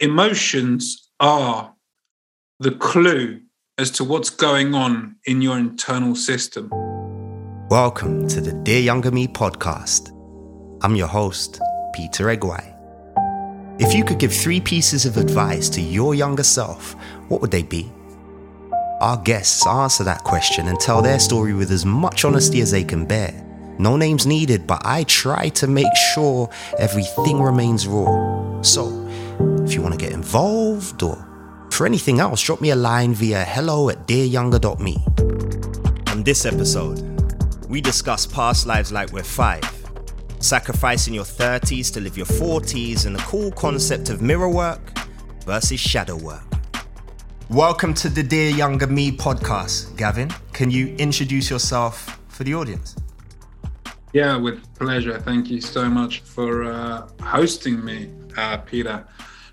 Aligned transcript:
emotions 0.00 1.10
are 1.20 1.74
the 2.58 2.70
clue 2.70 3.38
as 3.76 3.90
to 3.90 4.02
what's 4.02 4.30
going 4.30 4.74
on 4.74 5.16
in 5.26 5.42
your 5.42 5.58
internal 5.58 6.14
system. 6.14 6.70
Welcome 7.68 8.26
to 8.28 8.40
the 8.40 8.54
Dear 8.64 8.80
Younger 8.80 9.10
Me 9.10 9.28
podcast. 9.28 10.08
I'm 10.82 10.96
your 10.96 11.06
host, 11.06 11.60
Peter 11.92 12.24
Egwai. 12.34 12.66
If 13.78 13.94
you 13.94 14.02
could 14.02 14.18
give 14.18 14.32
three 14.32 14.60
pieces 14.60 15.04
of 15.04 15.18
advice 15.18 15.68
to 15.70 15.82
your 15.82 16.14
younger 16.14 16.44
self, 16.44 16.94
what 17.28 17.42
would 17.42 17.50
they 17.50 17.62
be? 17.62 17.92
Our 19.02 19.18
guests 19.18 19.66
answer 19.66 20.04
that 20.04 20.24
question 20.24 20.68
and 20.68 20.80
tell 20.80 21.02
their 21.02 21.18
story 21.18 21.52
with 21.52 21.70
as 21.70 21.84
much 21.84 22.24
honesty 22.24 22.62
as 22.62 22.70
they 22.70 22.84
can 22.84 23.04
bear. 23.04 23.32
No 23.78 23.98
names 23.98 24.26
needed, 24.26 24.66
but 24.66 24.80
I 24.84 25.04
try 25.04 25.50
to 25.50 25.66
make 25.66 25.94
sure 26.14 26.48
everything 26.78 27.42
remains 27.42 27.86
raw. 27.86 28.62
So, 28.62 29.09
if 29.64 29.74
you 29.74 29.82
want 29.82 29.94
to 29.94 29.98
get 29.98 30.12
involved 30.12 31.02
or 31.02 31.26
for 31.70 31.86
anything 31.86 32.20
else, 32.20 32.42
drop 32.42 32.60
me 32.60 32.70
a 32.70 32.76
line 32.76 33.14
via 33.14 33.44
hello 33.44 33.88
at 33.88 34.06
dearyounger.me. 34.06 34.96
On 36.12 36.22
this 36.22 36.44
episode, 36.44 37.00
we 37.68 37.80
discuss 37.80 38.26
past 38.26 38.66
lives 38.66 38.92
like 38.92 39.12
we're 39.12 39.22
five, 39.22 39.64
sacrificing 40.40 41.14
your 41.14 41.24
30s 41.24 41.92
to 41.94 42.00
live 42.00 42.16
your 42.16 42.26
40s, 42.26 43.06
and 43.06 43.16
the 43.16 43.20
cool 43.20 43.50
concept 43.52 44.10
of 44.10 44.20
mirror 44.20 44.48
work 44.48 44.80
versus 45.44 45.80
shadow 45.80 46.16
work. 46.16 46.42
Welcome 47.48 47.94
to 47.94 48.08
the 48.08 48.22
Dear 48.22 48.50
Younger 48.50 48.86
Me 48.86 49.10
podcast. 49.10 49.96
Gavin, 49.96 50.30
can 50.52 50.70
you 50.70 50.94
introduce 50.96 51.48
yourself 51.48 52.20
for 52.28 52.44
the 52.44 52.54
audience? 52.54 52.96
Yeah, 54.12 54.36
with 54.36 54.62
pleasure. 54.74 55.18
Thank 55.20 55.50
you 55.50 55.60
so 55.60 55.88
much 55.88 56.20
for 56.20 56.64
uh, 56.64 57.08
hosting 57.22 57.84
me, 57.84 58.10
uh, 58.36 58.58
Peter. 58.58 59.06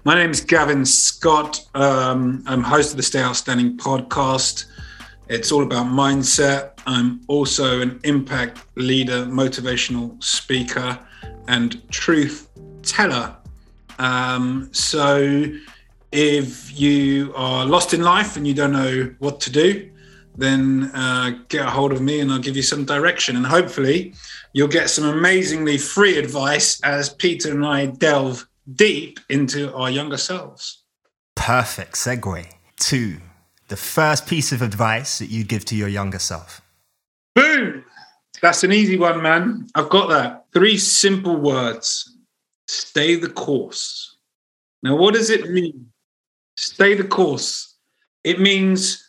My 0.07 0.15
name 0.15 0.31
is 0.31 0.39
Gavin 0.39 0.85
Scott. 0.85 1.67
Um, 1.75 2.41
I'm 2.47 2.63
host 2.63 2.91
of 2.91 2.95
the 2.95 3.03
Stay 3.03 3.21
Outstanding 3.21 3.75
podcast. 3.75 4.67
It's 5.27 5.51
all 5.51 5.63
about 5.63 5.87
mindset. 5.87 6.79
I'm 6.87 7.19
also 7.27 7.81
an 7.81 7.99
impact 8.05 8.65
leader, 8.75 9.25
motivational 9.25 10.23
speaker, 10.23 10.97
and 11.49 11.85
truth 11.91 12.47
teller. 12.83 13.35
Um, 13.99 14.69
so, 14.71 15.43
if 16.13 16.79
you 16.79 17.33
are 17.35 17.65
lost 17.65 17.93
in 17.93 18.01
life 18.01 18.37
and 18.37 18.47
you 18.47 18.53
don't 18.53 18.71
know 18.71 19.13
what 19.19 19.41
to 19.41 19.51
do, 19.51 19.91
then 20.37 20.89
uh, 20.93 21.31
get 21.49 21.65
a 21.65 21.69
hold 21.69 21.91
of 21.91 21.99
me 21.99 22.21
and 22.21 22.31
I'll 22.31 22.39
give 22.39 22.55
you 22.55 22.63
some 22.63 22.85
direction. 22.85 23.35
And 23.35 23.45
hopefully, 23.45 24.13
you'll 24.53 24.69
get 24.69 24.89
some 24.89 25.03
amazingly 25.03 25.77
free 25.77 26.17
advice 26.17 26.79
as 26.83 27.09
Peter 27.09 27.51
and 27.51 27.65
I 27.65 27.87
delve 27.87 28.47
deep 28.75 29.19
into 29.29 29.73
our 29.73 29.89
younger 29.89 30.17
selves. 30.17 30.83
Perfect 31.35 31.93
segue 31.93 32.45
to 32.81 33.17
the 33.67 33.77
first 33.77 34.27
piece 34.27 34.51
of 34.51 34.61
advice 34.61 35.19
that 35.19 35.29
you'd 35.29 35.47
give 35.47 35.65
to 35.65 35.75
your 35.75 35.87
younger 35.87 36.19
self. 36.19 36.61
Boom! 37.35 37.83
That's 38.41 38.63
an 38.63 38.71
easy 38.71 38.97
one, 38.97 39.21
man. 39.21 39.67
I've 39.75 39.89
got 39.89 40.09
that. 40.09 40.45
Three 40.53 40.77
simple 40.77 41.35
words 41.37 42.13
stay 42.67 43.15
the 43.15 43.29
course. 43.29 44.17
Now, 44.83 44.95
what 44.95 45.13
does 45.13 45.29
it 45.29 45.49
mean? 45.49 45.91
Stay 46.55 46.93
the 46.93 47.03
course. 47.03 47.75
It 48.23 48.39
means 48.39 49.03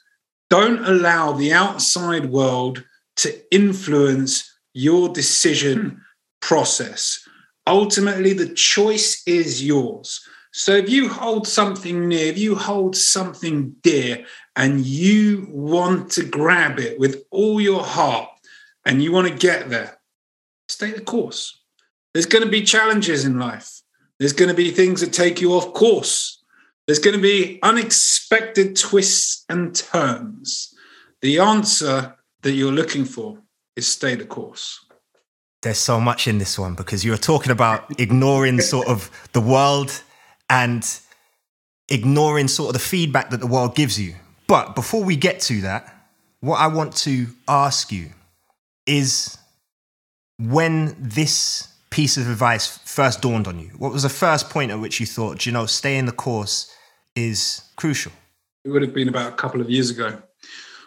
don't 0.51 0.85
allow 0.85 1.33
the 1.33 1.53
outside 1.53 2.27
world 2.27 2.85
to 3.17 3.55
influence 3.55 4.59
your 4.75 5.09
decision 5.09 6.03
process. 6.41 7.28
Ultimately, 7.69 8.33
the 8.33 8.49
choice 8.55 9.23
is 9.27 9.65
yours. 9.65 10.27
So 10.53 10.73
if 10.73 10.89
you 10.89 11.11
hold 11.11 11.47
something 11.47 12.09
near, 12.09 12.27
if 12.27 12.39
you 12.39 12.55
hold 12.55 12.97
something 12.97 13.77
dear, 13.83 14.25
and 14.57 14.85
you 14.85 15.47
want 15.51 16.11
to 16.13 16.25
grab 16.25 16.81
it 16.81 16.99
with 16.99 17.25
all 17.31 17.61
your 17.61 17.85
heart 17.85 18.29
and 18.85 19.03
you 19.03 19.13
want 19.13 19.29
to 19.29 19.35
get 19.35 19.69
there, 19.69 19.99
stay 20.69 20.91
the 20.91 21.01
course. 21.01 21.61
There's 22.13 22.27
going 22.27 22.43
to 22.43 22.51
be 22.51 22.63
challenges 22.63 23.25
in 23.25 23.39
life. 23.39 23.83
There's 24.19 24.33
going 24.33 24.49
to 24.49 24.55
be 24.55 24.71
things 24.71 25.01
that 25.03 25.13
take 25.13 25.41
you 25.41 25.53
off 25.53 25.75
course. 25.75 26.43
There's 26.87 26.99
going 26.99 27.15
to 27.15 27.23
be 27.23 27.61
unexpected 27.63 28.77
twists 28.77 29.45
and 29.49 29.77
turns. 29.77 30.75
The 31.21 31.39
answer 31.39 32.17
that 32.43 32.53
you're 32.53 32.73
looking 32.73 33.05
for 33.05 33.39
is 33.77 33.87
stay 33.87 34.15
the 34.15 34.25
course. 34.25 34.85
There's 35.63 35.79
so 35.79 36.01
much 36.01 36.29
in 36.29 36.39
this 36.39 36.59
one 36.59 36.75
because 36.75 37.05
you 37.05 37.11
were 37.11 37.17
talking 37.17 37.51
about 37.51 38.01
ignoring 38.01 38.61
sort 38.61 38.87
of 38.87 39.11
the 39.33 39.41
world 39.41 40.03
and 40.49 40.85
ignoring 41.89 42.49
sort 42.49 42.69
of 42.69 42.73
the 42.75 42.87
feedback 42.89 43.31
that 43.31 43.41
the 43.41 43.47
world 43.47 43.75
gives 43.75 43.99
you. 43.99 44.15
But 44.47 44.75
before 44.75 45.03
we 45.03 45.17
get 45.17 45.41
to 45.41 45.61
that, 45.63 45.95
what 46.41 46.59
I 46.59 46.69
want 46.69 46.97
to 46.99 47.27
ask 47.49 47.91
you 47.91 48.11
is 48.87 49.37
when 50.39 50.97
this 50.99 51.69
piece 51.91 52.17
of 52.17 52.29
advice 52.31 52.79
first 52.85 53.23
dawned 53.23 53.49
on 53.49 53.59
you, 53.59 53.71
what 53.79 53.93
was 53.93 54.05
the 54.05 54.09
first 54.09 54.51
point 54.51 54.71
at 54.71 54.79
which 54.79 55.01
you 55.01 55.07
thought, 55.07 55.45
you 55.45 55.53
know, 55.53 55.67
staying 55.67 56.07
the 56.07 56.13
course 56.13 56.73
is 57.17 57.63
crucial? 57.77 58.13
It 58.65 58.71
would 58.71 58.83
have 58.83 58.95
been 58.95 59.09
about 59.09 59.33
a 59.33 59.37
couple 59.37 59.61
of 59.61 59.69
years 59.69 59.91
ago 59.91 60.23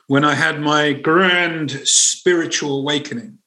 when 0.07 0.23
I 0.23 0.35
had 0.35 0.59
my 0.59 0.93
grand 0.93 1.71
spiritual 1.83 2.79
awakening. 2.79 3.39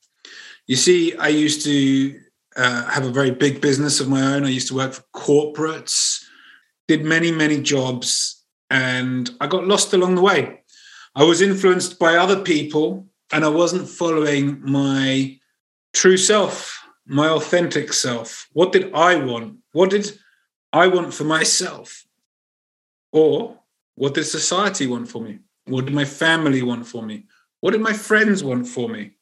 You 0.66 0.76
see, 0.76 1.14
I 1.16 1.28
used 1.28 1.64
to 1.66 2.20
uh, 2.56 2.84
have 2.86 3.04
a 3.04 3.10
very 3.10 3.30
big 3.30 3.60
business 3.60 4.00
of 4.00 4.08
my 4.08 4.22
own. 4.34 4.44
I 4.44 4.48
used 4.48 4.68
to 4.68 4.74
work 4.74 4.94
for 4.94 5.04
corporates, 5.14 6.24
did 6.88 7.04
many, 7.04 7.30
many 7.30 7.60
jobs, 7.60 8.44
and 8.70 9.30
I 9.40 9.46
got 9.46 9.66
lost 9.66 9.92
along 9.92 10.14
the 10.14 10.22
way. 10.22 10.62
I 11.14 11.22
was 11.24 11.42
influenced 11.42 11.98
by 11.98 12.16
other 12.16 12.40
people, 12.40 13.06
and 13.30 13.44
I 13.44 13.48
wasn't 13.48 13.88
following 13.88 14.60
my 14.62 15.38
true 15.92 16.16
self, 16.16 16.82
my 17.06 17.28
authentic 17.28 17.92
self. 17.92 18.48
What 18.52 18.72
did 18.72 18.92
I 18.94 19.16
want? 19.16 19.58
What 19.72 19.90
did 19.90 20.18
I 20.72 20.86
want 20.86 21.12
for 21.12 21.24
myself? 21.24 22.06
Or 23.12 23.58
what 23.96 24.14
did 24.14 24.24
society 24.24 24.86
want 24.86 25.08
for 25.08 25.20
me? 25.20 25.40
What 25.66 25.84
did 25.84 25.94
my 25.94 26.04
family 26.04 26.62
want 26.62 26.86
for 26.86 27.02
me? 27.02 27.26
What 27.60 27.72
did 27.72 27.80
my 27.80 27.92
friends 27.92 28.42
want 28.42 28.66
for 28.66 28.88
me? 28.88 29.13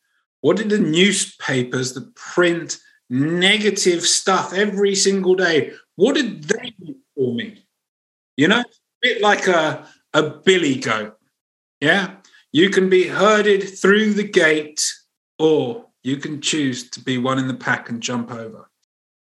What 0.42 0.58
did 0.58 0.68
the 0.68 0.78
newspapers 0.78 1.94
that 1.94 2.14
print 2.14 2.78
negative 3.08 4.02
stuff 4.02 4.52
every 4.52 4.94
single 4.94 5.34
day, 5.34 5.72
what 5.96 6.14
did 6.14 6.44
they 6.44 6.74
want 6.78 6.96
for 7.14 7.34
me? 7.34 7.64
You 8.36 8.48
know, 8.48 8.60
a 8.60 8.64
bit 9.02 9.20
like 9.20 9.46
a, 9.46 9.86
a 10.14 10.22
billy 10.22 10.76
goat. 10.76 11.16
Yeah. 11.80 12.16
You 12.52 12.70
can 12.70 12.88
be 12.88 13.06
herded 13.08 13.62
through 13.78 14.14
the 14.14 14.28
gate, 14.28 14.92
or 15.38 15.86
you 16.02 16.16
can 16.16 16.40
choose 16.40 16.88
to 16.90 17.00
be 17.00 17.18
one 17.18 17.38
in 17.38 17.48
the 17.48 17.54
pack 17.54 17.88
and 17.88 18.02
jump 18.02 18.30
over. 18.30 18.68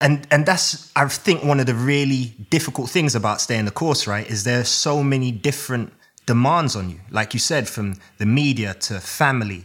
And 0.00 0.26
and 0.30 0.44
that's 0.44 0.92
I 0.97 1.06
think 1.08 1.44
one 1.44 1.60
of 1.60 1.66
the 1.66 1.74
really 1.74 2.34
difficult 2.50 2.91
things 2.91 3.14
about 3.14 3.41
staying 3.41 3.64
the 3.64 3.70
course, 3.70 4.06
right? 4.06 4.28
Is 4.28 4.44
there 4.44 4.60
are 4.60 4.64
so 4.64 5.03
many 5.03 5.30
different 5.32 5.92
demands 6.26 6.76
on 6.76 6.91
you, 6.91 7.00
like 7.10 7.34
you 7.34 7.41
said, 7.41 7.69
from 7.69 7.94
the 8.19 8.26
media 8.26 8.74
to 8.74 9.00
family. 9.00 9.64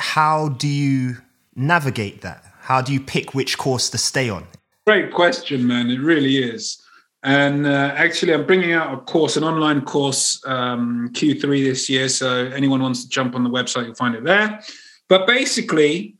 How 0.00 0.48
do 0.48 0.66
you 0.66 1.18
navigate 1.54 2.22
that? 2.22 2.42
How 2.60 2.80
do 2.80 2.92
you 2.92 3.00
pick 3.00 3.34
which 3.34 3.58
course 3.58 3.90
to 3.90 3.98
stay 3.98 4.30
on? 4.30 4.46
Great 4.86 5.12
question, 5.12 5.66
man. 5.66 5.90
It 5.90 6.00
really 6.00 6.38
is. 6.38 6.82
And 7.22 7.66
uh, 7.66 7.92
actually, 7.94 8.32
I'm 8.32 8.46
bringing 8.46 8.72
out 8.72 8.94
a 8.94 8.96
course, 8.96 9.36
an 9.36 9.44
online 9.44 9.82
course, 9.82 10.42
um, 10.46 11.10
Q3 11.12 11.64
this 11.64 11.90
year. 11.90 12.08
So 12.08 12.46
anyone 12.46 12.80
wants 12.80 13.02
to 13.04 13.10
jump 13.10 13.34
on 13.34 13.44
the 13.44 13.50
website, 13.50 13.84
you'll 13.84 13.94
find 13.94 14.14
it 14.14 14.24
there. 14.24 14.62
But 15.08 15.26
basically, 15.26 16.16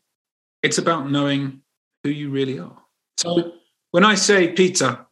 it's 0.62 0.76
about 0.76 1.10
knowing 1.10 1.62
who 2.04 2.10
you 2.10 2.28
really 2.28 2.58
are. 2.58 2.76
So 3.16 3.52
when 3.92 4.04
I 4.04 4.14
say, 4.14 4.52
Peter, 4.52 5.06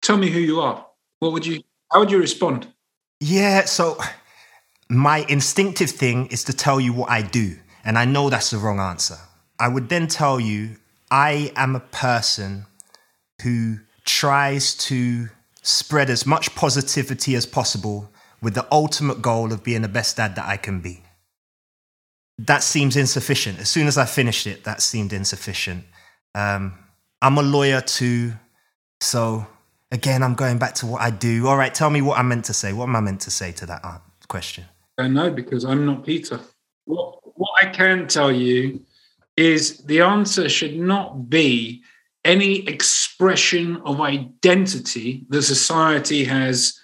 tell 0.00 0.16
me 0.16 0.30
who 0.30 0.40
you 0.40 0.60
are, 0.60 0.86
what 1.18 1.32
would 1.32 1.44
you, 1.44 1.62
how 1.92 2.00
would 2.00 2.10
you 2.10 2.18
respond? 2.18 2.66
Yeah. 3.20 3.66
So 3.66 3.98
my 4.88 5.26
instinctive 5.28 5.90
thing 5.90 6.28
is 6.28 6.44
to 6.44 6.54
tell 6.54 6.80
you 6.80 6.94
what 6.94 7.10
I 7.10 7.20
do. 7.20 7.56
And 7.84 7.98
I 7.98 8.04
know 8.04 8.30
that's 8.30 8.50
the 8.50 8.58
wrong 8.58 8.80
answer. 8.80 9.16
I 9.58 9.68
would 9.68 9.88
then 9.88 10.06
tell 10.06 10.38
you 10.38 10.76
I 11.10 11.52
am 11.56 11.74
a 11.74 11.80
person 11.80 12.66
who 13.42 13.78
tries 14.04 14.74
to 14.74 15.28
spread 15.62 16.10
as 16.10 16.26
much 16.26 16.54
positivity 16.54 17.34
as 17.34 17.46
possible 17.46 18.10
with 18.40 18.54
the 18.54 18.66
ultimate 18.72 19.20
goal 19.20 19.52
of 19.52 19.62
being 19.64 19.82
the 19.82 19.88
best 19.88 20.16
dad 20.16 20.36
that 20.36 20.46
I 20.46 20.56
can 20.56 20.80
be. 20.80 21.02
That 22.38 22.62
seems 22.62 22.96
insufficient. 22.96 23.58
As 23.58 23.68
soon 23.68 23.86
as 23.86 23.98
I 23.98 24.04
finished 24.04 24.46
it, 24.46 24.64
that 24.64 24.80
seemed 24.80 25.12
insufficient. 25.12 25.84
Um, 26.34 26.74
I'm 27.20 27.36
a 27.36 27.42
lawyer 27.42 27.80
too. 27.80 28.32
So, 29.00 29.46
again, 29.90 30.22
I'm 30.22 30.34
going 30.34 30.58
back 30.58 30.74
to 30.76 30.86
what 30.86 31.02
I 31.02 31.10
do. 31.10 31.48
All 31.48 31.56
right, 31.56 31.74
tell 31.74 31.90
me 31.90 32.00
what 32.00 32.18
I 32.18 32.22
meant 32.22 32.44
to 32.46 32.54
say. 32.54 32.72
What 32.72 32.84
am 32.84 32.96
I 32.96 33.00
meant 33.00 33.20
to 33.22 33.30
say 33.30 33.50
to 33.52 33.66
that 33.66 33.80
uh, 33.84 33.98
question? 34.28 34.64
I 34.98 35.08
know 35.08 35.30
because 35.30 35.64
I'm 35.64 35.84
not 35.84 36.04
Peter. 36.04 36.40
What 36.84 37.18
I 37.60 37.66
can 37.66 38.06
tell 38.06 38.30
you 38.30 38.80
is 39.36 39.78
the 39.78 40.00
answer 40.00 40.48
should 40.48 40.76
not 40.76 41.30
be 41.30 41.82
any 42.24 42.66
expression 42.68 43.76
of 43.84 44.00
identity 44.00 45.24
that 45.28 45.42
society 45.42 46.24
has 46.24 46.78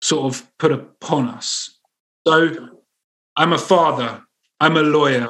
sort 0.00 0.32
of 0.32 0.46
put 0.58 0.72
upon 0.72 1.28
us. 1.28 1.78
So 2.26 2.68
I'm 3.36 3.52
a 3.52 3.58
father, 3.58 4.22
I'm 4.60 4.76
a 4.76 4.82
lawyer, 4.82 5.28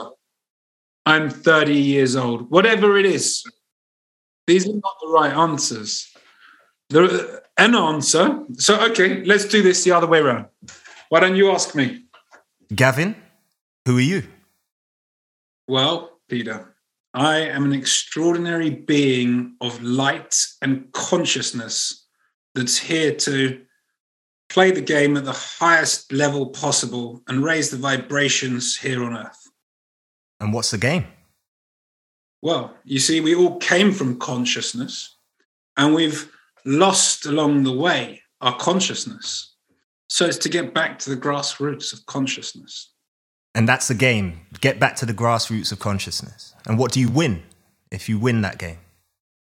I'm 1.07 1.31
30 1.31 1.75
years 1.75 2.17
old, 2.17 2.51
whatever 2.51 2.99
it 2.99 3.07
is. 3.07 3.45
These 4.47 4.69
are 4.69 4.75
not 4.75 4.97
the 5.01 5.09
right 5.09 5.33
answers. 5.33 6.09
There, 6.91 7.43
an 7.57 7.75
answer. 7.75 8.45
So, 8.59 8.81
okay, 8.91 9.25
let's 9.25 9.45
do 9.45 9.63
this 9.63 9.85
the 9.85 9.93
other 9.93 10.07
way 10.07 10.19
around. 10.19 10.47
Why 11.09 11.21
don't 11.21 11.37
you 11.37 11.51
ask 11.51 11.75
me? 11.75 12.05
Gavin, 12.75 13.15
who 13.87 13.99
are 13.99 14.01
you? 14.01 14.25
Well, 15.69 16.21
Peter, 16.29 16.77
I 17.15 17.39
am 17.39 17.65
an 17.65 17.73
extraordinary 17.73 18.71
being 18.71 19.57
of 19.61 19.83
light 19.83 20.35
and 20.61 20.91
consciousness 20.93 22.07
that's 22.55 22.79
here 22.79 23.15
to 23.15 23.63
play 24.49 24.71
the 24.71 24.81
game 24.81 25.17
at 25.17 25.25
the 25.25 25.33
highest 25.33 26.13
level 26.13 26.51
possible 26.51 27.23
and 27.29 27.43
raise 27.43 27.71
the 27.71 27.77
vibrations 27.77 28.77
here 28.77 29.03
on 29.05 29.17
earth. 29.17 29.51
And 30.41 30.53
what's 30.53 30.71
the 30.71 30.79
game? 30.79 31.07
Well, 32.43 32.77
you 32.85 32.99
see, 32.99 33.21
we 33.21 33.35
all 33.35 33.59
came 33.59 33.93
from 33.93 34.19
consciousness 34.19 35.17
and 35.77 35.95
we've 35.95 36.31
lost 36.65 37.27
along 37.27 37.63
the 37.63 37.73
way 37.73 38.21
our 38.41 38.57
consciousness. 38.57 39.55
So 40.09 40.27
it's 40.27 40.39
to 40.39 40.49
get 40.49 40.75
back 40.75 40.99
to 41.01 41.11
the 41.11 41.17
grassroots 41.17 41.93
of 41.93 42.05
consciousness. 42.07 42.92
And 43.55 43.69
that's 43.69 43.89
the 43.89 43.95
game. 43.95 44.41
Get 44.61 44.81
back 44.81 44.97
to 44.97 45.07
the 45.07 45.13
grassroots 45.13 45.73
of 45.73 45.79
consciousness. 45.79 46.55
And 46.67 46.79
what 46.79 46.93
do 46.93 47.01
you 47.01 47.11
win 47.11 47.43
if 47.91 48.09
you 48.09 48.19
win 48.19 48.41
that 48.43 48.59
game? 48.59 48.79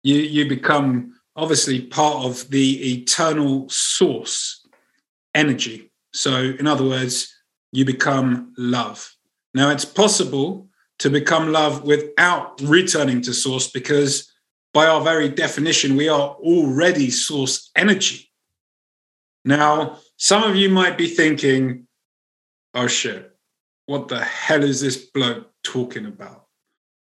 You, 0.03 0.17
you 0.17 0.49
become 0.49 1.15
obviously 1.35 1.83
part 1.83 2.25
of 2.25 2.49
the 2.51 2.93
eternal 3.01 3.69
source 3.69 4.67
energy. 5.35 5.91
So, 6.13 6.55
in 6.59 6.67
other 6.67 6.85
words, 6.85 7.35
you 7.73 7.85
become 7.85 8.53
love. 8.57 9.15
Now, 9.55 9.71
it's 9.71 9.85
possible 9.85 10.69
to 10.99 11.11
become 11.11 11.53
love 11.53 11.85
without 11.85 12.61
returning 12.61 13.21
to 13.23 13.35
source 13.35 13.71
because, 13.71 14.33
by 14.73 14.87
our 14.87 15.01
very 15.01 15.29
definition, 15.29 15.97
we 15.97 16.09
are 16.09 16.31
already 16.31 17.11
source 17.11 17.71
energy. 17.77 18.31
Now, 19.45 19.99
some 20.17 20.43
of 20.43 20.57
you 20.57 20.69
might 20.69 20.99
be 20.99 21.09
thinking, 21.09 21.87
oh 22.75 22.87
shit, 22.87 23.38
what 23.89 24.09
the 24.09 24.23
hell 24.23 24.63
is 24.63 24.83
this 24.83 24.99
bloke 24.99 25.51
talking 25.63 26.05
about? 26.05 26.45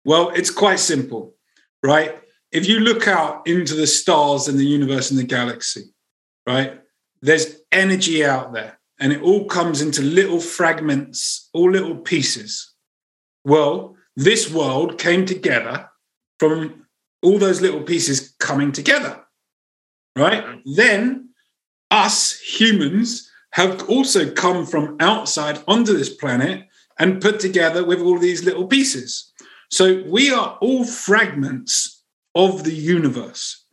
Well, 0.05 0.31
it's 0.31 0.51
quite 0.51 0.81
simple, 0.81 1.37
right? 1.85 2.21
If 2.51 2.69
you 2.69 2.81
look 2.81 3.07
out 3.07 3.47
into 3.47 3.75
the 3.75 3.87
stars 3.87 4.49
and 4.49 4.59
the 4.59 4.67
universe 4.67 5.09
and 5.11 5.19
the 5.19 5.25
galaxy, 5.25 5.95
right, 6.49 6.81
there's 7.23 7.61
energy 7.71 8.25
out 8.25 8.53
there 8.53 8.81
and 8.99 9.13
it 9.13 9.23
all 9.23 9.45
comes 9.45 9.83
into 9.83 10.03
little 10.03 10.41
fragments, 10.41 11.49
all 11.55 11.71
little 11.71 11.97
pieces. 11.97 12.75
Well, 13.45 13.95
this 14.17 14.53
world 14.53 14.99
came 14.99 15.27
together 15.27 15.89
from 16.41 16.87
all 17.23 17.39
those 17.39 17.61
little 17.61 17.83
pieces 17.83 18.35
coming 18.41 18.73
together, 18.73 19.23
right? 20.17 20.45
Mm-hmm. 20.45 20.75
Then 20.75 21.29
us 21.93 22.37
humans 22.41 23.31
have 23.55 23.89
also 23.89 24.29
come 24.33 24.67
from 24.67 24.97
outside 24.99 25.63
onto 25.69 25.97
this 25.97 26.13
planet 26.13 26.67
and 26.99 27.23
put 27.23 27.39
together 27.39 27.85
with 27.85 28.01
all 28.01 28.19
these 28.19 28.43
little 28.43 28.67
pieces. 28.67 29.33
So 29.71 30.03
we 30.09 30.33
are 30.33 30.59
all 30.61 30.85
fragments 30.85 32.03
of 32.35 32.65
the 32.65 32.75
universe 32.75 33.65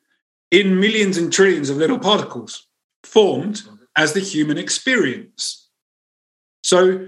in 0.51 0.79
millions 0.79 1.17
and 1.17 1.33
trillions 1.33 1.71
of 1.71 1.77
little 1.77 1.97
particles 1.97 2.67
formed 3.03 3.63
as 3.97 4.13
the 4.13 4.19
human 4.19 4.59
experience. 4.59 5.67
So 6.63 7.07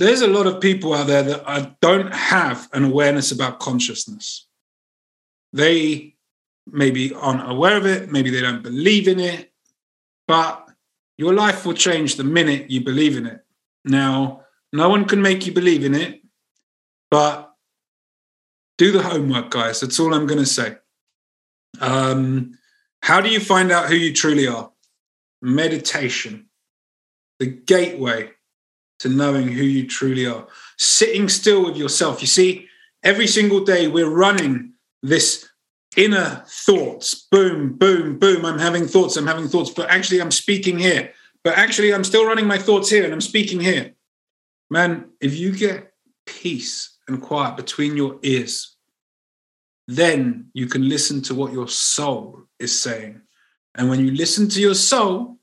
there's 0.00 0.22
a 0.22 0.26
lot 0.26 0.48
of 0.48 0.60
people 0.60 0.92
out 0.92 1.06
there 1.06 1.22
that 1.22 1.76
don't 1.80 2.12
have 2.12 2.68
an 2.72 2.82
awareness 2.82 3.30
about 3.30 3.60
consciousness. 3.60 4.48
They 5.52 6.16
maybe 6.66 7.14
aren't 7.14 7.48
aware 7.48 7.76
of 7.76 7.86
it, 7.86 8.10
maybe 8.10 8.30
they 8.30 8.40
don't 8.40 8.64
believe 8.64 9.06
in 9.06 9.20
it, 9.20 9.52
but 10.26 10.65
your 11.18 11.34
life 11.34 11.64
will 11.64 11.74
change 11.74 12.16
the 12.16 12.24
minute 12.24 12.70
you 12.70 12.82
believe 12.82 13.16
in 13.16 13.26
it. 13.26 13.44
Now, 13.84 14.42
no 14.72 14.88
one 14.88 15.04
can 15.04 15.22
make 15.22 15.46
you 15.46 15.52
believe 15.52 15.84
in 15.84 15.94
it, 15.94 16.20
but 17.10 17.54
do 18.78 18.92
the 18.92 19.02
homework, 19.02 19.50
guys. 19.50 19.80
That's 19.80 19.98
all 19.98 20.12
I'm 20.12 20.26
going 20.26 20.40
to 20.40 20.46
say. 20.46 20.76
Um, 21.80 22.58
how 23.02 23.20
do 23.20 23.30
you 23.30 23.40
find 23.40 23.70
out 23.70 23.88
who 23.88 23.94
you 23.94 24.12
truly 24.12 24.46
are? 24.46 24.70
Meditation, 25.40 26.48
the 27.38 27.46
gateway 27.46 28.30
to 28.98 29.08
knowing 29.08 29.48
who 29.48 29.62
you 29.62 29.86
truly 29.86 30.26
are. 30.26 30.46
Sitting 30.78 31.28
still 31.28 31.64
with 31.64 31.76
yourself. 31.76 32.20
You 32.20 32.26
see, 32.26 32.68
every 33.02 33.26
single 33.26 33.64
day 33.64 33.88
we're 33.88 34.10
running 34.10 34.72
this 35.02 35.48
inner 35.96 36.44
thoughts. 36.46 37.26
Boom, 37.30 37.74
boom, 37.74 38.18
boom. 38.18 38.44
I'm 38.44 38.58
having 38.58 38.86
thoughts. 38.86 39.16
I'm 39.16 39.26
having 39.26 39.48
thoughts, 39.48 39.70
but 39.70 39.90
actually 39.90 40.20
I'm 40.20 40.30
speaking 40.30 40.78
here. 40.78 41.12
But 41.46 41.58
actually, 41.58 41.94
I'm 41.94 42.02
still 42.02 42.26
running 42.26 42.48
my 42.48 42.58
thoughts 42.58 42.90
here 42.90 43.04
and 43.04 43.12
I'm 43.12 43.20
speaking 43.20 43.60
here. 43.60 43.92
Man, 44.68 45.10
if 45.20 45.36
you 45.36 45.56
get 45.56 45.92
peace 46.26 46.98
and 47.06 47.22
quiet 47.22 47.56
between 47.56 47.96
your 47.96 48.18
ears, 48.22 48.76
then 49.86 50.50
you 50.54 50.66
can 50.66 50.88
listen 50.88 51.22
to 51.22 51.36
what 51.36 51.52
your 51.52 51.68
soul 51.68 52.42
is 52.58 52.82
saying. 52.82 53.20
And 53.76 53.88
when 53.88 54.00
you 54.04 54.10
listen 54.10 54.48
to 54.48 54.60
your 54.60 54.74
soul, 54.74 55.38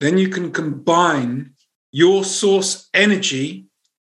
then 0.00 0.16
you 0.16 0.30
can 0.30 0.52
combine 0.52 1.52
your 1.92 2.24
source 2.24 2.88
energy 2.94 3.66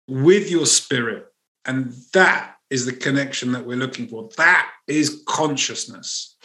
with 0.08 0.50
your 0.50 0.64
spirit. 0.64 1.26
And 1.66 1.92
that 2.14 2.54
is 2.70 2.86
the 2.86 2.92
connection 2.92 3.52
that 3.52 3.66
we're 3.66 3.76
looking 3.76 4.08
for. 4.08 4.28
That 4.36 4.70
is 4.86 5.22
consciousness. 5.26 6.36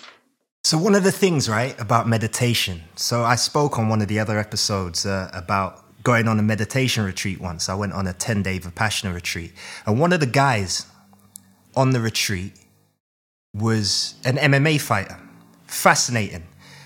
So, 0.63 0.77
one 0.77 0.95
of 0.95 1.03
the 1.03 1.11
things, 1.11 1.49
right, 1.49 1.77
about 1.79 2.07
meditation. 2.07 2.83
So, 2.95 3.23
I 3.23 3.35
spoke 3.35 3.77
on 3.77 3.89
one 3.89 4.01
of 4.01 4.07
the 4.07 4.19
other 4.19 4.39
episodes 4.39 5.05
uh, 5.05 5.29
about 5.33 5.83
going 6.03 6.27
on 6.27 6.39
a 6.39 6.43
meditation 6.43 7.03
retreat 7.03 7.39
once. 7.39 7.69
I 7.69 7.75
went 7.75 7.93
on 7.93 8.07
a 8.07 8.13
10 8.13 8.43
day 8.43 8.59
Vipassana 8.59 9.13
retreat. 9.13 9.53
And 9.85 9.99
one 9.99 10.13
of 10.13 10.19
the 10.19 10.25
guys 10.25 10.85
on 11.75 11.91
the 11.91 11.99
retreat 11.99 12.53
was 13.53 14.15
an 14.25 14.35
MMA 14.35 14.79
fighter. 14.79 15.19
Fascinating. 15.67 16.43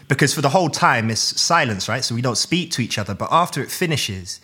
Because 0.08 0.34
for 0.34 0.42
the 0.42 0.50
whole 0.50 0.70
time, 0.70 1.10
it's 1.10 1.20
silence, 1.20 1.90
right? 1.90 2.04
So 2.04 2.16
we 2.16 2.22
don't 2.22 2.38
speak 2.38 2.72
to 2.72 2.82
each 2.82 2.98
other. 2.98 3.14
But 3.14 3.30
after 3.32 3.62
it 3.62 3.70
finishes, 3.70 4.40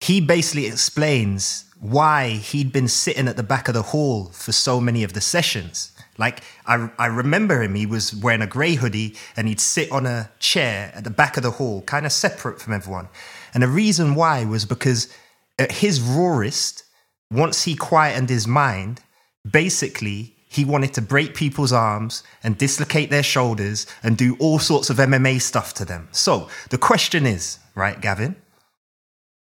he 0.00 0.20
basically 0.20 0.66
explains 0.66 1.64
why 1.84 2.30
he'd 2.30 2.72
been 2.72 2.88
sitting 2.88 3.28
at 3.28 3.36
the 3.36 3.42
back 3.42 3.68
of 3.68 3.74
the 3.74 3.82
hall 3.82 4.24
for 4.32 4.52
so 4.52 4.80
many 4.80 5.04
of 5.04 5.12
the 5.12 5.20
sessions. 5.20 5.92
Like, 6.16 6.40
I, 6.64 6.88
I 6.98 7.06
remember 7.06 7.62
him, 7.62 7.74
he 7.74 7.84
was 7.84 8.14
wearing 8.14 8.40
a 8.40 8.46
grey 8.46 8.76
hoodie 8.76 9.16
and 9.36 9.46
he'd 9.46 9.60
sit 9.60 9.92
on 9.92 10.06
a 10.06 10.30
chair 10.38 10.92
at 10.94 11.04
the 11.04 11.10
back 11.10 11.36
of 11.36 11.42
the 11.42 11.50
hall, 11.50 11.82
kind 11.82 12.06
of 12.06 12.12
separate 12.12 12.58
from 12.58 12.72
everyone. 12.72 13.08
And 13.52 13.62
the 13.62 13.68
reason 13.68 14.14
why 14.14 14.46
was 14.46 14.64
because 14.64 15.12
at 15.58 15.72
his 15.72 16.00
rawest, 16.00 16.84
once 17.30 17.64
he 17.64 17.76
quietened 17.76 18.30
his 18.30 18.46
mind, 18.46 19.02
basically 19.48 20.36
he 20.48 20.64
wanted 20.64 20.94
to 20.94 21.02
break 21.02 21.34
people's 21.34 21.72
arms 21.72 22.22
and 22.42 22.56
dislocate 22.56 23.10
their 23.10 23.22
shoulders 23.22 23.86
and 24.02 24.16
do 24.16 24.38
all 24.40 24.58
sorts 24.58 24.88
of 24.88 24.96
MMA 24.96 25.38
stuff 25.38 25.74
to 25.74 25.84
them. 25.84 26.08
So 26.12 26.48
the 26.70 26.78
question 26.78 27.26
is, 27.26 27.58
right, 27.74 28.00
Gavin? 28.00 28.36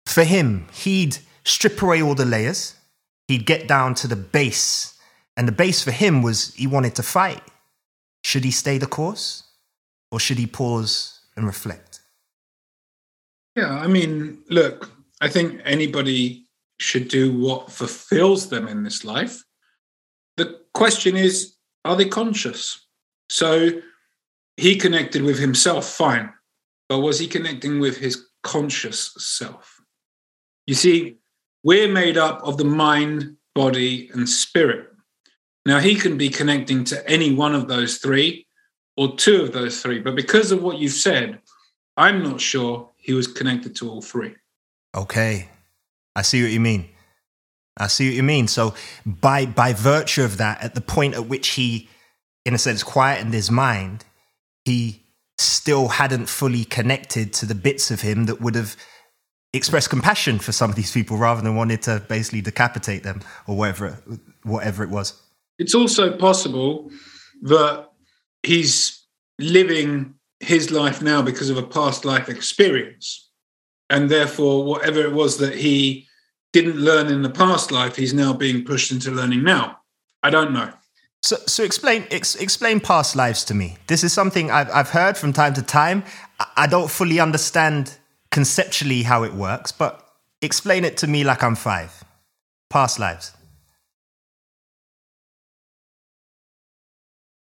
For 0.05 0.25
him, 0.25 0.67
he'd 0.73 1.19
strip 1.47 1.81
away 1.81 2.01
all 2.01 2.15
the 2.15 2.25
layers, 2.25 2.75
he'd 3.27 3.45
get 3.45 3.67
down 3.67 3.95
to 3.95 4.07
the 4.07 4.15
base. 4.15 4.97
And 5.35 5.47
the 5.47 5.53
base 5.53 5.83
for 5.83 5.91
him 5.91 6.21
was 6.21 6.53
he 6.55 6.67
wanted 6.67 6.95
to 6.95 7.03
fight. 7.03 7.41
Should 8.23 8.43
he 8.43 8.51
stay 8.51 8.77
the 8.77 8.87
course 8.87 9.43
or 10.11 10.19
should 10.19 10.37
he 10.37 10.47
pause 10.47 11.21
and 11.35 11.45
reflect? 11.45 12.01
Yeah, 13.55 13.71
I 13.71 13.87
mean, 13.87 14.39
look, 14.49 14.91
I 15.21 15.29
think 15.29 15.61
anybody 15.63 16.45
should 16.79 17.07
do 17.07 17.37
what 17.37 17.71
fulfills 17.71 18.49
them 18.49 18.67
in 18.67 18.83
this 18.83 19.03
life. 19.03 19.43
The 20.35 20.59
question 20.73 21.15
is, 21.15 21.55
are 21.85 21.95
they 21.95 22.05
conscious? 22.05 22.85
So 23.29 23.81
he 24.57 24.75
connected 24.75 25.23
with 25.23 25.39
himself, 25.39 25.87
fine. 25.87 26.31
But 26.89 26.99
was 26.99 27.19
he 27.19 27.27
connecting 27.27 27.79
with 27.79 27.97
his 27.97 28.27
conscious 28.43 29.13
self? 29.17 29.81
You 30.67 30.75
see, 30.75 31.17
we're 31.67 31.91
made 31.91 32.17
up 32.17 32.41
of 32.43 32.55
the 32.55 32.63
mind, 32.63 33.35
body, 33.53 34.09
and 34.13 34.29
spirit. 34.29 34.87
Now, 35.65 35.79
he 35.79 35.95
can 35.95 36.17
be 36.17 36.29
connecting 36.29 36.85
to 36.85 37.09
any 37.09 37.33
one 37.33 37.53
of 37.53 37.67
those 37.67 37.97
three 37.97 38.47
or 38.95 39.17
two 39.17 39.41
of 39.41 39.51
those 39.51 39.81
three. 39.81 39.99
But 39.99 40.15
because 40.15 40.53
of 40.53 40.63
what 40.63 40.77
you've 40.77 40.93
said, 40.93 41.41
I'm 41.97 42.23
not 42.23 42.39
sure 42.39 42.91
he 42.95 43.11
was 43.11 43.27
connected 43.27 43.75
to 43.75 43.89
all 43.89 44.01
three. 44.01 44.35
Okay. 44.95 45.49
I 46.15 46.21
see 46.21 46.41
what 46.41 46.51
you 46.51 46.61
mean. 46.61 46.87
I 47.77 47.87
see 47.87 48.07
what 48.07 48.15
you 48.15 48.23
mean. 48.23 48.47
So 48.47 48.73
by 49.05 49.45
by 49.45 49.73
virtue 49.73 50.23
of 50.23 50.37
that, 50.37 50.63
at 50.63 50.73
the 50.73 50.79
point 50.79 51.15
at 51.15 51.27
which 51.27 51.49
he 51.49 51.89
in 52.45 52.53
a 52.53 52.57
sense, 52.57 52.81
quietened 52.81 53.33
his 53.33 53.51
mind, 53.51 54.05
he 54.63 55.03
still 55.37 55.89
hadn't 55.89 56.29
fully 56.29 56.63
connected 56.63 57.33
to 57.33 57.45
the 57.45 57.55
bits 57.55 57.91
of 57.91 57.99
him 57.99 58.25
that 58.27 58.39
would 58.39 58.55
have 58.55 58.77
expressed 59.57 59.89
compassion 59.89 60.39
for 60.39 60.51
some 60.51 60.69
of 60.69 60.75
these 60.75 60.91
people 60.91 61.17
rather 61.17 61.41
than 61.41 61.55
wanted 61.55 61.81
to 61.83 62.03
basically 62.07 62.41
decapitate 62.41 63.03
them 63.03 63.21
or 63.47 63.57
whatever 63.57 64.01
whatever 64.43 64.83
it 64.83 64.89
was. 64.89 65.21
It's 65.59 65.75
also 65.75 66.15
possible 66.17 66.91
that 67.41 67.89
he's 68.43 69.05
living 69.39 70.15
his 70.39 70.71
life 70.71 71.01
now 71.01 71.21
because 71.21 71.49
of 71.49 71.57
a 71.57 71.63
past 71.63 72.05
life 72.05 72.29
experience. 72.29 73.29
And 73.89 74.09
therefore, 74.09 74.65
whatever 74.65 75.01
it 75.01 75.13
was 75.13 75.37
that 75.37 75.55
he 75.55 76.07
didn't 76.53 76.75
learn 76.75 77.07
in 77.07 77.21
the 77.21 77.29
past 77.29 77.71
life, 77.71 77.95
he's 77.95 78.13
now 78.13 78.33
being 78.33 78.63
pushed 78.63 78.91
into 78.91 79.11
learning 79.11 79.43
now. 79.43 79.79
I 80.23 80.29
don't 80.29 80.53
know. 80.53 80.71
So, 81.23 81.37
so 81.47 81.63
explain 81.63 82.05
ex, 82.11 82.35
explain 82.35 82.79
past 82.79 83.15
lives 83.15 83.43
to 83.45 83.53
me. 83.53 83.77
This 83.87 84.03
is 84.03 84.13
something 84.13 84.51
I've, 84.51 84.69
I've 84.71 84.89
heard 84.89 85.17
from 85.17 85.33
time 85.33 85.53
to 85.55 85.61
time. 85.61 86.03
I 86.55 86.67
don't 86.67 86.91
fully 86.91 87.19
understand 87.19 87.97
conceptually 88.37 89.01
how 89.01 89.23
it 89.23 89.33
works, 89.33 89.71
but 89.71 90.07
explain 90.43 90.85
it 90.85 90.95
to 90.95 91.07
me 91.07 91.23
like 91.23 91.41
I'm 91.41 91.55
five. 91.55 92.03
Past 92.69 92.99
lives. 92.99 93.33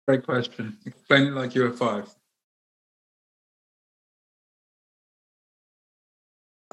Great 0.09 0.25
question. 0.25 0.77
Explain 0.85 1.29
it 1.29 1.35
like 1.35 1.55
you're 1.55 1.71
five. 1.71 2.13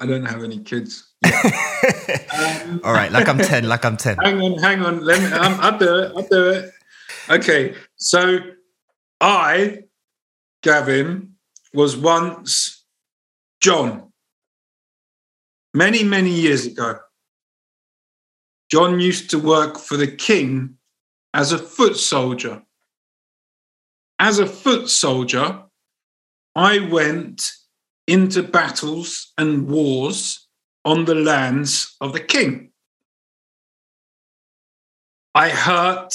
I 0.00 0.06
don't 0.06 0.24
have 0.24 0.42
any 0.42 0.58
kids. 0.58 1.12
um, 1.24 2.80
All 2.82 2.92
right, 2.92 3.12
like 3.12 3.28
I'm 3.28 3.38
ten. 3.38 3.68
Like 3.68 3.84
I'm 3.84 3.96
ten. 3.96 4.16
Hang 4.16 4.40
on, 4.40 4.58
hang 4.58 4.82
on. 4.82 5.04
Let 5.04 5.20
me. 5.22 5.28
I'm, 5.30 5.60
I'll 5.60 5.78
do 5.78 5.96
it. 5.96 6.12
I'll 6.16 6.26
do 6.26 6.50
it. 6.50 6.72
Okay, 7.30 7.76
so 7.94 8.40
I, 9.20 9.84
Gavin, 10.64 11.34
was 11.72 11.96
once 11.96 12.84
John. 13.60 14.07
Many, 15.74 16.02
many 16.02 16.30
years 16.30 16.66
ago. 16.66 16.98
John 18.70 19.00
used 19.00 19.30
to 19.30 19.38
work 19.38 19.78
for 19.78 19.96
the 19.96 20.06
king 20.06 20.76
as 21.34 21.52
a 21.52 21.58
foot 21.58 21.96
soldier. 21.96 22.62
As 24.18 24.38
a 24.38 24.46
foot 24.46 24.88
soldier, 24.88 25.62
I 26.54 26.80
went 26.80 27.42
into 28.06 28.42
battles 28.42 29.32
and 29.38 29.68
wars 29.68 30.48
on 30.84 31.04
the 31.04 31.14
lands 31.14 31.96
of 32.00 32.12
the 32.12 32.20
king. 32.20 32.70
I 35.34 35.50
hurt 35.50 36.14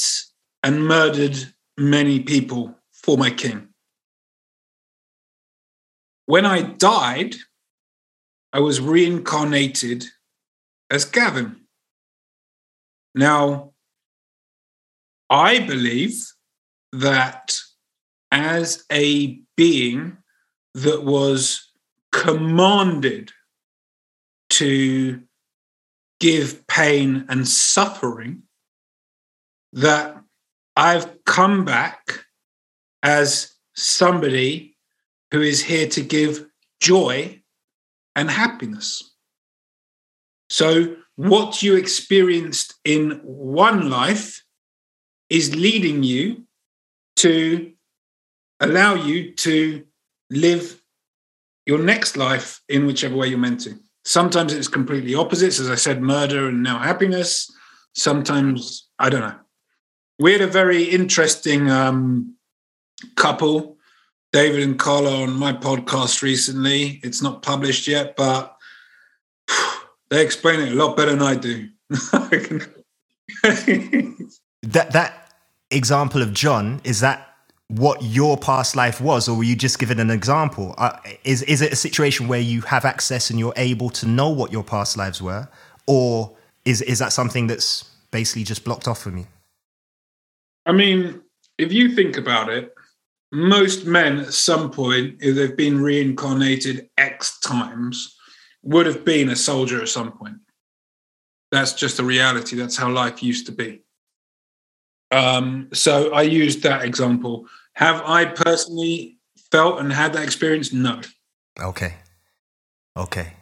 and 0.63 0.85
murdered 0.85 1.37
many 1.77 2.19
people 2.19 2.75
for 2.91 3.17
my 3.17 3.29
king. 3.29 3.69
When 6.25 6.45
I 6.45 6.61
died, 6.61 7.35
I 8.53 8.59
was 8.59 8.79
reincarnated 8.79 10.05
as 10.91 11.05
Gavin. 11.05 11.61
Now, 13.15 13.73
I 15.27 15.59
believe 15.59 16.23
that 16.91 17.57
as 18.31 18.85
a 18.91 19.41
being 19.57 20.17
that 20.75 21.03
was 21.03 21.71
commanded 22.11 23.31
to 24.51 25.23
give 26.19 26.67
pain 26.67 27.25
and 27.29 27.47
suffering, 27.47 28.43
that 29.73 30.15
I've 30.75 31.23
come 31.25 31.65
back 31.65 32.25
as 33.01 33.55
somebody 33.75 34.77
who 35.31 35.41
is 35.41 35.63
here 35.63 35.87
to 35.87 36.01
give 36.01 36.45
joy 36.79 37.42
and 38.15 38.29
happiness. 38.29 39.11
So, 40.49 40.95
what 41.15 41.61
you 41.61 41.75
experienced 41.75 42.75
in 42.83 43.21
one 43.23 43.89
life 43.89 44.43
is 45.29 45.55
leading 45.55 46.03
you 46.03 46.43
to 47.17 47.71
allow 48.59 48.95
you 48.95 49.33
to 49.33 49.83
live 50.29 50.81
your 51.65 51.79
next 51.79 52.17
life 52.17 52.61
in 52.67 52.85
whichever 52.85 53.15
way 53.15 53.27
you're 53.27 53.37
meant 53.37 53.61
to. 53.61 53.75
Sometimes 54.05 54.53
it's 54.53 54.67
completely 54.67 55.15
opposites, 55.15 55.59
as 55.59 55.69
I 55.69 55.75
said, 55.75 56.01
murder 56.01 56.47
and 56.49 56.61
now 56.61 56.79
happiness. 56.79 57.49
Sometimes, 57.95 58.89
I 58.99 59.09
don't 59.09 59.21
know. 59.21 59.39
We 60.19 60.33
had 60.33 60.41
a 60.41 60.47
very 60.47 60.83
interesting 60.83 61.69
um, 61.69 62.35
couple, 63.15 63.72
David 64.33 64.63
and 64.63 64.79
Carla, 64.79 65.21
on 65.21 65.33
my 65.35 65.53
podcast 65.53 66.23
recently. 66.23 66.99
It's 67.03 67.21
not 67.21 67.43
published 67.43 67.87
yet, 67.87 68.15
but 68.15 68.57
they 70.09 70.23
explain 70.23 70.59
it 70.59 70.71
a 70.71 70.75
lot 70.75 70.97
better 70.97 71.11
than 71.11 71.21
I 71.21 71.35
do. 71.35 71.69
that 74.63 74.91
that 74.91 75.35
example 75.69 76.23
of 76.23 76.33
John 76.33 76.81
is 76.83 76.99
that 77.01 77.29
what 77.67 78.01
your 78.01 78.35
past 78.35 78.75
life 78.75 78.99
was, 78.99 79.29
or 79.29 79.37
were 79.37 79.43
you 79.43 79.55
just 79.55 79.77
given 79.77 79.99
an 79.99 80.09
example? 80.09 80.73
Uh, 80.79 80.97
is 81.23 81.43
is 81.43 81.61
it 81.61 81.71
a 81.71 81.75
situation 81.75 82.27
where 82.27 82.39
you 82.39 82.61
have 82.61 82.85
access 82.85 83.29
and 83.29 83.39
you're 83.39 83.53
able 83.55 83.91
to 83.91 84.07
know 84.07 84.29
what 84.29 84.51
your 84.51 84.63
past 84.63 84.97
lives 84.97 85.21
were, 85.21 85.47
or 85.85 86.35
is 86.65 86.81
is 86.81 86.97
that 86.97 87.13
something 87.13 87.45
that's 87.45 87.83
basically 88.09 88.43
just 88.43 88.63
blocked 88.65 88.87
off 88.87 88.99
for 88.99 89.11
me? 89.11 89.27
I 90.65 90.71
mean, 90.71 91.21
if 91.59 91.71
you 91.71 91.93
think 91.93 92.17
about 92.17 92.49
it, 92.49 92.73
most 93.33 93.85
men 93.85 94.19
at 94.19 94.33
some 94.33 94.69
point, 94.69 95.17
if 95.19 95.35
they've 95.35 95.57
been 95.57 95.81
reincarnated 95.81 96.89
X 96.97 97.39
times, 97.39 98.15
would 98.61 98.85
have 98.85 99.03
been 99.03 99.29
a 99.29 99.35
soldier 99.35 99.81
at 99.81 99.89
some 99.89 100.11
point. 100.11 100.37
That's 101.51 101.73
just 101.73 101.99
a 101.99 102.03
reality. 102.03 102.55
That's 102.55 102.77
how 102.77 102.89
life 102.89 103.23
used 103.23 103.47
to 103.47 103.51
be. 103.51 103.83
Um, 105.11 105.69
so 105.73 106.13
I 106.13 106.21
used 106.21 106.63
that 106.63 106.83
example. 106.83 107.47
Have 107.73 108.01
I 108.05 108.25
personally 108.25 109.17
felt 109.51 109.79
and 109.79 109.91
had 109.91 110.13
that 110.13 110.23
experience? 110.23 110.71
No. 110.71 111.01
Okay. 111.59 111.95
Okay. 112.95 113.33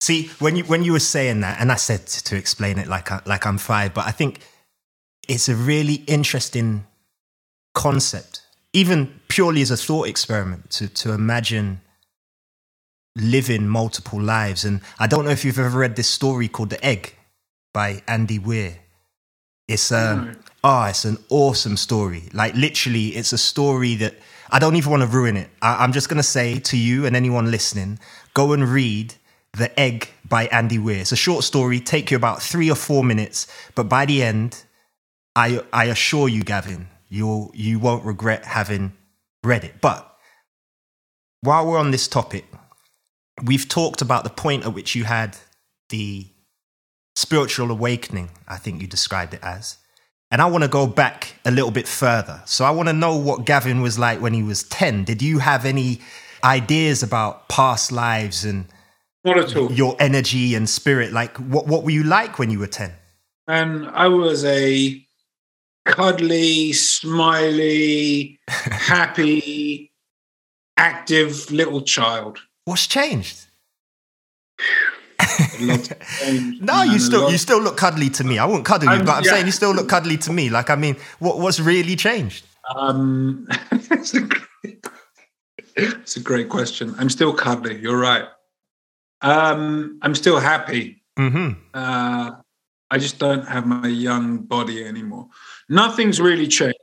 See, 0.00 0.28
when 0.38 0.56
you 0.56 0.64
when 0.64 0.84
you 0.84 0.92
were 0.92 1.00
saying 1.00 1.40
that, 1.40 1.60
and 1.60 1.72
I 1.72 1.76
said 1.76 2.06
to 2.06 2.36
explain 2.36 2.78
it 2.78 2.88
like 2.88 3.10
I, 3.10 3.22
like 3.24 3.46
I'm 3.46 3.56
five, 3.56 3.94
but 3.94 4.06
I 4.06 4.10
think 4.10 4.40
it's 5.28 5.48
a 5.48 5.54
really 5.54 6.04
interesting 6.06 6.86
concept, 7.72 8.42
even 8.74 9.20
purely 9.28 9.62
as 9.62 9.70
a 9.70 9.76
thought 9.76 10.08
experiment, 10.08 10.70
to 10.72 10.88
to 10.88 11.12
imagine 11.12 11.80
living 13.16 13.68
multiple 13.68 14.20
lives. 14.20 14.64
And 14.64 14.80
I 14.98 15.06
don't 15.06 15.24
know 15.24 15.30
if 15.30 15.44
you've 15.44 15.58
ever 15.58 15.78
read 15.78 15.96
this 15.96 16.08
story 16.08 16.48
called 16.48 16.70
The 16.70 16.84
Egg 16.84 17.14
by 17.72 18.02
Andy 18.06 18.38
Weir. 18.38 18.78
It's 19.68 19.90
um, 19.92 20.26
no. 20.26 20.34
oh, 20.64 20.84
it's 20.84 21.04
an 21.04 21.18
awesome 21.30 21.76
story. 21.76 22.24
Like 22.32 22.54
literally, 22.54 23.08
it's 23.08 23.32
a 23.32 23.38
story 23.38 23.94
that 23.96 24.14
I 24.50 24.58
don't 24.58 24.76
even 24.76 24.90
want 24.90 25.02
to 25.02 25.08
ruin 25.08 25.36
it. 25.36 25.48
I, 25.62 25.82
I'm 25.82 25.92
just 25.92 26.08
gonna 26.08 26.22
say 26.22 26.58
to 26.58 26.76
you 26.76 27.06
and 27.06 27.16
anyone 27.16 27.50
listening, 27.50 27.98
go 28.34 28.52
and 28.52 28.68
read 28.68 29.14
The 29.56 29.78
Egg 29.78 30.08
by 30.28 30.46
Andy 30.46 30.78
Weir. 30.78 31.00
It's 31.00 31.12
a 31.12 31.16
short 31.16 31.44
story, 31.44 31.80
take 31.80 32.10
you 32.10 32.16
about 32.16 32.42
three 32.42 32.70
or 32.70 32.74
four 32.76 33.04
minutes, 33.04 33.46
but 33.74 33.88
by 33.88 34.04
the 34.04 34.22
end, 34.22 34.64
I 35.36 35.62
I 35.72 35.84
assure 35.84 36.28
you, 36.28 36.42
Gavin, 36.42 36.88
you'll 37.14 37.50
you 37.54 37.78
won't 37.78 38.04
regret 38.04 38.44
having 38.44 38.92
read 39.42 39.64
it. 39.64 39.80
But 39.80 40.10
while 41.40 41.66
we're 41.66 41.78
on 41.78 41.92
this 41.92 42.08
topic, 42.08 42.44
we've 43.44 43.68
talked 43.68 44.02
about 44.02 44.24
the 44.24 44.30
point 44.30 44.64
at 44.64 44.74
which 44.74 44.94
you 44.94 45.04
had 45.04 45.36
the 45.90 46.26
spiritual 47.14 47.70
awakening, 47.70 48.30
I 48.48 48.56
think 48.56 48.80
you 48.80 48.88
described 48.88 49.34
it 49.34 49.40
as. 49.42 49.78
And 50.30 50.42
I 50.42 50.46
want 50.46 50.64
to 50.64 50.68
go 50.68 50.86
back 50.86 51.36
a 51.44 51.50
little 51.50 51.70
bit 51.70 51.86
further. 51.86 52.42
So 52.46 52.64
I 52.64 52.70
want 52.70 52.88
to 52.88 52.92
know 52.92 53.16
what 53.16 53.44
Gavin 53.44 53.82
was 53.82 53.98
like 53.98 54.20
when 54.20 54.34
he 54.34 54.42
was 54.42 54.64
10. 54.64 55.04
Did 55.04 55.22
you 55.22 55.38
have 55.38 55.64
any 55.64 56.00
ideas 56.42 57.02
about 57.02 57.48
past 57.48 57.92
lives 57.92 58.44
and 58.44 58.66
not 59.24 59.38
at 59.38 59.56
all. 59.56 59.70
your 59.70 59.94
energy 60.00 60.56
and 60.56 60.68
spirit? 60.68 61.12
Like, 61.12 61.36
what, 61.36 61.68
what 61.68 61.84
were 61.84 61.90
you 61.90 62.02
like 62.02 62.40
when 62.40 62.50
you 62.50 62.58
were 62.58 62.66
10? 62.66 62.92
And 63.46 63.86
um, 63.86 63.92
I 63.94 64.08
was 64.08 64.44
a 64.44 65.06
cuddly, 65.84 66.72
smiley, 66.72 68.38
happy, 68.48 69.92
active 70.76 71.50
little 71.50 71.82
child. 71.82 72.38
What's 72.64 72.86
changed? 72.86 73.46
no, 76.60 76.82
you 76.82 76.98
still 76.98 77.30
you 77.30 77.38
still 77.38 77.60
look 77.60 77.76
cuddly 77.76 78.10
to 78.10 78.24
me. 78.24 78.38
I 78.38 78.44
won't 78.44 78.64
cuddle 78.64 78.92
you, 78.92 79.00
um, 79.00 79.06
but 79.06 79.16
I'm 79.16 79.24
yeah. 79.24 79.32
saying 79.32 79.46
you 79.46 79.52
still 79.52 79.72
look 79.72 79.88
cuddly 79.88 80.16
to 80.18 80.32
me. 80.32 80.50
Like 80.50 80.70
I 80.70 80.76
mean, 80.76 80.96
what 81.18 81.38
what's 81.38 81.60
really 81.60 81.96
changed? 81.96 82.46
Um, 82.74 83.46
it's, 83.72 84.14
a 84.14 84.20
great, 84.20 84.86
it's 85.76 86.16
a 86.16 86.20
great 86.20 86.48
question. 86.48 86.94
I'm 86.98 87.10
still 87.10 87.32
cuddly. 87.32 87.78
You're 87.78 87.98
right. 87.98 88.26
Um, 89.20 89.98
I'm 90.02 90.14
still 90.14 90.38
happy. 90.38 91.02
Mm-hmm. 91.18 91.60
Uh, 91.72 92.32
I 92.90 92.98
just 92.98 93.18
don't 93.18 93.46
have 93.46 93.66
my 93.66 93.88
young 93.88 94.38
body 94.38 94.84
anymore. 94.84 95.28
Nothing's 95.68 96.20
really 96.20 96.46
changed. 96.46 96.78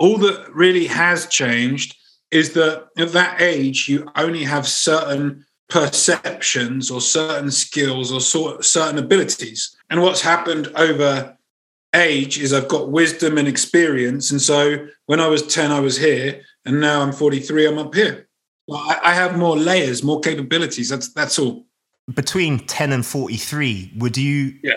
all 0.00 0.16
that 0.18 0.52
really 0.52 0.86
has 0.86 1.26
changed 1.26 1.94
is 2.30 2.54
that 2.54 2.86
at 2.96 3.12
that 3.12 3.40
age, 3.40 3.88
you 3.88 4.08
only 4.16 4.42
have 4.44 4.66
certain 4.66 5.44
perceptions 5.68 6.90
or 6.90 7.00
certain 7.00 7.50
skills 7.50 8.10
or 8.10 8.20
sort, 8.20 8.64
certain 8.64 8.98
abilities. 8.98 9.76
And 9.90 10.02
what's 10.02 10.22
happened 10.22 10.68
over 10.74 11.36
age 11.94 12.38
is 12.38 12.52
I've 12.52 12.68
got 12.68 12.90
wisdom 12.90 13.36
and 13.36 13.46
experience. 13.46 14.30
And 14.30 14.40
so 14.40 14.86
when 15.06 15.20
I 15.20 15.26
was 15.28 15.42
10, 15.46 15.70
I 15.70 15.80
was 15.80 15.98
here, 15.98 16.40
and 16.64 16.80
now 16.80 17.02
I'm 17.02 17.12
43, 17.12 17.66
I'm 17.66 17.78
up 17.78 17.94
here. 17.94 18.26
I 18.72 19.12
have 19.14 19.36
more 19.36 19.56
layers, 19.56 20.02
more 20.04 20.20
capabilities. 20.20 20.88
That's 20.88 21.12
that's 21.12 21.40
all. 21.40 21.66
Between 22.14 22.60
10 22.66 22.92
and 22.92 23.04
43, 23.04 23.94
would 23.98 24.16
you 24.16 24.54
Yeah. 24.62 24.74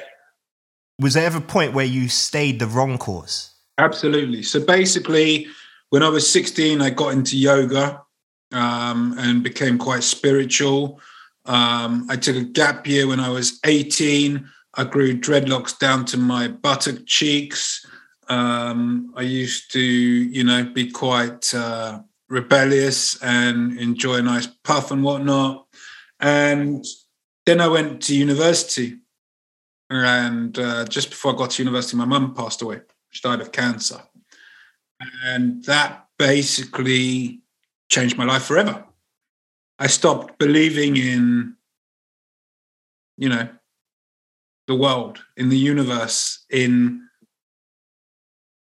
Was 0.99 1.15
there 1.15 1.25
ever 1.25 1.39
a 1.39 1.41
point 1.41 1.73
where 1.73 1.85
you 1.85 2.07
stayed 2.07 2.59
the 2.59 2.67
wrong 2.67 2.97
course? 2.97 3.55
Absolutely. 3.77 4.43
So 4.43 4.63
basically, 4.63 5.47
when 5.89 6.03
I 6.03 6.09
was 6.09 6.29
16, 6.31 6.81
I 6.81 6.89
got 6.89 7.13
into 7.13 7.37
yoga 7.37 8.01
um, 8.51 9.15
and 9.17 9.43
became 9.43 9.77
quite 9.77 10.03
spiritual. 10.03 10.99
Um, 11.45 12.07
I 12.09 12.15
took 12.15 12.35
a 12.35 12.43
gap 12.43 12.87
year 12.87 13.07
when 13.07 13.19
I 13.19 13.29
was 13.29 13.59
18. 13.65 14.47
I 14.75 14.83
grew 14.83 15.19
dreadlocks 15.19 15.77
down 15.77 16.05
to 16.05 16.17
my 16.17 16.47
buttock 16.47 17.05
cheeks. 17.05 17.85
Um, 18.29 19.13
I 19.15 19.21
used 19.21 19.71
to, 19.73 19.81
you 19.81 20.43
know, 20.43 20.63
be 20.63 20.89
quite 20.89 21.53
uh, 21.53 22.01
rebellious 22.29 23.21
and 23.21 23.77
enjoy 23.77 24.15
a 24.15 24.21
nice 24.21 24.47
puff 24.47 24.91
and 24.91 25.03
whatnot. 25.03 25.67
And 26.19 26.85
then 27.45 27.59
I 27.59 27.67
went 27.67 28.01
to 28.03 28.15
university. 28.15 28.99
And 29.93 30.57
uh, 30.57 30.85
just 30.85 31.09
before 31.09 31.33
I 31.33 31.37
got 31.37 31.51
to 31.51 31.63
university, 31.63 31.97
my 31.97 32.05
mum 32.05 32.33
passed 32.33 32.61
away. 32.61 32.81
She 33.11 33.21
died 33.21 33.41
of 33.41 33.51
cancer. 33.51 34.01
And 35.25 35.63
that 35.65 36.07
basically 36.17 37.41
changed 37.89 38.17
my 38.17 38.25
life 38.25 38.43
forever. 38.43 38.85
I 39.79 39.87
stopped 39.87 40.39
believing 40.39 40.95
in, 40.97 41.55
you 43.17 43.29
know, 43.29 43.49
the 44.67 44.75
world, 44.75 45.23
in 45.35 45.49
the 45.49 45.57
universe, 45.57 46.45
in 46.49 47.07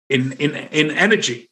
in 0.10 0.34
in 0.34 0.56
in 0.56 0.92
energy. 0.92 1.52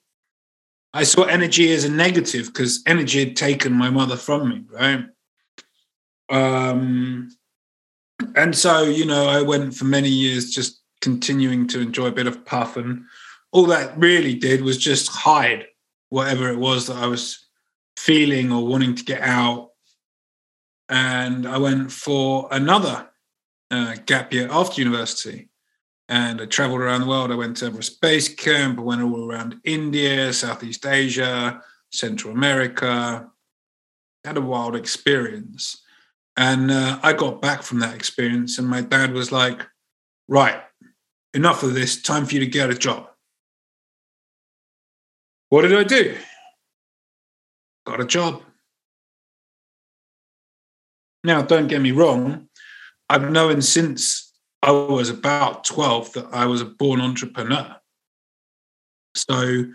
I 0.93 1.03
saw 1.03 1.23
energy 1.23 1.71
as 1.73 1.83
a 1.85 1.91
negative 1.91 2.47
because 2.47 2.83
energy 2.85 3.19
had 3.19 3.35
taken 3.35 3.73
my 3.73 3.89
mother 3.89 4.15
from 4.15 4.49
me, 4.49 4.63
right? 4.69 5.05
Um, 6.29 7.29
and 8.35 8.55
so, 8.55 8.83
you 8.83 9.05
know, 9.05 9.27
I 9.27 9.41
went 9.41 9.75
for 9.75 9.85
many 9.85 10.09
years 10.09 10.51
just 10.51 10.81
continuing 11.01 11.67
to 11.67 11.81
enjoy 11.81 12.07
a 12.07 12.11
bit 12.11 12.27
of 12.27 12.45
puff, 12.45 12.77
and 12.77 13.03
all 13.51 13.65
that 13.67 13.97
really 13.97 14.35
did 14.35 14.61
was 14.61 14.77
just 14.77 15.09
hide 15.09 15.67
whatever 16.09 16.49
it 16.49 16.57
was 16.57 16.87
that 16.87 16.97
I 16.97 17.07
was 17.07 17.47
feeling 17.97 18.51
or 18.51 18.67
wanting 18.67 18.95
to 18.95 19.03
get 19.03 19.21
out. 19.21 19.71
And 20.89 21.47
I 21.47 21.57
went 21.57 21.91
for 21.91 22.47
another 22.51 23.09
uh, 23.71 23.95
gap 24.05 24.33
year 24.33 24.47
after 24.51 24.81
university. 24.81 25.49
And 26.09 26.41
I 26.41 26.45
traveled 26.45 26.81
around 26.81 27.01
the 27.01 27.07
world. 27.07 27.31
I 27.31 27.35
went 27.35 27.57
to 27.57 27.65
Everest 27.65 28.01
Base 28.01 28.27
Camp, 28.27 28.77
I 28.77 28.81
went 28.81 29.01
all 29.01 29.31
around 29.31 29.59
India, 29.63 30.31
Southeast 30.33 30.85
Asia, 30.85 31.61
Central 31.91 32.33
America. 32.33 33.29
Had 34.23 34.37
a 34.37 34.41
wild 34.41 34.75
experience. 34.75 35.82
And 36.35 36.71
uh, 36.71 36.99
I 37.03 37.13
got 37.13 37.41
back 37.41 37.61
from 37.61 37.79
that 37.79 37.95
experience, 37.95 38.57
and 38.57 38.67
my 38.67 38.81
dad 38.81 39.13
was 39.13 39.31
like, 39.31 39.67
Right, 40.27 40.61
enough 41.33 41.63
of 41.63 41.73
this, 41.73 42.01
time 42.01 42.25
for 42.25 42.35
you 42.35 42.39
to 42.39 42.47
get 42.47 42.69
a 42.69 42.73
job. 42.73 43.09
What 45.49 45.63
did 45.63 45.75
I 45.75 45.83
do? 45.83 46.17
Got 47.85 48.01
a 48.01 48.05
job. 48.05 48.41
Now, 51.23 51.41
don't 51.41 51.67
get 51.67 51.81
me 51.81 51.91
wrong, 51.91 52.47
I've 53.09 53.29
known 53.29 53.61
since 53.61 54.33
I 54.61 54.71
was 54.71 55.09
about 55.09 55.65
12 55.65 56.13
that 56.13 56.27
I 56.31 56.45
was 56.45 56.61
a 56.61 56.65
born 56.65 57.01
entrepreneur. 57.01 57.75
So 59.15 59.65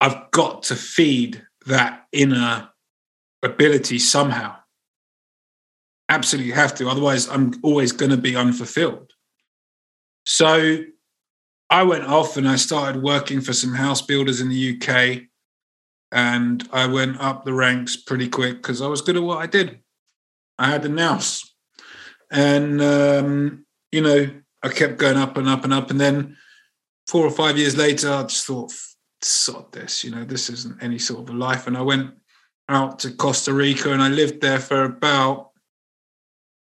I've 0.00 0.30
got 0.30 0.62
to 0.64 0.76
feed 0.76 1.44
that 1.66 2.06
inner 2.12 2.70
ability 3.42 3.98
somehow. 3.98 4.56
Absolutely 6.08 6.52
have 6.52 6.74
to. 6.76 6.88
Otherwise, 6.88 7.28
I'm 7.28 7.54
always 7.62 7.92
going 7.92 8.10
to 8.10 8.16
be 8.16 8.36
unfulfilled. 8.36 9.12
So 10.24 10.84
I 11.70 11.82
went 11.82 12.04
off 12.04 12.36
and 12.36 12.48
I 12.48 12.56
started 12.56 13.02
working 13.02 13.40
for 13.40 13.52
some 13.52 13.74
house 13.74 14.02
builders 14.02 14.40
in 14.40 14.48
the 14.48 14.76
UK. 14.76 15.22
And 16.10 16.66
I 16.72 16.86
went 16.86 17.20
up 17.20 17.44
the 17.44 17.52
ranks 17.52 17.96
pretty 17.96 18.28
quick 18.28 18.56
because 18.56 18.80
I 18.80 18.86
was 18.86 19.02
good 19.02 19.16
at 19.16 19.22
what 19.22 19.38
I 19.38 19.46
did. 19.46 19.80
I 20.58 20.70
had 20.70 20.84
a 20.84 20.88
nous. 20.88 21.44
And, 22.30 22.80
um, 22.80 23.66
you 23.92 24.00
know, 24.00 24.30
I 24.62 24.68
kept 24.68 24.98
going 24.98 25.18
up 25.18 25.36
and 25.36 25.48
up 25.48 25.64
and 25.64 25.72
up. 25.74 25.90
And 25.90 26.00
then 26.00 26.36
four 27.06 27.26
or 27.26 27.30
five 27.30 27.58
years 27.58 27.76
later, 27.76 28.10
I 28.10 28.22
just 28.22 28.46
thought, 28.46 28.72
sod 29.22 29.72
this, 29.72 30.04
you 30.04 30.10
know, 30.10 30.24
this 30.24 30.48
isn't 30.48 30.82
any 30.82 30.98
sort 30.98 31.20
of 31.20 31.34
a 31.34 31.38
life. 31.38 31.66
And 31.66 31.76
I 31.76 31.82
went 31.82 32.14
out 32.68 32.98
to 33.00 33.12
Costa 33.12 33.52
Rica 33.52 33.92
and 33.92 34.02
I 34.02 34.08
lived 34.08 34.40
there 34.40 34.60
for 34.60 34.84
about, 34.84 35.47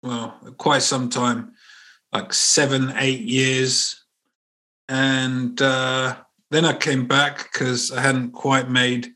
well, 0.09 0.38
quite 0.57 0.81
some 0.81 1.11
time, 1.11 1.53
like 2.12 2.33
seven, 2.33 2.94
eight 2.97 3.21
years. 3.21 4.05
And 4.88 5.61
uh, 5.61 6.16
then 6.51 6.64
I 6.64 6.73
came 6.73 7.07
back 7.07 7.53
because 7.53 7.92
I 7.92 8.01
hadn't 8.01 8.31
quite 8.31 8.71
made 8.71 9.09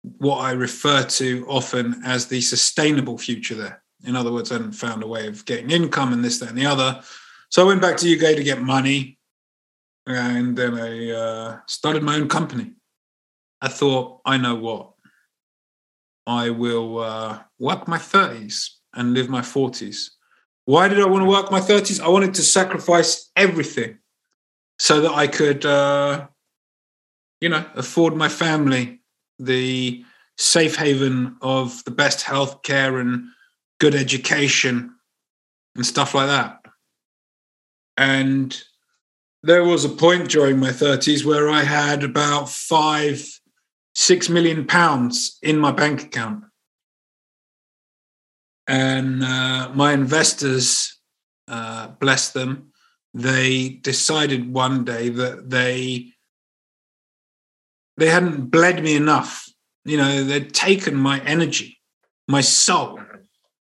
what 0.00 0.38
I 0.38 0.52
refer 0.52 1.02
to 1.02 1.46
often 1.48 2.00
as 2.02 2.26
the 2.26 2.40
sustainable 2.40 3.18
future 3.18 3.54
there. 3.54 3.82
In 4.04 4.16
other 4.16 4.32
words, 4.32 4.50
I 4.50 4.54
hadn't 4.54 4.72
found 4.72 5.02
a 5.02 5.06
way 5.06 5.26
of 5.26 5.44
getting 5.44 5.70
income 5.70 6.14
and 6.14 6.24
this, 6.24 6.38
that, 6.38 6.48
and 6.48 6.58
the 6.58 6.64
other. 6.64 7.02
So 7.50 7.62
I 7.62 7.66
went 7.66 7.82
back 7.82 7.98
to 7.98 8.10
UK 8.10 8.36
to 8.36 8.42
get 8.42 8.62
money. 8.62 9.18
And 10.06 10.56
then 10.56 10.78
I 10.78 11.10
uh, 11.10 11.58
started 11.66 12.02
my 12.02 12.14
own 12.14 12.28
company. 12.28 12.72
I 13.60 13.68
thought, 13.68 14.20
I 14.24 14.38
know 14.38 14.54
what. 14.54 14.92
I 16.26 16.50
will 16.50 17.00
uh, 17.00 17.40
work 17.58 17.86
my 17.86 17.98
30s 17.98 18.75
and 18.96 19.14
live 19.14 19.28
my 19.28 19.40
40s. 19.40 20.10
Why 20.64 20.88
did 20.88 21.00
I 21.00 21.06
want 21.06 21.22
to 21.22 21.30
work 21.30 21.50
my 21.50 21.60
30s? 21.60 22.00
I 22.00 22.08
wanted 22.08 22.34
to 22.34 22.42
sacrifice 22.42 23.30
everything 23.36 23.98
so 24.78 25.00
that 25.00 25.12
I 25.12 25.26
could, 25.26 25.64
uh, 25.64 26.26
you 27.40 27.48
know, 27.48 27.64
afford 27.74 28.16
my 28.16 28.28
family 28.28 29.00
the 29.38 30.04
safe 30.38 30.76
haven 30.76 31.36
of 31.40 31.84
the 31.84 31.90
best 31.90 32.24
healthcare 32.24 33.00
and 33.00 33.28
good 33.78 33.94
education 33.94 34.94
and 35.74 35.86
stuff 35.86 36.14
like 36.14 36.26
that. 36.26 36.60
And 37.96 38.60
there 39.42 39.64
was 39.64 39.84
a 39.84 39.88
point 39.88 40.28
during 40.28 40.58
my 40.58 40.70
30s 40.70 41.24
where 41.24 41.48
I 41.48 41.62
had 41.62 42.02
about 42.02 42.48
five, 42.48 43.24
six 43.94 44.28
million 44.28 44.66
pounds 44.66 45.38
in 45.42 45.58
my 45.58 45.70
bank 45.70 46.02
account. 46.02 46.44
And 48.68 49.22
uh, 49.22 49.70
my 49.74 49.92
investors, 49.92 50.98
uh, 51.48 51.88
bless 52.00 52.30
them, 52.30 52.72
they 53.14 53.68
decided 53.68 54.52
one 54.52 54.84
day 54.84 55.08
that 55.08 55.48
they 55.48 56.12
they 57.96 58.10
hadn't 58.10 58.50
bled 58.50 58.82
me 58.82 58.94
enough. 58.94 59.48
You 59.84 59.96
know, 59.96 60.24
they'd 60.24 60.52
taken 60.52 60.94
my 60.94 61.20
energy, 61.20 61.78
my 62.28 62.42
soul. 62.42 63.00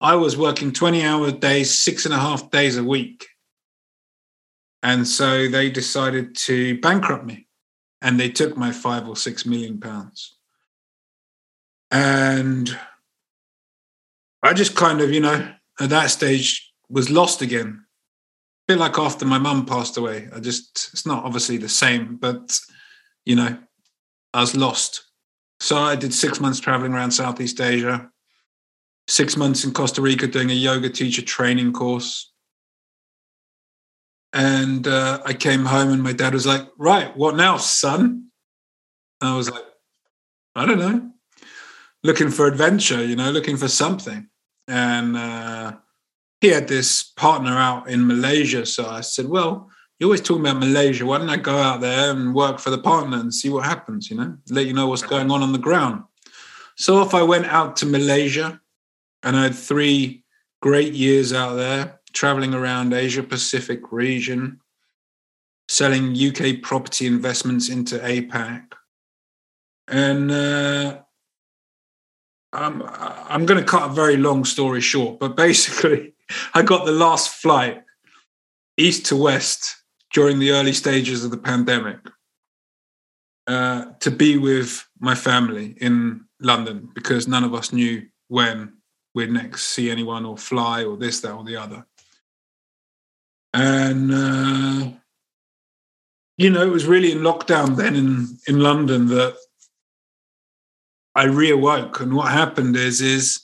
I 0.01 0.17
was 0.17 0.37
working 0.37 0.73
20 0.73 1.05
hour 1.05 1.31
days, 1.31 1.79
six 1.81 2.05
and 2.05 2.15
a 2.15 2.19
half 2.19 2.51
days 2.51 2.77
a 2.77 2.85
week. 2.85 3.27
And 4.83 5.07
so 5.07 5.49
they 5.49 5.71
decided 5.71 6.37
to 6.37 6.81
bankrupt 6.81 7.25
me 7.25 7.47
and 8.01 8.19
they 8.19 8.31
took 8.31 8.57
my 8.57 8.73
five 8.73 9.09
or 9.09 9.17
six 9.17 9.45
million 9.45 9.81
pounds. 9.81 10.37
And 11.91 12.77
I 14.43 14.53
just 14.53 14.77
kind 14.77 15.01
of, 15.01 15.13
you 15.13 15.21
know, 15.21 15.53
at 15.81 15.91
that 15.91 16.11
stage 16.11 16.73
was 16.89 17.11
lost 17.11 17.43
again. 17.43 17.85
A 18.69 18.73
bit 18.73 18.79
like 18.79 18.99
after 18.99 19.25
my 19.25 19.39
mum 19.39 19.67
passed 19.67 19.97
away. 19.97 20.29
I 20.35 20.41
just, 20.41 20.91
it's 20.93 21.07
not 21.07 21.25
obviously 21.25 21.57
the 21.57 21.69
same, 21.69 22.17
but, 22.17 22.59
you 23.25 23.37
know, 23.37 23.59
I 24.33 24.41
was 24.41 24.57
lost. 24.57 25.05
So 25.61 25.77
I 25.77 25.97
did 25.97 26.15
six 26.15 26.41
months 26.41 26.61
traveling 26.61 26.93
around 26.93 27.11
Southeast 27.11 27.61
Asia, 27.61 28.11
six 29.09 29.37
months 29.37 29.65
in 29.65 29.73
Costa 29.73 30.01
Rica 30.01 30.27
doing 30.27 30.51
a 30.51 30.55
yoga 30.55 30.89
teacher 30.89 31.23
training 31.23 31.73
course. 31.73 32.33
And 34.33 34.87
uh, 34.87 35.21
I 35.25 35.33
came 35.33 35.65
home 35.65 35.91
and 35.91 36.03
my 36.03 36.13
dad 36.13 36.35
was 36.35 36.47
like, 36.47 36.69
Right, 36.77 37.17
what 37.17 37.35
now, 37.35 37.57
son? 37.57 38.29
And 39.21 39.31
I 39.31 39.37
was 39.37 39.51
like, 39.51 39.65
I 40.55 40.67
don't 40.67 40.79
know. 40.79 41.11
Looking 42.05 42.31
for 42.31 42.47
adventure, 42.47 43.05
you 43.05 43.17
know, 43.17 43.31
looking 43.31 43.57
for 43.57 43.69
something. 43.69 44.29
And 44.69 45.17
uh, 45.17 45.73
he 46.41 46.49
had 46.49 46.69
this 46.69 47.03
partner 47.03 47.57
out 47.57 47.89
in 47.89 48.07
Malaysia. 48.07 48.65
So 48.67 48.89
I 48.89 49.01
said, 49.01 49.29
Well, 49.29 49.69
you're 49.99 50.07
always 50.07 50.21
talking 50.21 50.47
about 50.47 50.61
Malaysia. 50.61 51.05
Why 51.05 51.19
don't 51.19 51.29
I 51.29 51.37
go 51.37 51.59
out 51.59 51.81
there 51.81 52.13
and 52.13 52.35
work 52.35 52.61
for 52.61 52.71
the 52.71 52.79
partner 52.79 53.19
and 53.19 53.35
see 53.35 53.49
what 53.49 53.65
happens? 53.65 54.11
You 54.11 54.17
know, 54.17 54.37
let 54.49 54.67
you 54.67 54.73
know 54.73 54.87
what's 54.87 55.03
going 55.03 55.31
on 55.31 55.43
on 55.43 55.53
the 55.53 55.59
ground. 55.59 56.05
So 56.77 57.03
if 57.03 57.15
I 57.15 57.23
went 57.25 57.47
out 57.47 57.77
to 57.77 57.87
Malaysia, 57.87 58.61
and 59.25 59.37
I 59.37 59.45
had 59.45 59.55
three 59.55 60.25
great 60.63 60.95
years 60.95 61.33
out 61.33 61.55
there, 61.55 62.01
traveling 62.13 62.55
around 62.55 62.93
Asia 62.93 63.23
Pacific 63.23 63.91
region, 63.91 64.61
selling 65.69 66.17
UK 66.17 66.63
property 66.63 67.07
investments 67.07 67.69
into 67.69 67.99
APAC, 67.99 68.73
and 69.89 70.31
uh, 70.31 71.01
I'm 72.53 72.83
I'm 72.83 73.47
going 73.47 73.61
to 73.61 73.67
cut 73.67 73.91
a 73.91 73.93
very 73.93 74.17
long 74.17 74.45
story 74.45 74.81
short, 74.81 75.19
but 75.19 75.37
basically, 75.37 76.15
I 76.55 76.63
got 76.63 76.87
the 76.87 76.93
last 76.93 77.31
flight 77.31 77.83
east 78.77 79.07
to 79.07 79.17
west 79.17 79.77
during 80.13 80.39
the 80.39 80.53
early 80.53 80.73
stages 80.73 81.25
of 81.25 81.31
the 81.31 81.37
pandemic 81.37 81.99
uh, 83.47 83.87
to 84.01 84.11
be 84.11 84.39
with 84.39 84.87
my 85.01 85.15
family 85.15 85.75
in 85.81 86.25
London 86.41 86.89
because 86.95 87.29
none 87.29 87.45
of 87.45 87.55
us 87.55 87.73
knew 87.73 88.07
when 88.29 88.73
we'd 89.15 89.31
next 89.31 89.67
see 89.67 89.91
anyone 89.91 90.25
or 90.25 90.37
fly 90.37 90.85
or 90.85 90.97
this, 90.97 91.21
that, 91.21 91.33
or 91.33 91.45
the 91.45 91.57
other. 91.57 91.85
And 93.53 94.13
uh, 94.13 94.91
you 96.39 96.51
know, 96.51 96.63
it 96.63 96.71
was 96.71 96.87
really 96.87 97.13
in 97.13 97.19
lockdown 97.19 97.77
then 97.77 97.97
in 97.97 98.39
in 98.47 98.61
London 98.61 99.07
that 99.09 99.37
I 101.19 101.27
reawoke. 101.27 102.01
And 102.01 102.15
what 102.15 102.31
happened 102.31 102.77
is, 102.77 103.01
is 103.01 103.41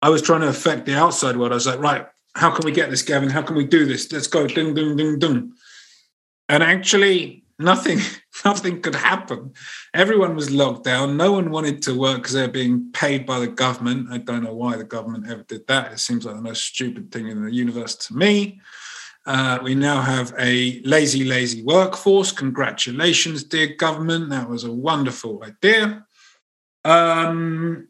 I 0.00 0.08
was 0.08 0.22
trying 0.22 0.40
to 0.40 0.48
affect 0.48 0.86
the 0.86 0.96
outside 0.96 1.36
world. 1.36 1.52
I 1.52 1.56
was 1.56 1.66
like, 1.66 1.78
right, 1.78 2.06
how 2.34 2.50
can 2.50 2.64
we 2.64 2.72
get 2.72 2.88
this, 2.88 3.02
Gavin? 3.02 3.28
How 3.28 3.42
can 3.42 3.54
we 3.54 3.66
do 3.66 3.84
this? 3.84 4.10
Let's 4.10 4.26
go, 4.26 4.46
ding, 4.46 4.74
ding, 4.74 4.96
ding, 4.96 5.18
ding. 5.18 5.52
And 6.48 6.62
actually, 6.62 7.44
nothing, 7.58 7.98
nothing 8.46 8.80
could 8.80 8.94
happen. 8.94 9.52
Everyone 9.92 10.34
was 10.34 10.50
locked 10.50 10.84
down. 10.84 11.18
No 11.18 11.32
one 11.32 11.50
wanted 11.50 11.82
to 11.82 11.98
work 11.98 12.16
because 12.16 12.32
they're 12.32 12.48
being 12.48 12.90
paid 12.92 13.26
by 13.26 13.40
the 13.40 13.48
government. 13.48 14.08
I 14.10 14.16
don't 14.16 14.42
know 14.42 14.54
why 14.54 14.78
the 14.78 14.84
government 14.84 15.28
ever 15.28 15.42
did 15.42 15.66
that. 15.66 15.92
It 15.92 16.00
seems 16.00 16.24
like 16.24 16.36
the 16.36 16.40
most 16.40 16.64
stupid 16.64 17.12
thing 17.12 17.28
in 17.28 17.44
the 17.44 17.52
universe 17.52 17.94
to 18.06 18.16
me. 18.16 18.58
Uh, 19.26 19.58
we 19.62 19.74
now 19.74 20.00
have 20.00 20.34
a 20.38 20.80
lazy, 20.84 21.24
lazy 21.24 21.62
workforce. 21.62 22.32
Congratulations, 22.32 23.44
dear 23.44 23.74
government. 23.76 24.30
That 24.30 24.48
was 24.48 24.64
a 24.64 24.72
wonderful 24.72 25.44
idea. 25.44 26.06
Um, 26.84 27.88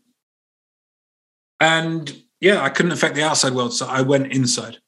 and 1.60 2.22
yeah, 2.40 2.60
I 2.62 2.70
couldn't 2.70 2.92
affect 2.92 3.14
the 3.14 3.22
outside 3.22 3.54
world, 3.54 3.72
so 3.72 3.86
I 3.86 4.02
went 4.02 4.32
inside. 4.32 4.78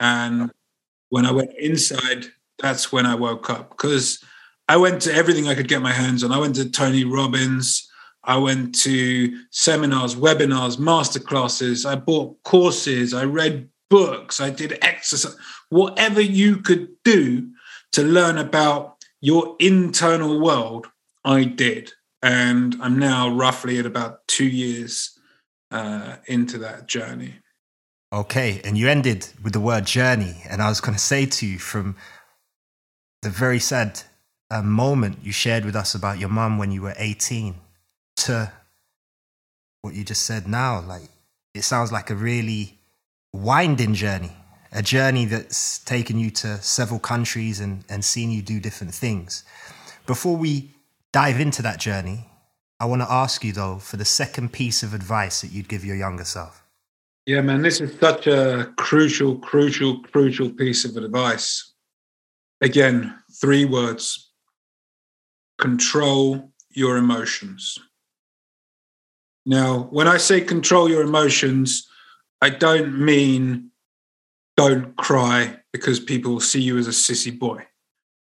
And 0.00 0.50
when 1.10 1.26
I 1.26 1.32
went 1.32 1.52
inside, 1.58 2.26
that's 2.58 2.90
when 2.92 3.06
I 3.06 3.14
woke 3.14 3.50
up 3.50 3.70
because 3.70 4.22
I 4.68 4.76
went 4.76 5.02
to 5.02 5.14
everything 5.14 5.48
I 5.48 5.54
could 5.54 5.68
get 5.68 5.82
my 5.82 5.92
hands 5.92 6.24
on. 6.24 6.32
I 6.32 6.38
went 6.38 6.56
to 6.56 6.70
Tony 6.70 7.04
Robbins. 7.04 7.88
I 8.24 8.36
went 8.36 8.74
to 8.80 9.38
seminars, 9.50 10.14
webinars, 10.14 10.76
masterclasses. 10.76 11.88
I 11.88 11.96
bought 11.96 12.42
courses. 12.42 13.14
I 13.14 13.24
read 13.24 13.68
books. 13.88 14.40
I 14.40 14.50
did 14.50 14.78
exercise. 14.82 15.36
Whatever 15.70 16.20
you 16.20 16.58
could 16.58 16.88
do 17.04 17.50
to 17.92 18.02
learn 18.02 18.38
about 18.38 18.96
your 19.20 19.56
internal 19.60 20.40
world, 20.40 20.86
I 21.24 21.44
did 21.44 21.92
and 22.22 22.76
I'm 22.80 22.98
now 22.98 23.28
roughly 23.28 23.78
at 23.78 23.86
about 23.86 24.26
two 24.26 24.48
years 24.48 25.18
uh, 25.70 26.16
into 26.26 26.58
that 26.58 26.88
journey. 26.88 27.34
Okay, 28.12 28.60
and 28.64 28.78
you 28.78 28.88
ended 28.88 29.28
with 29.42 29.52
the 29.52 29.60
word 29.60 29.86
journey, 29.86 30.36
and 30.48 30.62
I 30.62 30.68
was 30.68 30.80
going 30.80 30.94
to 30.94 31.02
say 31.02 31.26
to 31.26 31.46
you 31.46 31.58
from 31.58 31.96
the 33.22 33.30
very 33.30 33.58
sad 33.58 34.00
uh, 34.50 34.62
moment 34.62 35.18
you 35.22 35.32
shared 35.32 35.64
with 35.64 35.76
us 35.76 35.94
about 35.94 36.18
your 36.18 36.30
mum 36.30 36.56
when 36.56 36.72
you 36.72 36.82
were 36.82 36.94
18 36.96 37.54
to 38.16 38.50
what 39.82 39.94
you 39.94 40.04
just 40.04 40.22
said 40.22 40.48
now, 40.48 40.80
like 40.80 41.08
it 41.54 41.62
sounds 41.62 41.92
like 41.92 42.10
a 42.10 42.14
really 42.14 42.78
winding 43.32 43.94
journey, 43.94 44.32
a 44.72 44.82
journey 44.82 45.24
that's 45.24 45.78
taken 45.80 46.18
you 46.18 46.30
to 46.30 46.60
several 46.62 46.98
countries 46.98 47.60
and, 47.60 47.84
and 47.88 48.04
seen 48.04 48.30
you 48.30 48.42
do 48.42 48.58
different 48.58 48.94
things. 48.94 49.44
Before 50.06 50.36
we 50.36 50.74
dive 51.12 51.40
into 51.40 51.62
that 51.62 51.80
journey, 51.80 52.26
I 52.80 52.86
want 52.86 53.02
to 53.02 53.10
ask 53.10 53.44
you 53.44 53.52
though 53.52 53.78
for 53.78 53.96
the 53.96 54.04
second 54.04 54.52
piece 54.52 54.82
of 54.82 54.94
advice 54.94 55.40
that 55.40 55.50
you'd 55.50 55.68
give 55.68 55.84
your 55.84 55.96
younger 55.96 56.24
self. 56.24 56.64
Yeah, 57.26 57.42
man, 57.42 57.62
this 57.62 57.80
is 57.80 57.98
such 57.98 58.26
a 58.26 58.72
crucial, 58.76 59.36
crucial, 59.38 60.00
crucial 60.00 60.50
piece 60.50 60.84
of 60.84 60.96
advice. 60.96 61.74
Again, 62.60 63.14
three 63.40 63.64
words 63.64 64.32
control 65.58 66.52
your 66.70 66.96
emotions. 66.96 67.78
Now, 69.44 69.88
when 69.90 70.08
I 70.08 70.18
say 70.18 70.40
control 70.40 70.88
your 70.88 71.02
emotions, 71.02 71.88
I 72.40 72.50
don't 72.50 72.98
mean 73.04 73.70
don't 74.56 74.96
cry 74.96 75.56
because 75.72 76.00
people 76.00 76.40
see 76.40 76.60
you 76.60 76.78
as 76.78 76.86
a 76.86 76.90
sissy 76.90 77.36
boy. 77.36 77.64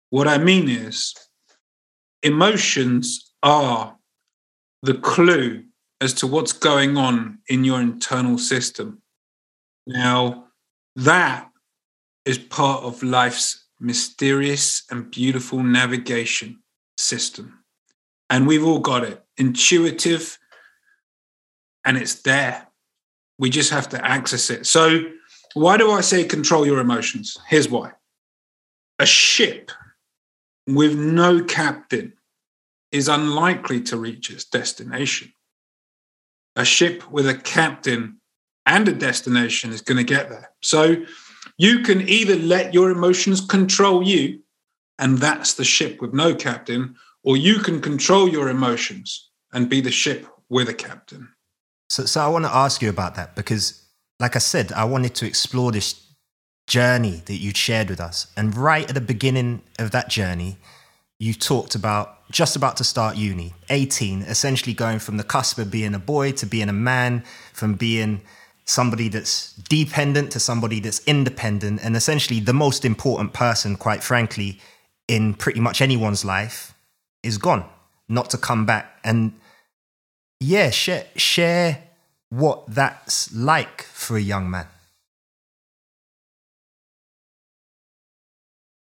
What 0.10 0.28
I 0.28 0.38
mean 0.38 0.70
is 0.70 1.14
emotions 2.26 3.32
are 3.44 3.96
the 4.82 4.96
clue 4.96 5.64
as 6.02 6.14
to 6.16 6.28
what's 6.28 6.52
going 6.52 6.98
on 6.98 7.38
in 7.48 7.64
your 7.64 7.80
internal 7.80 8.38
system. 8.38 9.02
Now, 9.88 10.48
that 10.96 11.50
is 12.26 12.40
part 12.40 12.84
of 12.84 13.04
life's 13.04 13.68
mysterious 13.80 14.84
and 14.90 15.12
beautiful 15.12 15.62
navigation 15.62 16.60
system. 16.98 17.64
And 18.30 18.48
we've 18.48 18.66
all 18.66 18.80
got 18.80 19.04
it 19.04 19.24
intuitive, 19.38 20.40
and 21.86 21.96
it's 21.96 22.16
there. 22.24 22.68
We 23.38 23.52
just 23.52 23.70
have 23.70 23.88
to 23.90 24.04
access 24.04 24.50
it. 24.50 24.66
So, 24.66 25.04
why 25.54 25.78
do 25.78 25.92
I 25.92 26.02
say 26.02 26.24
control 26.24 26.66
your 26.66 26.80
emotions? 26.80 27.38
Here's 27.48 27.70
why 27.70 27.92
a 28.98 29.06
ship 29.06 29.72
with 30.68 30.98
no 30.98 31.44
captain 31.44 32.14
is 32.92 33.08
unlikely 33.08 33.82
to 33.82 33.98
reach 33.98 34.30
its 34.30 34.46
destination. 34.46 35.32
A 36.56 36.66
ship 36.66 37.10
with 37.12 37.28
a 37.28 37.36
captain 37.36 38.22
and 38.66 38.88
a 38.88 38.94
destination 38.94 39.72
is 39.72 39.82
going 39.82 39.98
to 39.98 40.04
get 40.04 40.30
there. 40.30 40.52
So 40.62 41.04
you 41.58 41.82
can 41.82 42.08
either 42.08 42.36
let 42.36 42.74
your 42.74 42.90
emotions 42.90 43.42
control 43.42 44.04
you, 44.04 44.42
and 44.98 45.18
that's 45.18 45.54
the 45.54 45.64
ship 45.64 46.02
with 46.02 46.14
no 46.14 46.34
captain, 46.34 46.96
or 47.24 47.38
you 47.38 47.60
can 47.60 47.82
control 47.82 48.30
your 48.30 48.50
emotions 48.50 49.30
and 49.54 49.70
be 49.70 49.82
the 49.82 49.92
ship 49.92 50.28
with 50.50 50.70
a 50.70 50.74
captain. 50.74 51.30
So, 51.90 52.06
so 52.06 52.22
I 52.22 52.28
want 52.28 52.46
to 52.46 52.54
ask 52.54 52.82
you 52.82 52.90
about 52.90 53.16
that 53.16 53.36
because, 53.36 53.84
like 54.20 54.36
I 54.36 54.40
said, 54.40 54.72
I 54.72 54.86
wanted 54.86 55.16
to 55.16 55.26
explore 55.26 55.72
this 55.72 56.05
journey 56.68 57.22
that 57.26 57.36
you 57.36 57.52
shared 57.54 57.90
with 57.90 58.00
us. 58.00 58.28
And 58.36 58.56
right 58.56 58.88
at 58.88 58.96
the 58.96 59.02
beginning 59.02 59.62
of 59.80 59.92
that 59.92 60.10
journey, 60.10 60.58
you 61.20 61.34
talked 61.34 61.76
about 61.76 62.30
just 62.32 62.56
about 62.56 62.76
to 62.78 62.84
start 62.84 63.16
uni, 63.16 63.54
18, 63.70 64.24
essentially 64.24 64.74
going 64.74 65.00
from 65.00 65.18
the 65.18 65.24
cusp 65.24 65.58
of 65.58 65.72
being 65.72 65.94
a 65.94 66.00
boy 66.00 66.32
to 66.34 66.46
being 66.46 66.70
a 66.70 66.74
man, 66.74 67.24
from 67.54 67.76
being 67.76 68.22
somebody 68.66 69.08
that's 69.08 69.54
dependent 69.54 70.32
to 70.32 70.40
somebody 70.40 70.80
that's 70.80 71.02
independent, 71.06 71.80
and 71.84 71.96
essentially 71.96 72.40
the 72.40 72.54
most 72.54 72.84
important 72.84 73.32
person, 73.32 73.76
quite 73.76 74.04
frankly, 74.04 74.60
in 75.08 75.36
pretty 75.36 75.60
much 75.60 75.82
anyone's 75.82 76.26
life 76.26 76.74
is 77.22 77.38
gone, 77.38 77.64
not 78.10 78.30
to 78.32 78.38
come 78.38 78.66
back. 78.66 79.00
And 79.04 79.34
yeah, 80.40 80.72
share, 80.72 81.06
share 81.16 81.84
what 82.30 82.66
that's 82.68 83.34
like 83.34 83.84
for 83.84 84.18
a 84.18 84.22
young 84.22 84.50
man. 84.50 84.68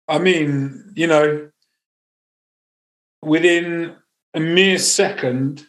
I 0.09 0.19
mean, 0.19 0.93
you 0.95 1.07
know, 1.07 1.51
within 3.23 3.97
a 4.35 4.41
mere 4.41 4.79
second, 4.79 5.67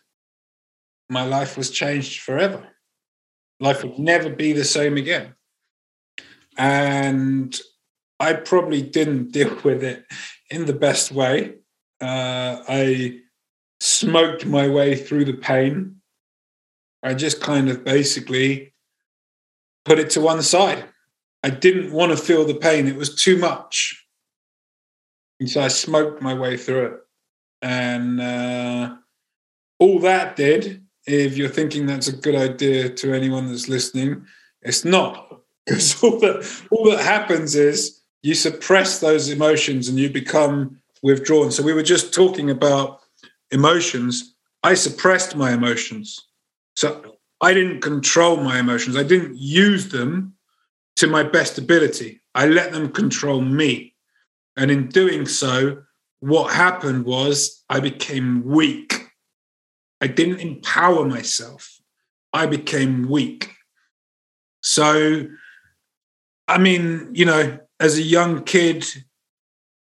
my 1.10 1.24
life 1.24 1.58
was 1.58 1.72
changed 1.72 2.22
forever. 2.22 2.68
Life 3.60 3.84
would 3.84 3.98
never 3.98 4.30
be 4.30 4.54
the 4.54 4.66
same 4.66 4.98
again. 4.98 5.34
And 6.58 7.60
I 8.20 8.34
probably 8.34 8.82
didn't 8.82 9.32
deal 9.32 9.58
with 9.64 9.84
it 9.84 10.06
in 10.50 10.66
the 10.66 10.74
best 10.74 11.12
way. 11.12 11.56
Uh, 12.00 12.62
I 12.68 13.20
smoked 13.80 14.46
my 14.46 14.68
way 14.68 14.96
through 14.96 15.26
the 15.26 15.34
pain. 15.34 15.96
I 17.02 17.14
just 17.14 17.42
kind 17.42 17.70
of 17.70 17.84
basically 17.84 18.74
put 19.86 20.00
it 20.00 20.10
to 20.12 20.22
one 20.22 20.42
side. 20.42 20.86
I 21.44 21.50
didn't 21.50 21.92
want 21.92 22.12
to 22.12 22.18
feel 22.18 22.46
the 22.46 22.56
pain, 22.56 22.88
it 22.88 22.96
was 22.96 23.16
too 23.16 23.38
much. 23.38 24.07
And 25.40 25.50
so 25.50 25.62
I 25.62 25.68
smoked 25.68 26.22
my 26.22 26.34
way 26.34 26.58
through 26.58 26.86
it. 26.86 26.94
And 27.62 28.22
uh, 28.22 28.96
all 29.80 30.00
that 30.00 30.36
did, 30.36 30.84
if 31.06 31.38
you're 31.38 31.50
thinking 31.50 31.86
that's 31.86 32.08
a 32.08 32.16
good 32.16 32.36
idea 32.36 32.90
to 32.90 33.14
anyone 33.14 33.48
that's 33.48 33.70
listening, 33.70 34.26
it's 34.62 34.86
not. 34.86 35.26
Because 35.68 36.02
all 36.02 36.18
that 36.20 36.62
all 36.72 36.90
that 36.92 37.04
happens 37.04 37.54
is 37.54 38.00
you 38.24 38.34
suppress 38.36 39.02
those 39.02 39.30
emotions 39.30 39.90
and 39.90 40.00
you 40.00 40.10
become 40.10 40.80
withdrawn. 41.04 41.52
So 41.52 41.62
we 41.62 41.74
were 41.74 41.84
just 41.84 42.14
talking 42.14 42.50
about 42.50 43.02
emotions. 43.52 44.34
I 44.64 44.76
suppressed 44.76 45.36
my 45.36 45.52
emotions. 45.52 46.26
So 46.78 47.18
I 47.42 47.54
didn't 47.54 47.82
control 47.82 48.38
my 48.38 48.60
emotions. 48.60 48.96
I 48.96 49.04
didn't 49.04 49.38
use 49.38 49.90
them 49.90 50.36
to 50.96 51.08
my 51.08 51.24
best 51.24 51.58
ability. 51.58 52.22
I 52.34 52.48
let 52.48 52.72
them 52.72 52.90
control 52.90 53.42
me. 53.42 53.94
And 54.58 54.72
in 54.72 54.88
doing 54.88 55.28
so, 55.28 55.84
what 56.20 56.52
happened 56.52 57.06
was 57.06 57.64
I 57.70 57.80
became 57.80 58.44
weak. 58.44 59.08
I 60.02 60.08
didn't 60.08 60.40
empower 60.40 61.06
myself. 61.06 61.80
I 62.34 62.48
became 62.48 63.08
weak. 63.08 63.54
So, 64.62 65.28
I 66.48 66.58
mean, 66.58 67.12
you 67.14 67.26
know, 67.26 67.60
as 67.80 67.98
a 67.98 68.02
young 68.02 68.44
kid 68.44 68.86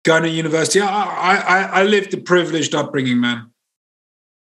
going 0.05 0.23
to 0.25 0.29
university, 0.29 0.81
I, 0.81 0.87
I, 0.87 1.63
I 1.81 1.83
lived 1.85 2.13
a 2.15 2.19
privileged 2.19 2.75
upbringing, 2.75 3.21
man. 3.21 3.51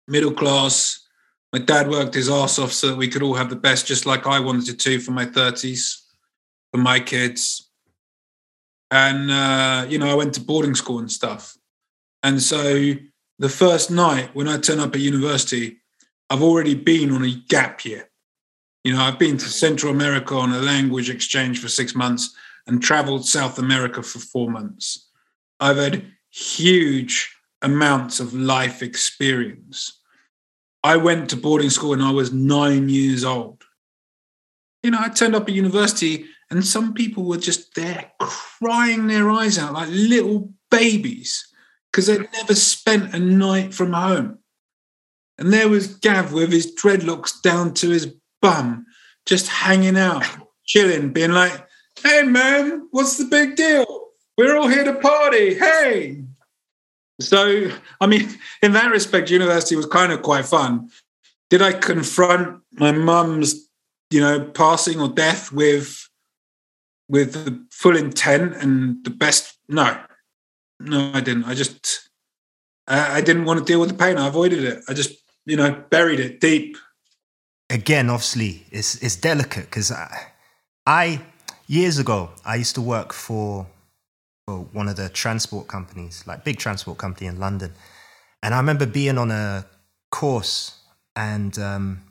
Middle 0.07 0.31
class. 0.31 1.07
My 1.51 1.59
dad 1.59 1.89
worked 1.89 2.13
his 2.13 2.29
ass 2.29 2.59
off 2.59 2.71
so 2.71 2.87
that 2.87 2.97
we 2.97 3.07
could 3.07 3.23
all 3.23 3.33
have 3.33 3.49
the 3.49 3.55
best, 3.55 3.87
just 3.87 4.05
like 4.05 4.27
I 4.27 4.39
wanted 4.39 4.79
to 4.79 4.99
for 4.99 5.11
my 5.11 5.25
30s, 5.25 5.99
for 6.71 6.77
my 6.77 6.99
kids. 6.99 7.68
And, 8.91 9.29
uh, 9.29 9.85
you 9.87 9.99
know, 9.99 10.09
I 10.09 10.15
went 10.15 10.33
to 10.35 10.41
boarding 10.41 10.75
school 10.75 10.99
and 10.99 11.11
stuff. 11.11 11.57
And 12.23 12.41
so 12.41 12.93
the 13.37 13.49
first 13.49 13.91
night 13.91 14.31
when 14.33 14.47
I 14.47 14.57
turn 14.57 14.79
up 14.79 14.95
at 14.95 15.01
university, 15.01 15.77
I've 16.29 16.43
already 16.43 16.75
been 16.75 17.11
on 17.11 17.23
a 17.23 17.35
gap 17.47 17.85
year. 17.85 18.09
You 18.83 18.93
know, 18.93 19.01
I've 19.01 19.19
been 19.19 19.37
to 19.37 19.45
Central 19.45 19.93
America 19.93 20.35
on 20.35 20.51
a 20.51 20.59
language 20.59 21.09
exchange 21.09 21.59
for 21.59 21.67
six 21.67 21.95
months 21.95 22.35
and 22.67 22.81
traveled 22.81 23.25
South 23.25 23.59
America 23.59 24.01
for 24.01 24.19
four 24.19 24.49
months. 24.49 25.09
I've 25.59 25.77
had 25.77 26.05
huge 26.29 27.35
amounts 27.61 28.19
of 28.19 28.33
life 28.33 28.81
experience. 28.81 29.99
I 30.83 30.97
went 30.97 31.29
to 31.29 31.35
boarding 31.35 31.69
school 31.69 31.89
when 31.89 32.01
I 32.01 32.11
was 32.11 32.31
nine 32.31 32.87
years 32.89 33.25
old. 33.25 33.63
You 34.83 34.91
know, 34.91 34.99
I 35.01 35.09
turned 35.09 35.35
up 35.35 35.43
at 35.43 35.53
university 35.53 36.25
and 36.49 36.65
some 36.65 36.93
people 36.93 37.25
were 37.25 37.37
just 37.37 37.75
there 37.75 38.11
crying 38.19 39.07
their 39.07 39.29
eyes 39.29 39.57
out 39.57 39.73
like 39.73 39.89
little 39.91 40.51
babies 40.71 41.47
because 41.91 42.07
they'd 42.07 42.31
never 42.33 42.55
spent 42.55 43.13
a 43.13 43.19
night 43.19 43.73
from 43.73 43.93
home. 43.93 44.39
And 45.37 45.53
there 45.53 45.69
was 45.69 45.95
Gav 45.95 46.33
with 46.33 46.51
his 46.51 46.75
dreadlocks 46.75 47.41
down 47.41 47.73
to 47.75 47.89
his 47.89 48.13
bum, 48.41 48.85
just 49.25 49.47
hanging 49.47 49.97
out, 49.97 50.25
chilling, 50.65 51.13
being 51.13 51.31
like, 51.31 51.67
Hey 52.03 52.23
man, 52.23 52.87
what's 52.91 53.17
the 53.17 53.25
big 53.25 53.55
deal? 53.55 54.07
We're 54.37 54.57
all 54.57 54.67
here 54.67 54.85
to 54.85 54.93
party. 54.95 55.55
Hey. 55.55 56.23
So, 57.19 57.69
I 57.99 58.07
mean, 58.07 58.29
in 58.61 58.71
that 58.73 58.91
respect, 58.91 59.29
university 59.29 59.75
was 59.75 59.85
kind 59.85 60.13
of 60.13 60.21
quite 60.21 60.45
fun. 60.45 60.89
Did 61.49 61.61
I 61.61 61.73
confront 61.73 62.61
my 62.71 62.91
mum's, 62.91 63.67
you 64.09 64.21
know, 64.21 64.45
passing 64.45 65.01
or 65.01 65.09
death 65.09 65.51
with 65.51 66.08
with 67.09 67.33
the 67.33 67.65
full 67.71 67.97
intent 67.97 68.55
and 68.55 69.03
the 69.03 69.09
best? 69.09 69.57
No, 69.67 69.99
no, 70.79 71.11
I 71.13 71.21
didn't. 71.21 71.45
I 71.45 71.55
just, 71.55 72.09
I 72.87 73.21
didn't 73.21 73.45
want 73.45 73.59
to 73.59 73.65
deal 73.65 73.79
with 73.79 73.89
the 73.89 73.95
pain. 73.95 74.17
I 74.17 74.27
avoided 74.27 74.63
it. 74.63 74.83
I 74.87 74.93
just, 74.93 75.11
you 75.45 75.57
know, 75.57 75.83
buried 75.89 76.19
it 76.19 76.39
deep. 76.39 76.77
Again, 77.69 78.09
obviously, 78.09 78.65
it's 78.71 78.95
it's 79.03 79.15
delicate 79.15 79.65
because 79.65 79.91
I, 79.91 80.31
I 80.87 81.21
years 81.67 81.99
ago, 81.99 82.31
I 82.43 82.55
used 82.55 82.75
to 82.75 82.81
work 82.81 83.13
for, 83.13 83.67
for 84.47 84.59
one 84.73 84.89
of 84.89 84.95
the 84.95 85.09
transport 85.09 85.67
companies, 85.67 86.23
like 86.25 86.43
big 86.43 86.57
transport 86.57 86.97
company 86.97 87.27
in 87.27 87.39
London. 87.39 87.73
And 88.41 88.53
I 88.53 88.57
remember 88.57 88.85
being 88.85 89.17
on 89.17 89.31
a 89.31 89.65
course, 90.11 90.79
and 91.15 91.57
um, 91.59 92.03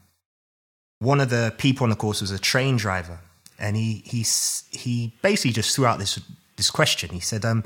one 1.00 1.20
of 1.20 1.30
the 1.30 1.52
people 1.58 1.84
on 1.84 1.90
the 1.90 1.96
course 1.96 2.20
was 2.20 2.30
a 2.30 2.38
train 2.38 2.76
driver. 2.76 3.18
And 3.58 3.76
he, 3.76 4.02
he, 4.04 4.24
he 4.70 5.14
basically 5.22 5.52
just 5.52 5.74
threw 5.74 5.86
out 5.86 5.98
this, 5.98 6.20
this 6.56 6.70
question. 6.70 7.10
He 7.10 7.20
said, 7.20 7.44
um, 7.44 7.64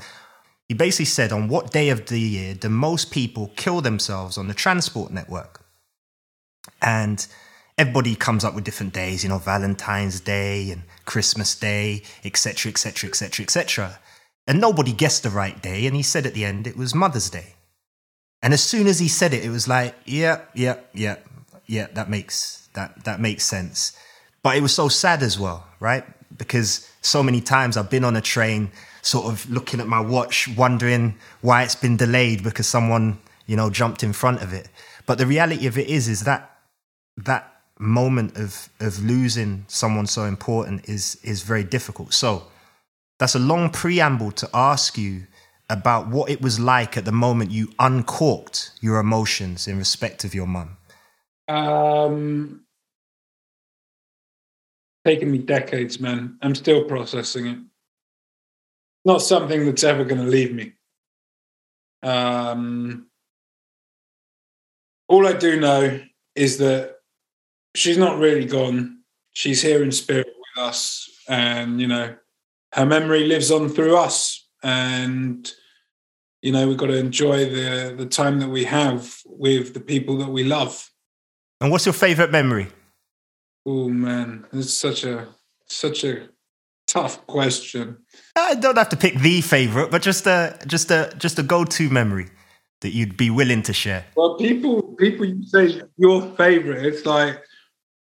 he 0.67 0.73
basically 0.73 1.05
said, 1.05 1.31
on 1.31 1.49
what 1.49 1.71
day 1.71 1.89
of 1.89 2.07
the 2.07 2.19
year 2.19 2.53
do 2.55 2.69
most 2.69 3.11
people 3.11 3.51
kill 3.55 3.81
themselves 3.81 4.37
on 4.37 4.47
the 4.47 4.53
transport 4.53 5.11
network? 5.11 5.63
And 6.81 7.25
everybody 7.77 8.15
comes 8.15 8.43
up 8.43 8.55
with 8.55 8.63
different 8.63 8.93
days, 8.93 9.23
you 9.23 9.29
know, 9.29 9.37
Valentine's 9.37 10.19
Day 10.19 10.71
and 10.71 10.83
Christmas 11.05 11.55
Day, 11.55 12.03
etc., 12.23 12.71
etc., 12.71 13.09
etc., 13.09 13.43
etc. 13.43 13.99
And 14.47 14.59
nobody 14.59 14.93
guessed 14.93 15.23
the 15.23 15.29
right 15.29 15.61
day. 15.61 15.85
And 15.85 15.95
he 15.95 16.03
said 16.03 16.25
at 16.25 16.33
the 16.33 16.45
end 16.45 16.67
it 16.67 16.77
was 16.77 16.95
Mother's 16.95 17.29
Day. 17.29 17.55
And 18.41 18.53
as 18.53 18.61
soon 18.61 18.87
as 18.87 18.99
he 18.99 19.07
said 19.07 19.33
it, 19.33 19.45
it 19.45 19.49
was 19.49 19.67
like, 19.67 19.95
yeah, 20.05 20.41
yeah, 20.53 20.77
yeah, 20.93 21.17
yeah, 21.65 21.87
that 21.93 22.09
makes 22.09 22.67
that 22.73 23.05
that 23.05 23.21
makes 23.21 23.45
sense. 23.45 23.97
But 24.43 24.57
it 24.57 24.61
was 24.61 24.73
so 24.73 24.89
sad 24.89 25.23
as 25.23 25.39
well, 25.39 25.65
right? 25.79 26.03
Because 26.37 26.89
so 27.01 27.23
many 27.23 27.41
times 27.41 27.77
I've 27.77 27.89
been 27.89 28.03
on 28.03 28.15
a 28.15 28.21
train, 28.21 28.71
sort 29.01 29.25
of 29.25 29.49
looking 29.49 29.79
at 29.79 29.87
my 29.87 30.01
watch, 30.01 30.47
wondering 30.49 31.15
why 31.41 31.63
it's 31.63 31.75
been 31.75 31.97
delayed 31.97 32.43
because 32.43 32.67
someone, 32.67 33.19
you 33.47 33.55
know, 33.55 33.69
jumped 33.69 34.03
in 34.03 34.13
front 34.13 34.41
of 34.41 34.53
it. 34.53 34.69
But 35.05 35.17
the 35.17 35.25
reality 35.25 35.67
of 35.67 35.77
it 35.77 35.87
is, 35.87 36.07
is 36.07 36.23
that 36.25 36.49
that 37.17 37.49
moment 37.79 38.37
of 38.37 38.69
of 38.79 39.03
losing 39.03 39.65
someone 39.67 40.07
so 40.07 40.23
important 40.23 40.87
is 40.87 41.19
is 41.23 41.41
very 41.41 41.63
difficult. 41.63 42.13
So 42.13 42.47
that's 43.19 43.35
a 43.35 43.39
long 43.39 43.69
preamble 43.69 44.31
to 44.31 44.49
ask 44.53 44.97
you 44.97 45.23
about 45.69 46.07
what 46.07 46.29
it 46.29 46.41
was 46.41 46.59
like 46.59 46.97
at 46.97 47.05
the 47.05 47.11
moment 47.11 47.51
you 47.51 47.69
uncorked 47.79 48.71
your 48.81 48.99
emotions 48.99 49.67
in 49.67 49.77
respect 49.77 50.23
of 50.23 50.35
your 50.35 50.45
mum. 50.45 50.77
Um, 51.47 52.62
taken 55.05 55.31
me 55.31 55.39
decades, 55.39 55.99
man. 55.99 56.37
I'm 56.41 56.55
still 56.55 56.85
processing 56.85 57.47
it. 57.47 57.59
Not 59.05 59.21
something 59.21 59.65
that's 59.65 59.83
ever 59.83 60.05
going 60.05 60.21
to 60.21 60.27
leave 60.27 60.53
me. 60.53 60.73
Um, 62.01 63.07
all 65.07 65.27
I 65.27 65.33
do 65.33 65.59
know 65.59 66.01
is 66.35 66.57
that 66.57 66.97
she's 67.75 67.97
not 67.97 68.19
really 68.19 68.45
gone. 68.45 68.99
She's 69.33 69.61
here 69.61 69.83
in 69.83 69.91
spirit 69.91 70.27
with 70.27 70.63
us, 70.63 71.09
and 71.27 71.81
you 71.81 71.87
know, 71.87 72.15
her 72.73 72.85
memory 72.85 73.25
lives 73.25 73.51
on 73.51 73.69
through 73.69 73.97
us. 73.97 74.47
And 74.61 75.51
you 76.41 76.51
know, 76.51 76.67
we've 76.67 76.77
got 76.77 76.87
to 76.87 76.97
enjoy 76.97 77.45
the 77.45 77.95
the 77.97 78.05
time 78.05 78.39
that 78.39 78.49
we 78.49 78.63
have 78.65 79.17
with 79.25 79.73
the 79.73 79.79
people 79.79 80.17
that 80.17 80.29
we 80.29 80.43
love. 80.43 80.89
And 81.61 81.71
what's 81.71 81.85
your 81.85 81.93
favorite 81.93 82.31
memory? 82.31 82.67
Oh 83.65 83.89
man, 83.89 84.45
it's 84.51 84.73
such 84.73 85.03
a 85.03 85.27
such 85.67 86.03
a 86.03 86.29
tough 86.87 87.25
question. 87.27 87.97
I 88.35 88.55
don't 88.55 88.77
have 88.77 88.89
to 88.89 88.97
pick 88.97 89.15
the 89.15 89.41
favorite, 89.41 89.89
but 89.91 90.01
just 90.01 90.27
a 90.27 90.59
just 90.67 90.91
a 90.91 91.13
just 91.17 91.39
a 91.39 91.43
go 91.43 91.63
to 91.63 91.89
memory 91.89 92.29
that 92.81 92.89
you'd 92.89 93.15
be 93.15 93.29
willing 93.29 93.61
to 93.63 93.73
share. 93.73 94.05
Well, 94.15 94.35
people 94.35 94.81
people 94.99 95.25
you 95.25 95.43
say 95.45 95.81
your 95.97 96.21
favorite, 96.35 96.85
it's 96.85 97.05
like 97.05 97.41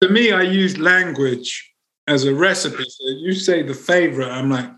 to 0.03 0.09
me, 0.09 0.33
I 0.33 0.43
use 0.43 0.79
language 0.79 1.73
as 2.09 2.25
a 2.25 2.35
recipe. 2.35 2.85
So 2.85 3.09
you 3.19 3.33
say 3.35 3.63
the 3.63 3.75
favorite, 3.75 4.29
I'm 4.29 4.51
like, 4.51 4.69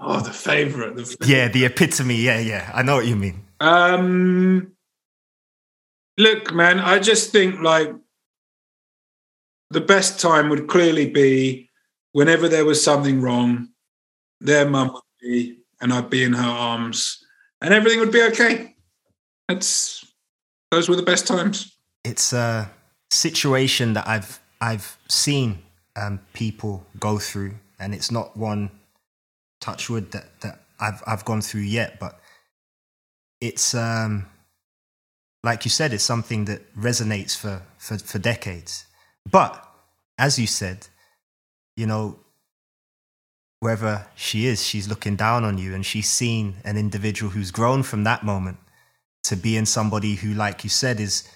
oh, 0.00 0.20
the 0.20 0.32
favorite. 0.32 0.96
The 0.96 1.04
favorite. 1.04 1.28
Yeah, 1.28 1.48
the 1.48 1.64
epitome. 1.66 2.16
Yeah, 2.16 2.40
yeah. 2.40 2.70
I 2.74 2.82
know 2.82 2.96
what 2.96 3.06
you 3.06 3.16
mean. 3.16 3.44
Um, 3.60 4.72
look, 6.18 6.52
man, 6.52 6.80
I 6.80 6.98
just 6.98 7.30
think 7.30 7.60
like 7.60 7.94
the 9.70 9.80
best 9.80 10.20
time 10.20 10.48
would 10.48 10.68
clearly 10.68 11.10
be 11.10 11.70
whenever 12.12 12.48
there 12.48 12.64
was 12.64 12.82
something 12.82 13.20
wrong, 13.20 13.68
their 14.40 14.68
mum 14.68 14.92
would 14.92 15.02
be, 15.20 15.58
and 15.80 15.92
I'd 15.92 16.10
be 16.10 16.24
in 16.24 16.32
her 16.32 16.48
arms, 16.48 17.24
and 17.60 17.74
everything 17.74 18.00
would 18.00 18.12
be 18.12 18.22
okay. 18.22 18.74
That's 19.48 20.04
those 20.70 20.88
were 20.88 20.96
the 20.96 21.02
best 21.02 21.26
times. 21.26 21.76
It's 22.04 22.32
a 22.32 22.70
situation 23.10 23.92
that 23.94 24.06
I've 24.08 24.40
I've 24.60 24.96
seen 25.08 25.62
um, 25.94 26.20
people 26.32 26.86
go 26.98 27.18
through, 27.18 27.54
and 27.78 27.94
it's 27.94 28.10
not 28.10 28.36
one 28.36 28.70
touch 29.60 29.90
wood 29.90 30.12
that 30.12 30.40
that 30.40 30.60
I've 30.80 31.02
I've 31.06 31.24
gone 31.24 31.42
through 31.42 31.62
yet, 31.62 31.98
but 32.00 32.20
it's 33.40 33.74
um, 33.74 34.26
like 35.44 35.64
you 35.64 35.70
said, 35.70 35.92
it's 35.92 36.04
something 36.04 36.46
that 36.46 36.74
resonates 36.74 37.36
for 37.36 37.62
for 37.78 37.98
for 37.98 38.18
decades. 38.18 38.85
But 39.30 39.62
as 40.18 40.38
you 40.38 40.46
said, 40.46 40.86
you 41.76 41.86
know, 41.86 42.18
wherever 43.60 44.06
she 44.14 44.46
is, 44.46 44.64
she's 44.64 44.88
looking 44.88 45.16
down 45.16 45.44
on 45.44 45.58
you, 45.58 45.74
and 45.74 45.84
she's 45.84 46.08
seen 46.08 46.56
an 46.64 46.76
individual 46.76 47.32
who's 47.32 47.50
grown 47.50 47.82
from 47.82 48.04
that 48.04 48.24
moment 48.24 48.58
to 49.24 49.36
being 49.36 49.66
somebody 49.66 50.14
who, 50.14 50.32
like 50.32 50.62
you 50.62 50.70
said, 50.70 51.00
is 51.00 51.28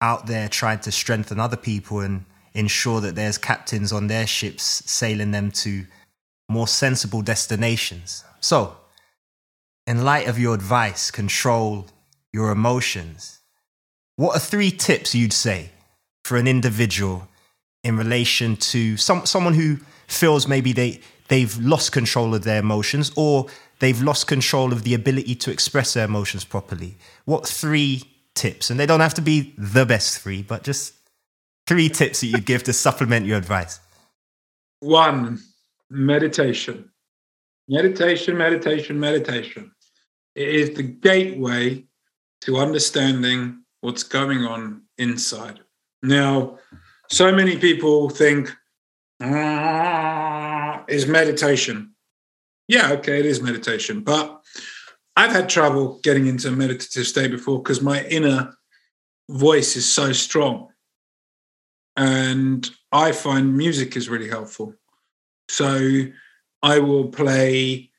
out 0.00 0.26
there 0.26 0.48
trying 0.48 0.80
to 0.80 0.92
strengthen 0.92 1.38
other 1.38 1.56
people 1.56 2.00
and 2.00 2.24
ensure 2.54 3.00
that 3.02 3.14
there's 3.14 3.38
captains 3.38 3.92
on 3.92 4.06
their 4.06 4.26
ships 4.26 4.62
sailing 4.62 5.30
them 5.30 5.50
to 5.50 5.84
more 6.48 6.66
sensible 6.66 7.22
destinations. 7.22 8.24
So, 8.40 8.76
in 9.86 10.04
light 10.04 10.28
of 10.28 10.38
your 10.38 10.54
advice, 10.54 11.10
control 11.10 11.86
your 12.32 12.50
emotions, 12.50 13.40
what 14.16 14.36
are 14.36 14.40
three 14.40 14.70
tips 14.70 15.14
you'd 15.14 15.32
say 15.32 15.70
for 16.26 16.36
an 16.36 16.48
individual 16.48 17.28
in 17.84 17.96
relation 17.96 18.56
to 18.56 18.96
some, 18.96 19.24
someone 19.24 19.54
who 19.54 19.76
feels 20.08 20.48
maybe 20.48 20.72
they, 20.72 21.00
they've 21.28 21.56
lost 21.58 21.92
control 21.92 22.34
of 22.34 22.42
their 22.42 22.58
emotions 22.58 23.12
or 23.14 23.46
they've 23.78 24.02
lost 24.02 24.26
control 24.26 24.72
of 24.72 24.82
the 24.82 24.92
ability 24.92 25.36
to 25.36 25.52
express 25.52 25.94
their 25.94 26.04
emotions 26.04 26.44
properly? 26.44 26.96
What 27.26 27.46
three 27.46 28.02
tips? 28.34 28.70
And 28.70 28.80
they 28.80 28.86
don't 28.86 28.98
have 28.98 29.14
to 29.14 29.20
be 29.22 29.54
the 29.56 29.86
best 29.86 30.18
three, 30.18 30.42
but 30.42 30.64
just 30.64 30.94
three 31.68 31.88
tips 31.88 32.22
that 32.22 32.26
you'd 32.26 32.44
give 32.44 32.64
to 32.64 32.72
supplement 32.72 33.24
your 33.24 33.38
advice. 33.38 33.78
One, 34.80 35.38
meditation. 35.88 36.90
Meditation, 37.68 38.36
meditation, 38.36 38.98
meditation. 38.98 39.70
It 40.34 40.48
is 40.48 40.76
the 40.76 40.82
gateway 40.82 41.84
to 42.40 42.56
understanding 42.56 43.62
what's 43.80 44.02
going 44.02 44.44
on 44.44 44.82
inside. 44.98 45.60
Now, 46.02 46.58
so 47.10 47.32
many 47.32 47.56
people 47.56 48.10
think, 48.10 48.54
ah, 49.22 50.84
is 50.88 51.06
meditation. 51.06 51.94
Yeah, 52.68 52.92
okay, 52.92 53.18
it 53.18 53.26
is 53.26 53.40
meditation. 53.40 54.00
But 54.00 54.40
I've 55.16 55.32
had 55.32 55.48
trouble 55.48 56.00
getting 56.02 56.26
into 56.26 56.48
a 56.48 56.52
meditative 56.52 57.06
state 57.06 57.30
before 57.30 57.62
because 57.62 57.80
my 57.80 58.04
inner 58.04 58.54
voice 59.30 59.76
is 59.76 59.92
so 59.92 60.12
strong. 60.12 60.68
And 61.96 62.68
I 62.92 63.12
find 63.12 63.56
music 63.56 63.96
is 63.96 64.08
really 64.08 64.28
helpful. 64.28 64.74
So 65.48 66.06
I 66.62 66.78
will 66.78 67.08
play 67.08 67.90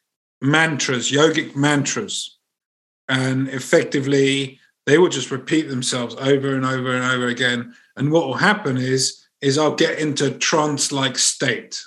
mantras, 0.42 1.12
yogic 1.12 1.56
mantras, 1.56 2.38
and 3.10 3.48
effectively 3.50 4.60
they 4.86 4.98
will 4.98 5.10
just 5.10 5.32
repeat 5.32 5.64
themselves 5.64 6.16
over 6.16 6.56
and 6.56 6.66
over 6.66 6.96
and 6.96 7.06
over 7.06 7.28
again. 7.28 7.74
And 7.98 8.12
what 8.12 8.28
will 8.28 8.36
happen 8.36 8.78
is, 8.78 9.28
is 9.42 9.58
I'll 9.58 9.76
get 9.76 10.00
into 10.00 10.32
trance-like 10.32 11.18
state. 11.18 11.80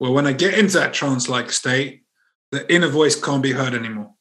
Well, 0.00 0.12
when 0.12 0.26
I 0.26 0.32
get 0.32 0.58
into 0.58 0.78
that 0.78 0.94
trance-like 0.94 1.52
state, 1.52 2.02
the 2.50 2.72
inner 2.72 2.88
voice 2.88 3.20
can't 3.20 3.42
be 3.42 3.52
heard 3.52 3.74
anymore. 3.74 4.14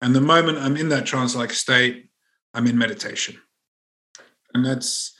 And 0.00 0.14
the 0.14 0.20
moment 0.20 0.58
I'm 0.58 0.76
in 0.76 0.88
that 0.90 1.06
trance-like 1.06 1.52
state, 1.52 2.08
I'm 2.54 2.66
in 2.66 2.78
meditation. 2.78 3.36
And 4.54 4.64
that's 4.64 5.14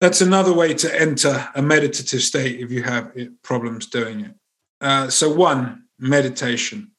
that's 0.00 0.20
another 0.20 0.52
way 0.52 0.74
to 0.74 1.00
enter 1.00 1.48
a 1.54 1.62
meditative 1.62 2.22
state 2.22 2.60
if 2.60 2.72
you 2.72 2.82
have 2.82 3.12
problems 3.42 3.86
doing 3.86 4.20
it. 4.20 4.34
Uh, 4.80 5.08
so, 5.08 5.32
one, 5.32 5.84
meditation. 5.98 6.90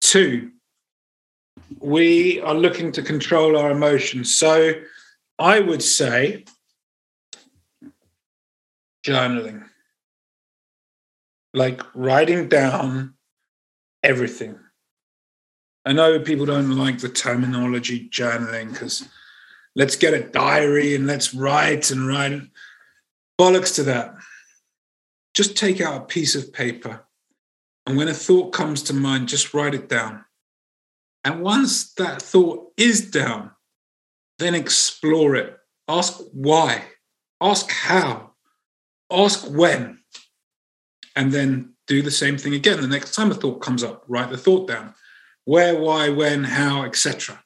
Two, 0.00 0.52
we 1.80 2.40
are 2.40 2.54
looking 2.54 2.92
to 2.92 3.02
control 3.02 3.58
our 3.58 3.72
emotions. 3.72 4.38
So, 4.38 4.74
I 5.38 5.60
would 5.60 5.82
say 5.82 6.44
journaling, 9.06 9.64
like 11.54 11.80
writing 11.94 12.48
down 12.48 13.14
everything. 14.02 14.58
I 15.84 15.92
know 15.92 16.20
people 16.20 16.44
don't 16.44 16.76
like 16.76 16.98
the 16.98 17.08
terminology 17.08 18.08
journaling 18.10 18.72
because 18.72 19.08
let's 19.76 19.96
get 19.96 20.12
a 20.12 20.28
diary 20.28 20.94
and 20.94 21.06
let's 21.06 21.32
write 21.32 21.90
and 21.90 22.06
write. 22.06 22.42
Bollocks 23.40 23.76
to 23.76 23.84
that. 23.84 24.14
Just 25.34 25.56
take 25.56 25.80
out 25.80 26.02
a 26.02 26.06
piece 26.06 26.34
of 26.34 26.52
paper. 26.52 27.06
And 27.86 27.96
when 27.96 28.08
a 28.08 28.14
thought 28.14 28.52
comes 28.52 28.82
to 28.84 28.92
mind, 28.92 29.28
just 29.28 29.54
write 29.54 29.74
it 29.74 29.88
down. 29.88 30.24
And 31.24 31.42
once 31.42 31.94
that 31.94 32.20
thought 32.20 32.72
is 32.76 33.10
down, 33.10 33.52
then 34.38 34.54
explore 34.54 35.34
it. 35.36 35.56
Ask 35.88 36.20
why. 36.32 36.84
Ask 37.40 37.70
how. 37.70 38.32
Ask 39.10 39.48
when. 39.50 40.00
And 41.16 41.32
then 41.32 41.74
do 41.86 42.02
the 42.02 42.10
same 42.10 42.36
thing 42.38 42.54
again. 42.54 42.80
The 42.80 42.86
next 42.86 43.14
time 43.14 43.30
a 43.30 43.34
thought 43.34 43.60
comes 43.60 43.82
up, 43.82 44.04
write 44.08 44.30
the 44.30 44.36
thought 44.36 44.68
down. 44.68 44.94
Where, 45.44 45.80
why, 45.80 46.10
when, 46.10 46.44
how, 46.44 46.84
etc. 46.84 47.42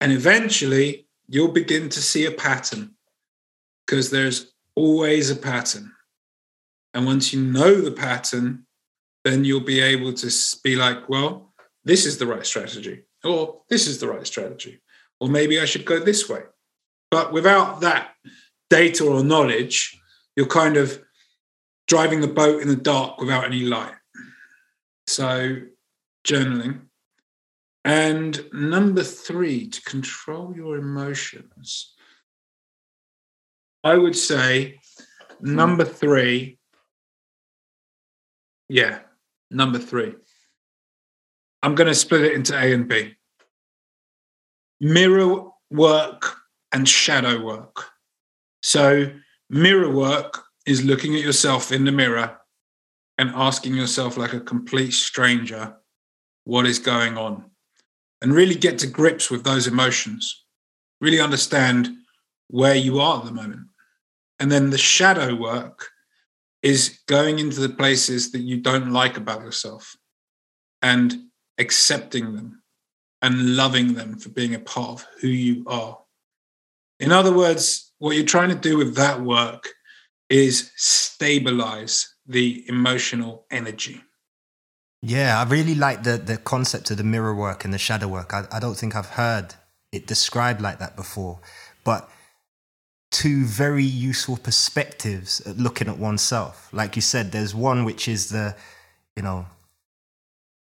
And 0.00 0.10
eventually 0.10 1.06
you'll 1.28 1.52
begin 1.52 1.88
to 1.90 2.00
see 2.00 2.24
a 2.26 2.30
pattern 2.30 2.94
because 3.86 4.10
there's 4.10 4.52
always 4.74 5.30
a 5.30 5.36
pattern. 5.36 5.92
And 6.94 7.06
once 7.06 7.32
you 7.32 7.42
know 7.42 7.80
the 7.80 7.92
pattern, 7.92 8.66
then 9.24 9.44
you'll 9.44 9.60
be 9.60 9.80
able 9.80 10.12
to 10.12 10.30
be 10.62 10.76
like, 10.76 11.08
well, 11.08 11.52
this 11.84 12.06
is 12.06 12.18
the 12.18 12.26
right 12.26 12.46
strategy, 12.46 13.02
or 13.24 13.62
this 13.68 13.86
is 13.86 13.98
the 13.98 14.08
right 14.08 14.26
strategy, 14.26 14.80
or 15.24 15.28
maybe 15.30 15.58
I 15.58 15.64
should 15.64 15.86
go 15.86 15.98
this 15.98 16.28
way. 16.28 16.42
But 17.10 17.32
without 17.32 17.80
that 17.80 18.10
data 18.68 19.06
or 19.06 19.24
knowledge, 19.24 19.98
you're 20.36 20.44
kind 20.44 20.76
of 20.76 21.02
driving 21.88 22.20
the 22.20 22.28
boat 22.28 22.60
in 22.60 22.68
the 22.68 22.76
dark 22.76 23.18
without 23.18 23.46
any 23.46 23.60
light. 23.60 23.94
So, 25.06 25.62
journaling 26.26 26.82
and 27.86 28.44
number 28.52 29.02
three, 29.02 29.68
to 29.68 29.80
control 29.80 30.54
your 30.54 30.76
emotions. 30.76 31.94
I 33.82 33.96
would 33.96 34.16
say 34.16 34.80
number 35.40 35.86
three, 35.86 36.58
yeah, 38.68 38.98
number 39.50 39.78
three. 39.78 40.16
I'm 41.62 41.74
going 41.74 41.88
to 41.88 41.94
split 41.94 42.24
it 42.24 42.32
into 42.34 42.54
A 42.54 42.74
and 42.74 42.86
B 42.86 43.14
mirror 44.84 45.48
work 45.70 46.36
and 46.72 46.88
shadow 46.88 47.42
work. 47.42 47.86
So, 48.62 49.10
mirror 49.50 49.90
work 49.90 50.44
is 50.66 50.84
looking 50.84 51.14
at 51.14 51.22
yourself 51.22 51.72
in 51.72 51.84
the 51.84 51.92
mirror 51.92 52.38
and 53.18 53.30
asking 53.34 53.74
yourself, 53.74 54.16
like 54.16 54.32
a 54.32 54.40
complete 54.40 54.92
stranger, 54.92 55.76
what 56.44 56.66
is 56.66 56.78
going 56.78 57.16
on? 57.16 57.50
and 58.24 58.32
really 58.32 58.54
get 58.54 58.78
to 58.78 58.86
grips 58.86 59.30
with 59.30 59.44
those 59.44 59.66
emotions, 59.66 60.46
really 60.98 61.20
understand 61.20 61.90
where 62.48 62.74
you 62.74 62.98
are 62.98 63.18
at 63.18 63.26
the 63.26 63.30
moment. 63.30 63.66
And 64.40 64.50
then 64.50 64.70
the 64.70 64.78
shadow 64.78 65.34
work 65.34 65.88
is 66.62 67.00
going 67.06 67.38
into 67.38 67.60
the 67.60 67.68
places 67.68 68.32
that 68.32 68.40
you 68.40 68.62
don't 68.62 68.92
like 68.92 69.18
about 69.18 69.42
yourself 69.42 69.94
and 70.80 71.14
accepting 71.58 72.34
them 72.34 72.62
and 73.24 73.56
loving 73.56 73.94
them 73.94 74.18
for 74.18 74.28
being 74.28 74.54
a 74.54 74.58
part 74.58 74.90
of 74.90 75.06
who 75.22 75.28
you 75.28 75.64
are. 75.66 75.98
In 77.00 77.10
other 77.10 77.32
words, 77.32 77.90
what 77.98 78.14
you're 78.14 78.26
trying 78.26 78.50
to 78.50 78.54
do 78.54 78.76
with 78.76 78.96
that 78.96 79.22
work 79.22 79.70
is 80.28 80.70
stabilize 80.76 82.14
the 82.26 82.68
emotional 82.68 83.46
energy. 83.50 84.02
Yeah, 85.00 85.40
I 85.40 85.48
really 85.48 85.74
like 85.74 86.02
the 86.02 86.18
the 86.18 86.36
concept 86.36 86.90
of 86.90 86.98
the 86.98 87.04
mirror 87.04 87.34
work 87.34 87.64
and 87.64 87.72
the 87.72 87.78
shadow 87.78 88.08
work. 88.08 88.34
I, 88.34 88.44
I 88.52 88.60
don't 88.60 88.76
think 88.76 88.94
I've 88.94 89.16
heard 89.22 89.54
it 89.90 90.06
described 90.06 90.60
like 90.60 90.78
that 90.80 90.94
before, 90.94 91.40
but 91.82 92.10
two 93.10 93.46
very 93.46 93.84
useful 93.84 94.36
perspectives 94.36 95.40
at 95.46 95.56
looking 95.56 95.88
at 95.88 95.98
oneself. 95.98 96.68
Like 96.72 96.94
you 96.94 97.02
said, 97.02 97.32
there's 97.32 97.54
one 97.54 97.84
which 97.84 98.06
is 98.06 98.28
the, 98.28 98.54
you 99.16 99.22
know, 99.22 99.46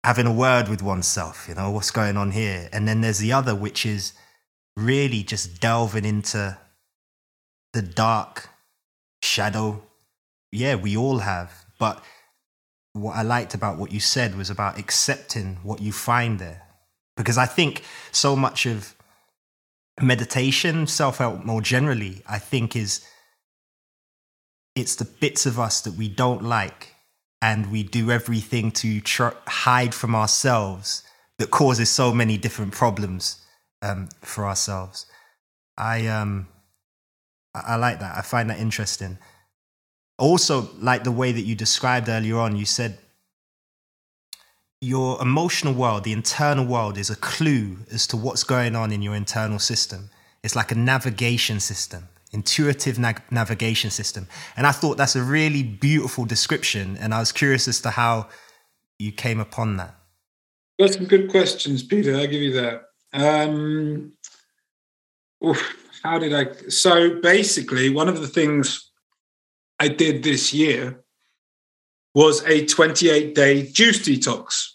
having 0.04 0.26
a 0.26 0.32
word 0.34 0.68
with 0.70 0.82
oneself, 0.82 1.46
you 1.48 1.56
know, 1.56 1.72
what's 1.72 1.92
going 1.92 2.18
on 2.18 2.32
here. 2.32 2.70
And 2.72 2.88
then 2.88 3.02
there's 3.02 3.20
the 3.20 3.34
other 3.34 3.54
which 3.54 3.86
is 3.86 4.14
really 4.78 5.24
just 5.24 5.60
delving 5.60 6.06
into 6.06 6.58
the 7.74 7.82
dark 7.82 8.50
shadow. 9.22 9.84
Yeah, 10.52 10.76
we 10.76 10.96
all 10.96 11.20
have. 11.20 11.66
But 11.78 12.04
what 12.94 13.16
I 13.16 13.22
liked 13.22 13.54
about 13.54 13.78
what 13.78 13.92
you 13.92 14.00
said 14.00 14.36
was 14.36 14.50
about 14.50 14.80
accepting 14.80 15.58
what 15.64 15.82
you 15.82 15.92
find 15.92 16.40
there. 16.40 16.64
Because 17.18 17.38
I 17.38 17.46
think 17.46 17.84
so 18.12 18.36
much 18.36 18.66
of 18.66 18.96
meditation, 20.02 20.88
self 20.88 21.18
help 21.18 21.44
more 21.44 21.62
generally, 21.62 22.22
I 22.28 22.40
think 22.40 22.76
is 22.76 23.06
it's 24.76 24.96
the 24.96 25.06
bits 25.06 25.46
of 25.46 25.60
us 25.60 25.82
that 25.82 25.96
we 25.96 26.08
don't 26.08 26.44
like 26.44 26.96
and 27.42 27.72
we 27.72 27.84
do 27.84 28.12
everything 28.12 28.72
to 28.72 29.02
tr- 29.02 29.38
hide 29.48 29.94
from 29.94 30.16
ourselves 30.16 31.04
that 31.38 31.52
causes 31.52 31.90
so 31.90 32.14
many 32.14 32.38
different 32.38 32.74
problems 32.74 33.44
um, 33.82 34.10
for 34.22 34.46
ourselves. 34.46 35.06
I 35.78 36.08
um 36.08 36.48
I, 37.54 37.62
I 37.68 37.76
like 37.76 38.00
that. 38.00 38.18
I 38.18 38.22
find 38.22 38.50
that 38.50 38.60
interesting 38.60 39.18
also 40.20 40.70
like 40.80 41.04
the 41.04 41.12
way 41.12 41.32
that 41.32 41.42
you 41.42 41.56
described 41.56 42.10
earlier 42.10 42.38
on 42.38 42.56
you 42.56 42.66
said 42.66 42.98
your 44.82 45.20
emotional 45.22 45.74
world 45.74 46.04
the 46.04 46.12
internal 46.12 46.66
world 46.66 46.98
is 46.98 47.10
a 47.10 47.16
clue 47.16 47.78
as 47.92 48.06
to 48.06 48.18
what's 48.18 48.44
going 48.44 48.76
on 48.76 48.92
in 48.92 49.02
your 49.02 49.16
internal 49.16 49.58
system 49.58 50.10
it's 50.44 50.56
like 50.56 50.72
a 50.72 50.76
navigation 50.76 51.60
system 51.60 52.08
intuitive 52.32 53.00
na- 53.00 53.14
navigation 53.32 53.90
system. 53.90 54.28
And 54.56 54.68
I 54.68 54.72
thought 54.72 54.98
that's 54.98 55.16
a 55.16 55.24
really 55.24 55.64
beautiful 55.64 56.26
description. 56.26 56.98
And 57.00 57.14
I 57.14 57.20
was 57.20 57.32
curious 57.32 57.68
as 57.68 57.82
to 57.82 57.90
how 57.92 58.30
you 58.98 59.12
came 59.12 59.40
upon 59.40 59.78
that. 59.78 59.96
Got 60.80 60.94
some 60.94 61.06
good 61.06 61.30
questions, 61.30 61.84
Peter. 61.84 62.16
I'll 62.16 62.28
give 62.28 62.42
you 62.42 62.54
that. 62.54 62.84
Um, 63.14 64.14
oof, 65.46 65.76
how 66.04 66.20
did 66.20 66.34
I? 66.34 66.54
So 66.70 67.20
basically, 67.20 67.90
one 67.90 68.08
of 68.08 68.22
the 68.22 68.28
things 68.28 68.92
I 69.80 69.88
did 69.88 70.24
this 70.24 70.54
year 70.54 71.04
was 72.14 72.44
a 72.46 72.66
28 72.66 73.36
day 73.36 73.64
juice 73.64 74.00
detox. 74.00 74.68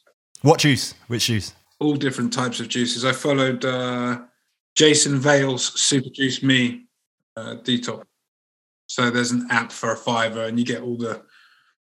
What 0.43 0.61
juice? 0.61 0.95
Which 1.07 1.27
juice? 1.27 1.55
All 1.81 1.95
different 1.95 2.33
types 2.33 2.61
of 2.61 2.69
juices. 2.69 3.05
I 3.05 3.13
followed 3.13 3.65
uh, 3.65 4.21
Jason 4.77 5.19
Vale's 5.19 5.81
Super 5.81 6.11
Juice 6.11 6.43
Me 6.43 6.87
uh, 7.37 7.57
detox. 7.57 8.05
So 8.87 9.11
there's 9.11 9.31
an 9.31 9.47
app 9.51 9.73
for 9.73 9.93
a 9.93 9.97
fiver, 9.97 10.45
and 10.45 10.59
you 10.59 10.65
get 10.65 10.83
all 10.83 10.97
the 10.97 11.23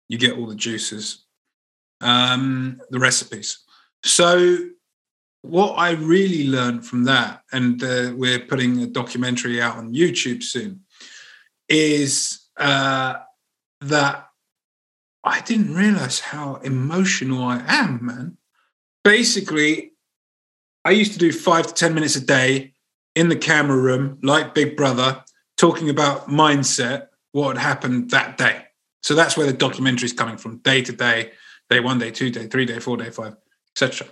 you 0.09 0.17
get 0.17 0.37
all 0.37 0.47
the 0.47 0.55
juices, 0.55 1.25
um, 2.01 2.79
the 2.91 2.99
recipes. 2.99 3.59
So 4.03 4.57
what 5.41 5.73
I 5.73 5.91
really 5.91 6.47
learned 6.47 6.85
from 6.85 7.03
that, 7.05 7.41
and 7.51 7.81
uh, 7.83 8.11
we're 8.15 8.39
putting 8.39 8.81
a 8.81 8.87
documentary 8.87 9.61
out 9.61 9.77
on 9.77 9.93
YouTube 9.93 10.43
soon, 10.43 10.81
is 11.67 12.47
uh, 12.57 13.15
that 13.81 14.27
I 15.23 15.41
didn't 15.41 15.73
realize 15.73 16.19
how 16.19 16.55
emotional 16.55 17.43
I 17.43 17.63
am, 17.67 18.05
man. 18.05 18.37
Basically, 19.03 19.93
I 20.85 20.91
used 20.91 21.13
to 21.13 21.19
do 21.19 21.31
five 21.31 21.67
to 21.67 21.73
10 21.73 21.93
minutes 21.93 22.15
a 22.15 22.25
day 22.25 22.73
in 23.15 23.29
the 23.29 23.35
camera 23.35 23.77
room, 23.77 24.19
like 24.21 24.53
Big 24.53 24.75
Brother, 24.75 25.23
talking 25.57 25.89
about 25.89 26.27
mindset, 26.27 27.07
what 27.31 27.57
had 27.57 27.65
happened 27.65 28.11
that 28.11 28.37
day. 28.37 28.63
So 29.01 29.15
that's 29.15 29.35
where 29.35 29.47
the 29.47 29.53
documentary 29.53 30.05
is 30.05 30.13
coming 30.13 30.37
from 30.37 30.57
day 30.59 30.81
to 30.81 30.91
day, 30.91 31.31
day 31.69 31.79
one, 31.79 31.99
day 31.99 32.11
two, 32.11 32.29
day 32.29 32.47
three, 32.47 32.65
day 32.65 32.79
four, 32.79 32.97
day 32.97 33.09
five, 33.09 33.35
etc. 33.75 34.07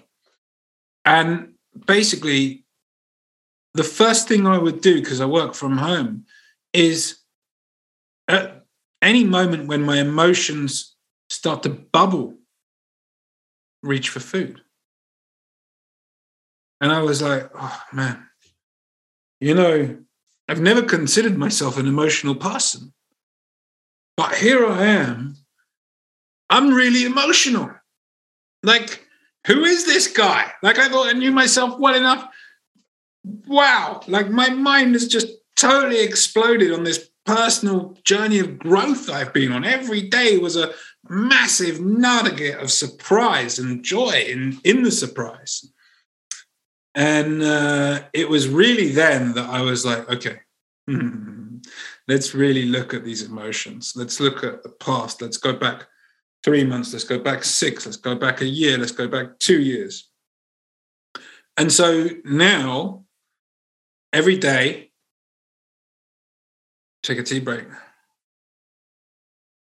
And 1.06 1.54
basically, 1.88 2.66
the 3.74 3.84
first 3.84 4.28
thing 4.28 4.46
I 4.46 4.58
would 4.58 4.82
do, 4.82 4.96
because 4.96 5.22
I 5.22 5.26
work 5.26 5.54
from 5.54 5.78
home, 5.78 6.26
is 6.74 7.20
at 8.28 8.66
any 9.02 9.24
moment 9.24 9.68
when 9.68 9.82
my 9.82 10.00
emotions 10.00 10.96
start 11.30 11.64
to 11.64 11.70
bubble, 11.70 12.36
reach 13.82 14.10
for 14.10 14.20
food. 14.20 14.62
And 16.82 16.92
I 16.92 17.02
was 17.02 17.22
like, 17.22 17.50
oh 17.56 17.82
man, 17.94 18.28
you 19.40 19.54
know, 19.54 19.98
I've 20.52 20.60
never 20.60 20.82
considered 20.82 21.38
myself 21.38 21.78
an 21.78 21.88
emotional 21.88 22.36
person. 22.36 22.92
But 24.18 24.36
here 24.36 24.68
I 24.68 24.84
am. 24.84 25.38
I'm 26.50 26.74
really 26.74 27.06
emotional. 27.06 27.72
Like, 28.62 29.08
who 29.48 29.64
is 29.64 29.86
this 29.86 30.08
guy? 30.08 30.52
Like, 30.62 30.78
I 30.78 30.90
thought 30.90 31.08
I 31.08 31.18
knew 31.18 31.32
myself 31.32 31.80
well 31.80 31.96
enough. 31.96 32.28
Wow. 33.48 34.02
Like, 34.08 34.30
my 34.30 34.50
mind 34.50 34.96
has 34.96 35.08
just 35.08 35.28
totally 35.56 36.02
exploded 36.02 36.74
on 36.74 36.84
this 36.84 37.10
personal 37.26 37.98
journey 38.04 38.40
of 38.40 38.60
growth 38.60 39.10
I've 39.10 39.32
been 39.32 39.54
on. 39.54 39.64
Every 39.64 40.02
day 40.02 40.38
was 40.38 40.58
a 40.58 40.74
massive 41.08 41.80
nugget 41.80 42.60
of 42.60 42.72
surprise 42.72 43.58
and 43.58 43.86
joy 43.86 44.26
in, 44.28 44.60
in 44.66 44.84
the 44.84 44.92
surprise. 44.92 45.72
And 46.96 47.42
uh, 47.42 48.04
it 48.14 48.30
was 48.30 48.50
really 48.50 48.92
then 48.92 49.34
that 49.34 49.50
I 49.50 49.62
was 49.62 49.86
like, 49.86 50.10
okay, 50.10 50.40
let's 52.08 52.34
really 52.34 52.66
look 52.66 52.94
at 52.94 53.06
these 53.06 53.24
emotions. 53.24 53.94
Let's 53.96 54.20
look 54.20 54.44
at 54.44 54.64
the 54.64 54.70
past. 54.70 55.22
Let's 55.22 55.38
go 55.38 55.54
back 55.54 55.88
three 56.44 56.66
months. 56.66 56.92
Let's 56.92 57.06
go 57.06 57.20
back 57.20 57.44
six. 57.44 57.86
Let's 57.86 57.98
go 57.98 58.16
back 58.16 58.42
a 58.42 58.46
year. 58.46 58.78
Let's 58.78 58.92
go 58.92 59.08
back 59.08 59.40
two 59.40 59.62
years. 59.62 60.10
And 61.58 61.72
so 61.72 62.10
now, 62.26 63.06
every 64.12 64.38
day, 64.38 64.92
take 67.04 67.20
a 67.20 67.24
tea 67.24 67.40
break. 67.40 67.68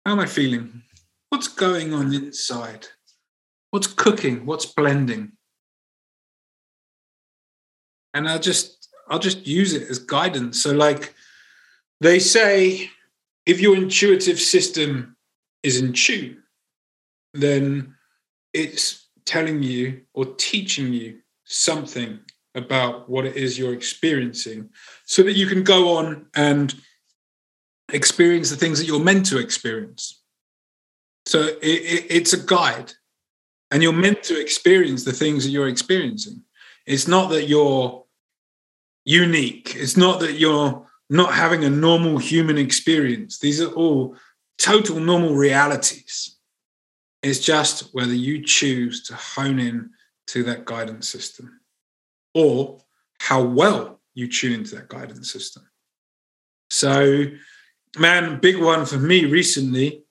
How 0.06 0.14
am 0.14 0.20
I 0.20 0.26
feeling? 0.26 0.84
What's 1.30 1.48
going 1.48 1.94
on 1.94 2.14
inside? 2.14 2.88
What's 3.72 3.88
cooking? 3.88 4.46
What's 4.46 4.66
blending? 4.66 5.34
And 8.16 8.28
I'll 8.28 8.40
just 8.40 8.90
I'll 9.08 9.20
just 9.20 9.46
use 9.46 9.74
it 9.74 9.88
as 9.90 10.00
guidance. 10.00 10.64
So 10.64 10.72
like 10.72 11.14
they 12.02 12.18
say 12.18 12.90
if 13.46 13.60
your 13.60 13.76
intuitive 13.76 14.40
system 14.40 15.16
is 15.62 15.80
in 15.80 15.94
tune, 15.94 16.42
then 17.34 17.96
it's 18.54 19.08
telling 19.26 19.62
you 19.62 20.02
or 20.14 20.26
teaching 20.26 20.94
you 20.94 21.20
something 21.44 22.20
about 22.56 23.10
what 23.10 23.26
it 23.26 23.36
is 23.36 23.60
you're 23.60 23.74
experiencing 23.74 24.70
so 25.06 25.22
that 25.24 25.34
you 25.34 25.46
can 25.46 25.64
go 25.64 25.98
on 25.98 26.26
and 26.36 26.74
experience 27.92 28.50
the 28.50 28.56
things 28.56 28.80
that 28.80 28.86
you're 28.86 29.00
meant 29.00 29.26
to 29.28 29.38
experience. 29.38 30.24
So 31.26 31.42
it, 31.42 31.60
it, 31.62 32.06
it's 32.10 32.34
a 32.34 32.44
guide, 32.44 32.94
and 33.72 33.84
you're 33.84 33.94
meant 33.94 34.24
to 34.24 34.40
experience 34.40 35.04
the 35.04 35.12
things 35.12 35.44
that 35.44 35.50
you're 35.50 35.68
experiencing. 35.68 36.44
It's 36.86 37.08
not 37.08 37.30
that 37.32 37.48
you're 37.48 38.05
unique, 39.06 39.76
it's 39.76 39.96
not 39.96 40.20
that 40.20 40.34
you're 40.34 40.86
not 41.10 41.34
having 41.34 41.64
a 41.64 41.70
normal 41.70 42.18
human 42.18 42.58
experience. 42.58 43.40
These 43.40 43.62
are 43.62 43.72
all 43.72 44.16
total 44.58 45.00
normal 45.00 45.36
realities. 45.36 46.38
It's 47.22 47.40
just 47.40 47.94
whether 47.94 48.14
you 48.14 48.44
choose 48.44 49.04
to 49.04 49.16
hone 49.16 49.60
in 49.60 49.92
to 50.28 50.44
that 50.44 50.66
guidance 50.66 51.08
system 51.08 51.60
or 52.34 52.80
how 53.20 53.44
well 53.44 54.02
you 54.14 54.28
tune 54.28 54.54
into 54.54 54.76
that 54.76 54.90
guidance 54.90 55.32
system. 55.32 55.68
So, 56.70 57.26
man, 57.98 58.40
big 58.40 58.58
one 58.58 58.86
for 58.86 58.98
me 58.98 59.26
recently. 59.26 60.04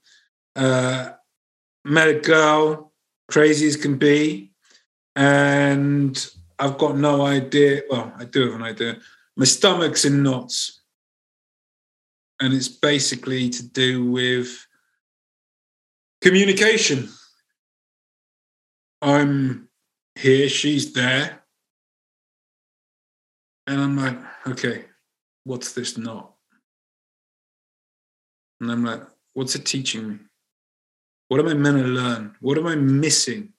Uh, 0.57 1.11
met 1.85 2.09
a 2.09 2.21
girl, 2.21 2.93
crazy 3.29 3.67
as 3.67 3.77
can 3.77 3.97
be, 3.97 4.53
and 5.17 6.34
I've 6.59 6.79
got 6.79 6.97
no 6.97 7.25
idea. 7.27 7.83
Well, 7.91 8.13
I 8.17 8.25
do 8.25 8.47
have 8.47 8.55
an 8.55 8.63
idea. 8.63 8.99
My 9.37 9.45
stomach's 9.45 10.05
in 10.05 10.23
knots 10.23 10.83
and 12.41 12.53
it's 12.53 12.69
basically 12.69 13.49
to 13.51 13.67
do 13.69 14.11
with 14.11 14.67
communication. 16.21 17.09
I'm 19.03 19.69
here, 20.15 20.49
she's 20.49 20.93
there. 20.93 21.43
And 23.67 23.81
I'm 23.81 23.97
like, 23.97 24.19
okay, 24.47 24.85
what's 25.45 25.73
this 25.73 25.97
knot? 25.97 26.35
And 28.61 28.71
I'm 28.71 28.85
like, 28.85 29.03
what's 29.33 29.55
it 29.55 29.65
teaching 29.65 30.09
me? 30.09 30.19
What 31.29 31.41
am 31.41 31.49
I 31.49 31.55
meant 31.55 31.79
to 31.79 31.85
learn? 31.85 32.37
What 32.41 32.59
am 32.59 32.67
I 32.67 32.75
missing? 32.75 33.54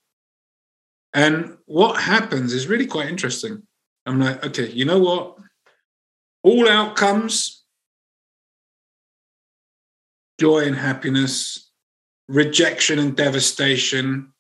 And 1.16 1.58
what 1.66 2.02
happens 2.02 2.52
is 2.52 2.68
really 2.68 2.86
quite 2.86 3.08
interesting. 3.08 3.64
I'm 4.06 4.20
like, 4.20 4.46
okay, 4.46 4.70
you 4.70 4.84
know 4.84 5.00
what? 5.00 5.38
All 6.44 6.68
outcomes 6.68 7.64
joy 10.38 10.66
and 10.66 10.76
happiness, 10.76 11.72
rejection 12.28 13.00
and 13.00 13.16
devastation, 13.16 14.34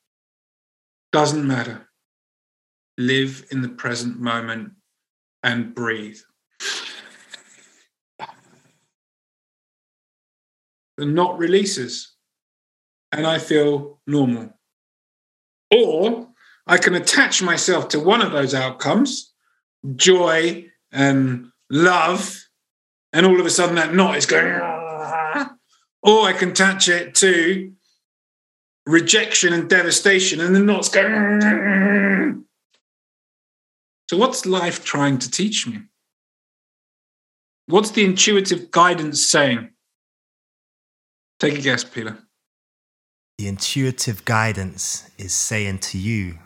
doesn't 1.13 1.47
matter. 1.47 1.88
Live 2.97 3.45
in 3.51 3.61
the 3.61 3.69
present 3.69 4.19
moment 4.19 4.73
and 5.43 5.73
breathe. 5.73 6.19
The 10.97 11.05
knot 11.05 11.38
releases, 11.38 12.15
and 13.13 13.26
I 13.26 13.39
feel 13.39 14.01
normal. 14.05 14.49
Or 15.71 16.34
I 16.68 16.78
can 16.78 16.95
attach 16.95 17.41
myself 17.41 17.89
to 17.89 17.99
one 17.99 18.22
of 18.22 18.32
those 18.32 18.53
outcomes, 18.53 19.34
joy 19.95 20.66
and 20.91 21.51
love, 21.70 22.43
and 23.13 23.26
all 23.26 23.39
of 23.39 23.45
a 23.45 23.49
sudden 23.49 23.76
that 23.76 23.93
knot 23.93 24.18
is 24.18 24.26
going 24.26 24.45
or 26.03 26.28
I 26.28 26.34
can 26.34 26.49
attach 26.49 26.89
it 26.89 27.16
to 27.16 27.72
rejection 28.86 29.53
and 29.53 29.70
devastation, 29.70 30.39
and 30.39 30.55
the 30.55 30.59
knots 30.59 30.89
going. 30.89 32.43
So, 34.07 34.18
what's 34.18 34.45
life 34.45 34.86
trying 34.86 35.18
to 35.18 35.32
teach 35.32 35.66
me? 35.66 35.80
What's 37.66 37.89
the 37.89 38.05
intuitive 38.05 38.70
guidance 38.70 39.26
saying? 39.26 39.72
Take 41.39 41.57
a 41.57 41.61
guess, 41.61 41.84
Peter. 41.84 42.16
The 43.39 43.47
intuitive 43.47 44.24
guidance 44.24 45.09
is 45.18 45.34
saying 45.34 45.80
to 45.80 45.97
you 45.97 46.38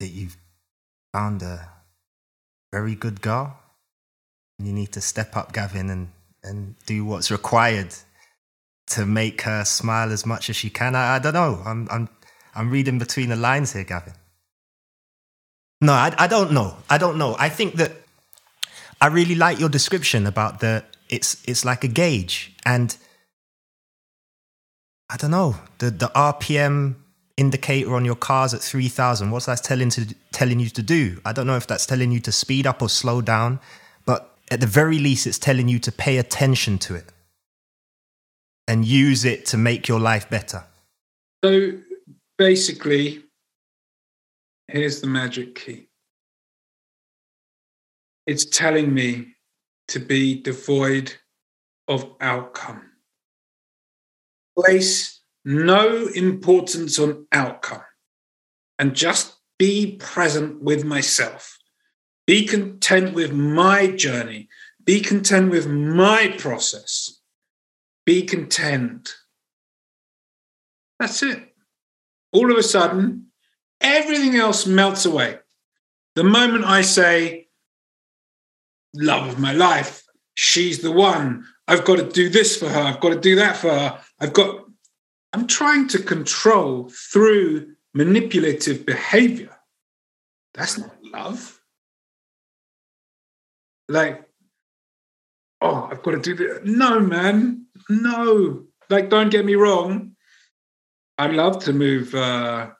that 0.00 0.08
you've 0.08 0.36
found 1.12 1.42
a 1.42 1.68
very 2.72 2.94
good 2.94 3.20
girl 3.20 3.56
And 4.58 4.66
You 4.66 4.74
need 4.74 4.92
to 4.92 5.00
step 5.00 5.36
up, 5.36 5.52
Gavin, 5.52 5.90
and, 5.90 6.08
and 6.42 6.74
do 6.86 7.04
what's 7.04 7.30
required 7.30 7.94
to 8.88 9.06
make 9.06 9.42
her 9.42 9.64
smile 9.64 10.12
as 10.12 10.26
much 10.26 10.50
as 10.50 10.56
she 10.56 10.70
can. 10.70 10.94
I, 10.94 11.16
I 11.16 11.18
don't 11.18 11.34
know. 11.34 11.62
I'm, 11.64 11.88
I'm, 11.90 12.08
I'm 12.54 12.70
reading 12.70 12.98
between 12.98 13.30
the 13.30 13.36
lines 13.36 13.72
here, 13.72 13.84
Gavin. 13.84 14.14
No, 15.80 15.92
I, 15.92 16.14
I 16.18 16.26
don't 16.26 16.52
know. 16.52 16.76
I 16.88 16.98
don't 16.98 17.18
know. 17.18 17.36
I 17.38 17.48
think 17.48 17.74
that 17.74 17.92
I 19.00 19.08
really 19.08 19.34
like 19.34 19.60
your 19.60 19.68
description 19.68 20.26
about 20.26 20.60
the 20.60 20.84
it's 21.10 21.42
it's 21.46 21.64
like 21.64 21.84
a 21.84 21.88
gauge 21.88 22.54
and 22.64 22.96
I 25.10 25.16
don't 25.18 25.30
know 25.30 25.56
the 25.78 25.90
the 25.90 26.10
RPM 26.14 26.94
indicator 27.36 27.94
on 27.94 28.04
your 28.04 28.14
cars 28.14 28.54
at 28.54 28.60
3000 28.60 29.30
what's 29.30 29.46
that 29.46 29.62
telling 29.64 29.90
to 29.90 30.14
telling 30.32 30.60
you 30.60 30.68
to 30.68 30.82
do? 30.82 31.20
I 31.24 31.32
don't 31.32 31.46
know 31.46 31.56
if 31.56 31.66
that's 31.66 31.86
telling 31.86 32.12
you 32.12 32.20
to 32.20 32.32
speed 32.32 32.66
up 32.66 32.80
or 32.80 32.88
slow 32.88 33.20
down 33.20 33.60
but 34.06 34.36
at 34.50 34.60
the 34.60 34.66
very 34.66 34.98
least 34.98 35.26
it's 35.26 35.38
telling 35.38 35.68
you 35.68 35.78
to 35.80 35.90
pay 35.90 36.18
attention 36.18 36.78
to 36.78 36.94
it 36.94 37.12
and 38.68 38.84
use 38.84 39.24
it 39.24 39.46
to 39.46 39.56
make 39.56 39.88
your 39.88 40.00
life 40.00 40.30
better. 40.30 40.64
So 41.44 41.72
basically 42.38 43.24
here's 44.68 45.00
the 45.00 45.06
magic 45.06 45.56
key. 45.56 45.88
It's 48.26 48.44
telling 48.44 48.94
me 48.94 49.34
to 49.88 49.98
be 49.98 50.40
devoid 50.40 51.12
of 51.88 52.10
outcome. 52.20 52.82
Place 54.58 55.20
no 55.44 56.06
importance 56.08 56.98
on 56.98 57.26
outcome 57.32 57.82
and 58.78 58.94
just 58.94 59.36
be 59.58 59.96
present 59.96 60.62
with 60.62 60.84
myself. 60.84 61.58
Be 62.26 62.46
content 62.46 63.14
with 63.14 63.32
my 63.32 63.88
journey. 63.88 64.48
Be 64.84 65.00
content 65.00 65.50
with 65.50 65.66
my 65.66 66.34
process. 66.38 67.20
Be 68.06 68.22
content. 68.22 69.14
That's 70.98 71.22
it. 71.22 71.54
All 72.32 72.50
of 72.50 72.56
a 72.56 72.62
sudden, 72.62 73.26
everything 73.80 74.36
else 74.36 74.66
melts 74.66 75.04
away. 75.04 75.38
The 76.14 76.24
moment 76.24 76.64
I 76.64 76.82
say, 76.82 77.48
love 78.94 79.28
of 79.28 79.38
my 79.38 79.52
life, 79.52 80.04
she's 80.34 80.80
the 80.80 80.92
one, 80.92 81.44
I've 81.66 81.84
got 81.84 81.96
to 81.96 82.08
do 82.08 82.28
this 82.28 82.56
for 82.56 82.68
her, 82.68 82.80
I've 82.80 83.00
got 83.00 83.10
to 83.10 83.20
do 83.20 83.36
that 83.36 83.56
for 83.56 83.70
her, 83.70 84.00
I've 84.20 84.32
got 84.32 84.63
I'm 85.34 85.48
trying 85.48 85.88
to 85.88 85.98
control 85.98 86.88
through 87.10 87.74
manipulative 87.92 88.86
behavior. 88.86 89.50
That's 90.54 90.78
not 90.78 90.94
love. 91.02 91.60
Like, 93.88 94.22
oh, 95.60 95.88
I've 95.90 96.04
got 96.04 96.12
to 96.12 96.20
do 96.20 96.36
this. 96.36 96.60
No, 96.62 97.00
man, 97.00 97.66
no. 97.90 98.66
Like, 98.88 99.10
don't 99.10 99.30
get 99.30 99.44
me 99.44 99.56
wrong. 99.56 100.12
I'd 101.18 101.34
love 101.34 101.64
to 101.64 101.72
move 101.72 102.14
uh, 102.14 102.70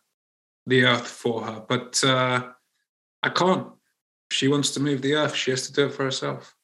the 0.69 0.85
earth 0.85 1.09
for 1.09 1.45
her, 1.45 1.65
but 1.69 2.05
uh, 2.05 2.51
I 3.25 3.31
can't. 3.31 3.67
She 4.31 4.47
wants 4.47 4.71
to 4.75 4.81
move 4.81 5.03
the 5.03 5.15
earth. 5.15 5.35
She 5.35 5.51
has 5.51 5.67
to 5.67 5.73
do 5.73 5.87
it 5.87 5.93
for 5.95 6.05
herself. 6.05 6.55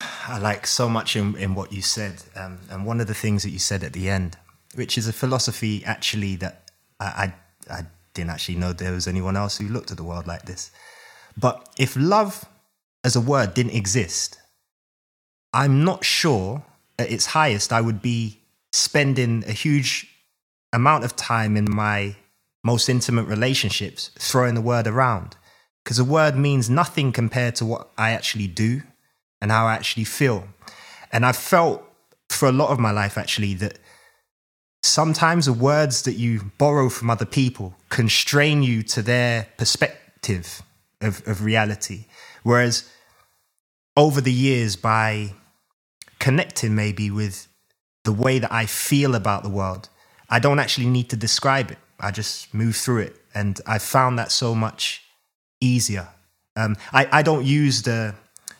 I 0.00 0.38
like 0.38 0.68
so 0.68 0.88
much 0.88 1.16
in, 1.16 1.34
in 1.36 1.56
what 1.56 1.72
you 1.72 1.82
said. 1.82 2.22
Um, 2.36 2.60
and 2.70 2.86
one 2.86 3.00
of 3.00 3.08
the 3.08 3.14
things 3.14 3.42
that 3.42 3.50
you 3.50 3.58
said 3.58 3.82
at 3.82 3.94
the 3.94 4.08
end 4.08 4.36
which 4.74 4.98
is 4.98 5.08
a 5.08 5.12
philosophy 5.12 5.82
actually 5.84 6.36
that 6.36 6.70
I, 7.00 7.32
I, 7.68 7.74
I 7.74 7.86
didn't 8.14 8.30
actually 8.30 8.56
know 8.56 8.72
there 8.72 8.92
was 8.92 9.06
anyone 9.06 9.36
else 9.36 9.58
who 9.58 9.68
looked 9.68 9.90
at 9.90 9.96
the 9.96 10.04
world 10.04 10.26
like 10.26 10.44
this. 10.44 10.70
But 11.36 11.68
if 11.78 11.96
love 11.96 12.44
as 13.02 13.16
a 13.16 13.20
word 13.20 13.54
didn't 13.54 13.74
exist, 13.74 14.38
I'm 15.52 15.84
not 15.84 16.04
sure 16.04 16.64
at 16.98 17.10
its 17.10 17.26
highest 17.26 17.72
I 17.72 17.80
would 17.80 18.02
be 18.02 18.40
spending 18.72 19.44
a 19.46 19.52
huge 19.52 20.10
amount 20.72 21.04
of 21.04 21.16
time 21.16 21.56
in 21.56 21.66
my 21.70 22.16
most 22.64 22.88
intimate 22.88 23.24
relationships 23.24 24.10
throwing 24.18 24.54
the 24.54 24.60
word 24.60 24.86
around. 24.86 25.36
Because 25.82 25.98
a 25.98 26.04
word 26.04 26.36
means 26.36 26.70
nothing 26.70 27.12
compared 27.12 27.56
to 27.56 27.66
what 27.66 27.90
I 27.98 28.10
actually 28.12 28.46
do 28.46 28.82
and 29.40 29.50
how 29.50 29.66
I 29.66 29.74
actually 29.74 30.04
feel. 30.04 30.48
And 31.12 31.26
I've 31.26 31.36
felt 31.36 31.84
for 32.30 32.48
a 32.48 32.52
lot 32.52 32.70
of 32.70 32.78
my 32.78 32.90
life 32.90 33.18
actually 33.18 33.54
that 33.54 33.78
sometimes 34.84 35.46
the 35.46 35.52
words 35.52 36.02
that 36.02 36.14
you 36.14 36.52
borrow 36.58 36.88
from 36.88 37.08
other 37.10 37.24
people 37.24 37.74
constrain 37.88 38.62
you 38.62 38.82
to 38.82 39.02
their 39.02 39.48
perspective 39.56 40.62
of, 41.00 41.26
of 41.26 41.42
reality. 41.42 42.04
Whereas 42.42 42.88
over 43.96 44.20
the 44.20 44.32
years, 44.32 44.76
by 44.76 45.32
connecting 46.18 46.74
maybe 46.74 47.10
with 47.10 47.48
the 48.04 48.12
way 48.12 48.38
that 48.38 48.52
I 48.52 48.66
feel 48.66 49.14
about 49.14 49.42
the 49.42 49.48
world, 49.48 49.88
I 50.28 50.38
don't 50.38 50.58
actually 50.58 50.88
need 50.88 51.08
to 51.10 51.16
describe 51.16 51.70
it. 51.70 51.78
I 51.98 52.10
just 52.10 52.52
move 52.52 52.76
through 52.76 53.00
it. 53.00 53.16
And 53.34 53.60
I 53.66 53.78
found 53.78 54.18
that 54.18 54.30
so 54.30 54.54
much 54.54 55.02
easier. 55.60 56.08
Um, 56.56 56.76
I, 56.92 57.08
I 57.10 57.22
don't 57.22 57.44
use 57.44 57.82
the 57.82 58.14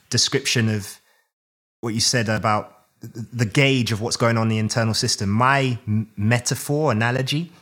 description 0.08 0.68
of 0.68 1.00
what 1.80 1.92
you 1.92 2.00
said 2.00 2.28
about 2.28 2.73
the 3.32 3.44
gauge 3.44 3.92
of 3.92 4.00
what's 4.00 4.16
going 4.16 4.36
on 4.36 4.44
in 4.44 4.48
the 4.48 4.58
internal 4.58 4.94
system. 4.94 5.30
My 5.30 5.78
metaphor, 6.16 6.92
analogy, 6.92 7.52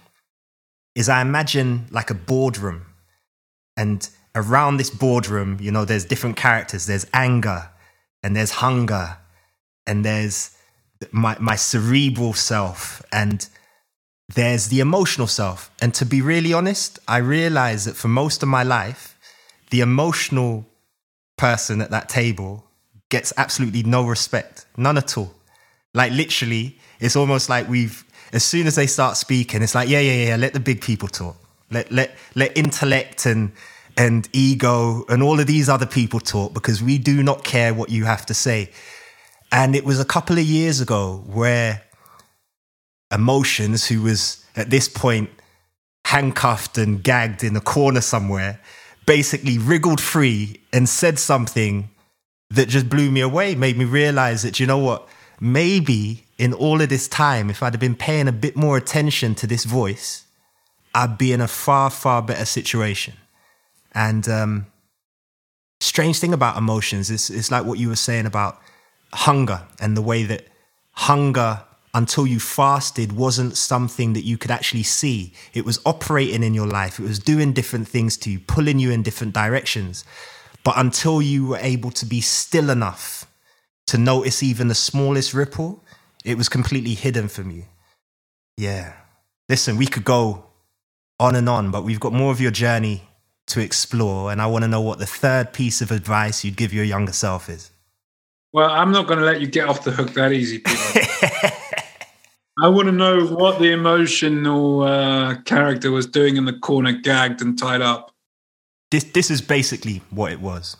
is 0.95 1.09
I 1.09 1.20
imagine 1.22 1.86
like 1.90 2.11
a 2.11 2.14
boardroom. 2.14 2.86
And 3.76 4.09
around 4.34 4.76
this 4.76 4.90
boardroom, 4.90 5.59
you 5.61 5.70
know, 5.70 5.84
there's 5.84 6.05
different 6.05 6.36
characters. 6.36 6.86
There's 6.86 7.07
anger, 7.12 7.70
and 8.22 8.36
there's 8.36 8.53
hunger, 8.53 9.16
and 9.86 10.05
there's 10.05 10.57
my, 11.11 11.36
my 11.40 11.57
cerebral 11.57 12.32
self, 12.32 13.03
and 13.12 13.49
there's 14.34 14.68
the 14.68 14.80
emotional 14.80 15.26
self. 15.26 15.70
And 15.80 15.95
to 15.95 16.07
be 16.07 16.22
really 16.22 16.53
honest, 16.53 16.99
I 17.09 17.18
realize 17.18 17.84
that 17.84 17.97
for 17.97 18.09
most 18.09 18.43
of 18.43 18.49
my 18.49 18.62
life, 18.62 19.18
the 19.70 19.80
emotional 19.80 20.66
person 21.36 21.80
at 21.80 21.90
that 21.90 22.09
table 22.09 22.64
gets 23.13 23.33
absolutely 23.37 23.83
no 23.83 24.05
respect, 24.05 24.65
none 24.77 24.97
at 24.97 25.17
all. 25.19 25.33
Like 25.93 26.13
literally, 26.13 26.79
it's 26.99 27.15
almost 27.15 27.49
like 27.51 27.69
we've 27.69 28.05
as 28.33 28.43
soon 28.43 28.67
as 28.67 28.75
they 28.75 28.87
start 28.87 29.19
speaking, 29.19 29.63
it's 29.63 29.75
like 29.75 29.89
yeah, 29.89 30.01
yeah, 30.01 30.29
yeah. 30.29 30.37
Let 30.37 30.55
the 30.55 30.61
big 30.61 30.81
people 30.81 31.09
talk. 31.09 31.37
Let 31.71 31.93
let 31.93 32.17
let 32.35 32.57
intellect 32.57 33.27
and 33.27 33.53
and 33.99 34.27
ego 34.33 35.05
and 35.11 35.23
all 35.23 35.39
of 35.39 35.47
these 35.47 35.69
other 35.69 35.85
people 35.85 36.19
talk 36.19 36.55
because 36.55 36.83
we 36.83 36.97
do 36.97 37.23
not 37.23 37.45
care 37.45 37.75
what 37.75 37.91
you 37.91 38.07
have 38.07 38.25
to 38.27 38.35
say. 38.35 38.71
And 39.53 39.77
it 39.77 39.85
was 39.85 40.01
a 40.01 40.07
couple 40.07 40.39
of 40.39 40.45
years 40.45 40.81
ago 40.81 41.23
where 41.27 41.83
emotions, 43.13 43.87
who 43.87 44.01
was 44.01 44.43
at 44.57 44.71
this 44.71 44.89
point 44.89 45.29
handcuffed 46.07 46.79
and 46.79 47.05
gagged 47.05 47.45
in 47.45 47.55
a 47.57 47.61
corner 47.61 48.01
somewhere, 48.01 48.59
basically 49.05 49.59
wriggled 49.59 50.01
free 50.01 50.63
and 50.73 50.89
said 50.89 51.19
something 51.19 51.91
that 52.53 52.68
just 52.68 52.88
blew 52.88 53.11
me 53.11 53.20
away, 53.20 53.55
made 53.55 53.76
me 53.76 53.84
realize 53.84 54.42
that, 54.42 54.61
you 54.61 54.66
know 54.66 54.78
what? 54.78 55.09
Maybe 55.40 56.26
in 56.38 56.53
all 56.53 56.80
of 56.80 56.88
this 56.88 57.09
time, 57.09 57.50
if 57.50 57.62
I'd 57.62 57.72
have 57.72 57.80
been 57.80 57.96
paying 57.96 58.28
a 58.28 58.32
bit 58.32 58.57
more 58.57 58.76
attention 58.76 59.34
to 59.36 59.46
this 59.46 59.64
voice, 59.64 60.24
I'd 60.94 61.18
be 61.18 61.32
in 61.32 61.40
a 61.40 61.48
far, 61.48 61.90
far 61.90 62.22
better 62.22 62.44
situation. 62.44 63.14
And 63.92 64.28
um, 64.28 64.66
strange 65.80 66.18
thing 66.18 66.32
about 66.32 66.57
emotions 66.57 67.11
is 67.11 67.30
it's 67.30 67.50
like 67.50 67.64
what 67.64 67.78
you 67.78 67.88
were 67.88 67.96
saying 67.96 68.26
about 68.26 68.61
hunger 69.12 69.62
and 69.80 69.96
the 69.96 70.03
way 70.03 70.24
that 70.24 70.46
hunger 70.92 71.62
until 71.94 72.26
you 72.26 72.40
fasted 72.40 73.12
wasn't 73.12 73.57
something 73.57 74.14
that 74.14 74.24
you 74.24 74.38
could 74.38 74.50
actually 74.50 74.82
see. 74.82 75.32
It 75.53 75.64
was 75.64 75.80
operating 75.84 76.42
in 76.42 76.55
your 76.55 76.66
life. 76.66 76.98
It 76.98 77.03
was 77.03 77.18
doing 77.18 77.53
different 77.53 77.88
things 77.88 78.16
to 78.18 78.30
you, 78.30 78.40
pulling 78.40 78.78
you 78.78 78.90
in 78.90 79.03
different 79.03 79.34
directions. 79.34 80.05
But 80.65 80.75
until 80.77 81.21
you 81.21 81.47
were 81.47 81.59
able 81.59 81.91
to 81.93 82.07
be 82.07 82.21
still 82.21 82.71
enough 82.71 83.27
to 83.89 83.99
notice 83.99 84.43
even 84.43 84.69
the 84.69 84.75
smallest 84.75 85.35
ripple, 85.35 85.83
it 86.25 86.37
was 86.37 86.49
completely 86.49 86.95
hidden 86.95 87.29
from 87.29 87.51
you. 87.51 87.65
Yeah. 88.57 88.95
Listen, 89.49 89.77
we 89.77 89.87
could 89.87 90.05
go 90.05 90.45
on 91.19 91.35
and 91.35 91.49
on, 91.49 91.71
but 91.71 91.85
we've 91.85 92.01
got 92.01 92.13
more 92.13 92.31
of 92.31 92.41
your 92.41 92.51
journey 92.51 93.03
to 93.49 93.61
explore. 93.61 94.31
And 94.31 94.41
I 94.41 94.47
want 94.47 94.63
to 94.63 94.69
know 94.69 94.81
what 94.81 94.99
the 94.99 95.07
third 95.07 95.53
piece 95.53 95.83
of 95.83 95.91
advice 95.91 96.45
you'd 96.45 96.57
give 96.57 96.73
your 96.73 96.85
younger 96.85 97.13
self 97.13 97.49
is. 97.49 97.71
Well, 98.53 98.71
I'm 98.71 98.93
not 98.93 99.07
going 99.07 99.19
to 99.19 99.25
let 99.25 99.41
you 99.41 99.47
get 99.47 99.69
off 99.69 99.83
the 99.83 99.91
hook 99.91 100.13
that 100.15 100.33
easy, 100.33 100.63
I 102.63 102.69
want 102.69 102.87
to 102.87 102.93
know 102.93 103.27
what 103.27 103.59
the 103.59 103.73
emotional 103.73 104.83
uh, 104.83 105.37
character 105.43 105.91
was 105.91 106.07
doing 106.07 106.37
in 106.37 106.45
the 106.45 106.53
corner, 106.53 106.93
gagged 106.93 107.41
and 107.41 107.59
tied 107.59 107.81
up 107.81 108.12
this 108.93 109.05
this 109.16 109.30
is 109.30 109.40
basically 109.40 110.01
what 110.11 110.30
it 110.30 110.40
was 110.40 110.76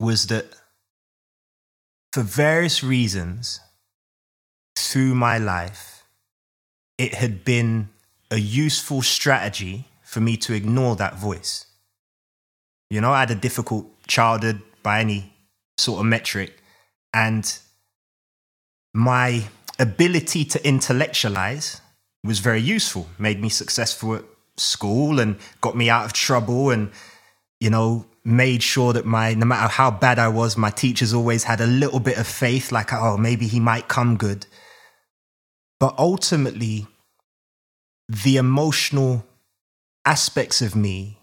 was 0.00 0.26
that 0.26 0.46
for 2.12 2.22
various 2.22 2.82
reasons 2.82 3.60
through 4.76 5.14
my 5.14 5.38
life 5.38 6.02
it 6.98 7.14
had 7.14 7.44
been 7.44 7.88
a 8.30 8.38
useful 8.38 9.02
strategy 9.02 9.84
for 10.02 10.20
me 10.20 10.36
to 10.36 10.52
ignore 10.52 10.96
that 10.96 11.14
voice 11.16 11.66
you 12.90 13.00
know 13.00 13.12
i 13.12 13.20
had 13.20 13.30
a 13.30 13.36
difficult 13.46 13.86
childhood 14.08 14.60
by 14.82 15.00
any 15.00 15.32
sort 15.78 16.00
of 16.00 16.06
metric. 16.06 16.62
And 17.14 17.58
my 18.92 19.44
ability 19.78 20.44
to 20.44 20.66
intellectualize 20.66 21.80
was 22.24 22.40
very 22.40 22.60
useful, 22.60 23.06
made 23.18 23.40
me 23.40 23.48
successful 23.48 24.16
at 24.16 24.24
school 24.60 25.20
and 25.20 25.38
got 25.60 25.76
me 25.76 25.90
out 25.90 26.04
of 26.04 26.12
trouble 26.12 26.70
and, 26.70 26.90
you 27.60 27.70
know, 27.70 28.06
made 28.24 28.62
sure 28.62 28.92
that 28.92 29.06
my, 29.06 29.34
no 29.34 29.46
matter 29.46 29.68
how 29.68 29.90
bad 29.90 30.18
I 30.18 30.28
was, 30.28 30.56
my 30.56 30.70
teachers 30.70 31.14
always 31.14 31.44
had 31.44 31.60
a 31.60 31.66
little 31.66 32.00
bit 32.00 32.18
of 32.18 32.26
faith, 32.26 32.70
like, 32.70 32.92
oh, 32.92 33.16
maybe 33.16 33.46
he 33.46 33.60
might 33.60 33.88
come 33.88 34.16
good. 34.16 34.46
But 35.80 35.94
ultimately, 35.98 36.86
the 38.08 38.36
emotional 38.36 39.24
aspects 40.04 40.62
of 40.62 40.74
me 40.76 41.18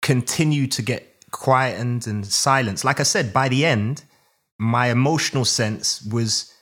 continue 0.00 0.66
to 0.66 0.82
get 0.82 1.24
quietened 1.30 2.06
and 2.06 2.26
silenced. 2.26 2.84
Like 2.84 3.00
I 3.00 3.04
said, 3.04 3.32
by 3.32 3.48
the 3.48 3.64
end, 3.64 4.04
my 4.58 4.90
emotional 4.90 5.44
sense 5.44 6.02
was 6.02 6.52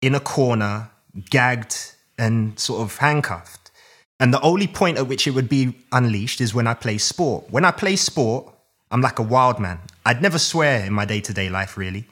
in 0.00 0.14
a 0.14 0.20
corner, 0.20 0.90
gagged 1.30 1.94
and 2.18 2.58
sort 2.58 2.80
of 2.80 2.96
handcuffed. 2.96 3.61
And 4.22 4.32
the 4.32 4.40
only 4.40 4.68
point 4.68 4.98
at 4.98 5.08
which 5.08 5.26
it 5.26 5.32
would 5.32 5.48
be 5.48 5.74
unleashed 5.90 6.40
is 6.40 6.54
when 6.54 6.68
I 6.68 6.74
play 6.74 6.96
sport. 6.96 7.50
When 7.50 7.64
I 7.64 7.72
play 7.72 7.96
sport, 7.96 8.54
I'm 8.92 9.00
like 9.00 9.18
a 9.18 9.22
wild 9.22 9.58
man. 9.58 9.80
I'd 10.06 10.22
never 10.22 10.38
swear 10.38 10.86
in 10.86 10.92
my 10.92 11.04
day 11.04 11.20
to 11.22 11.34
day 11.34 11.48
life, 11.50 11.76
really. 11.76 12.06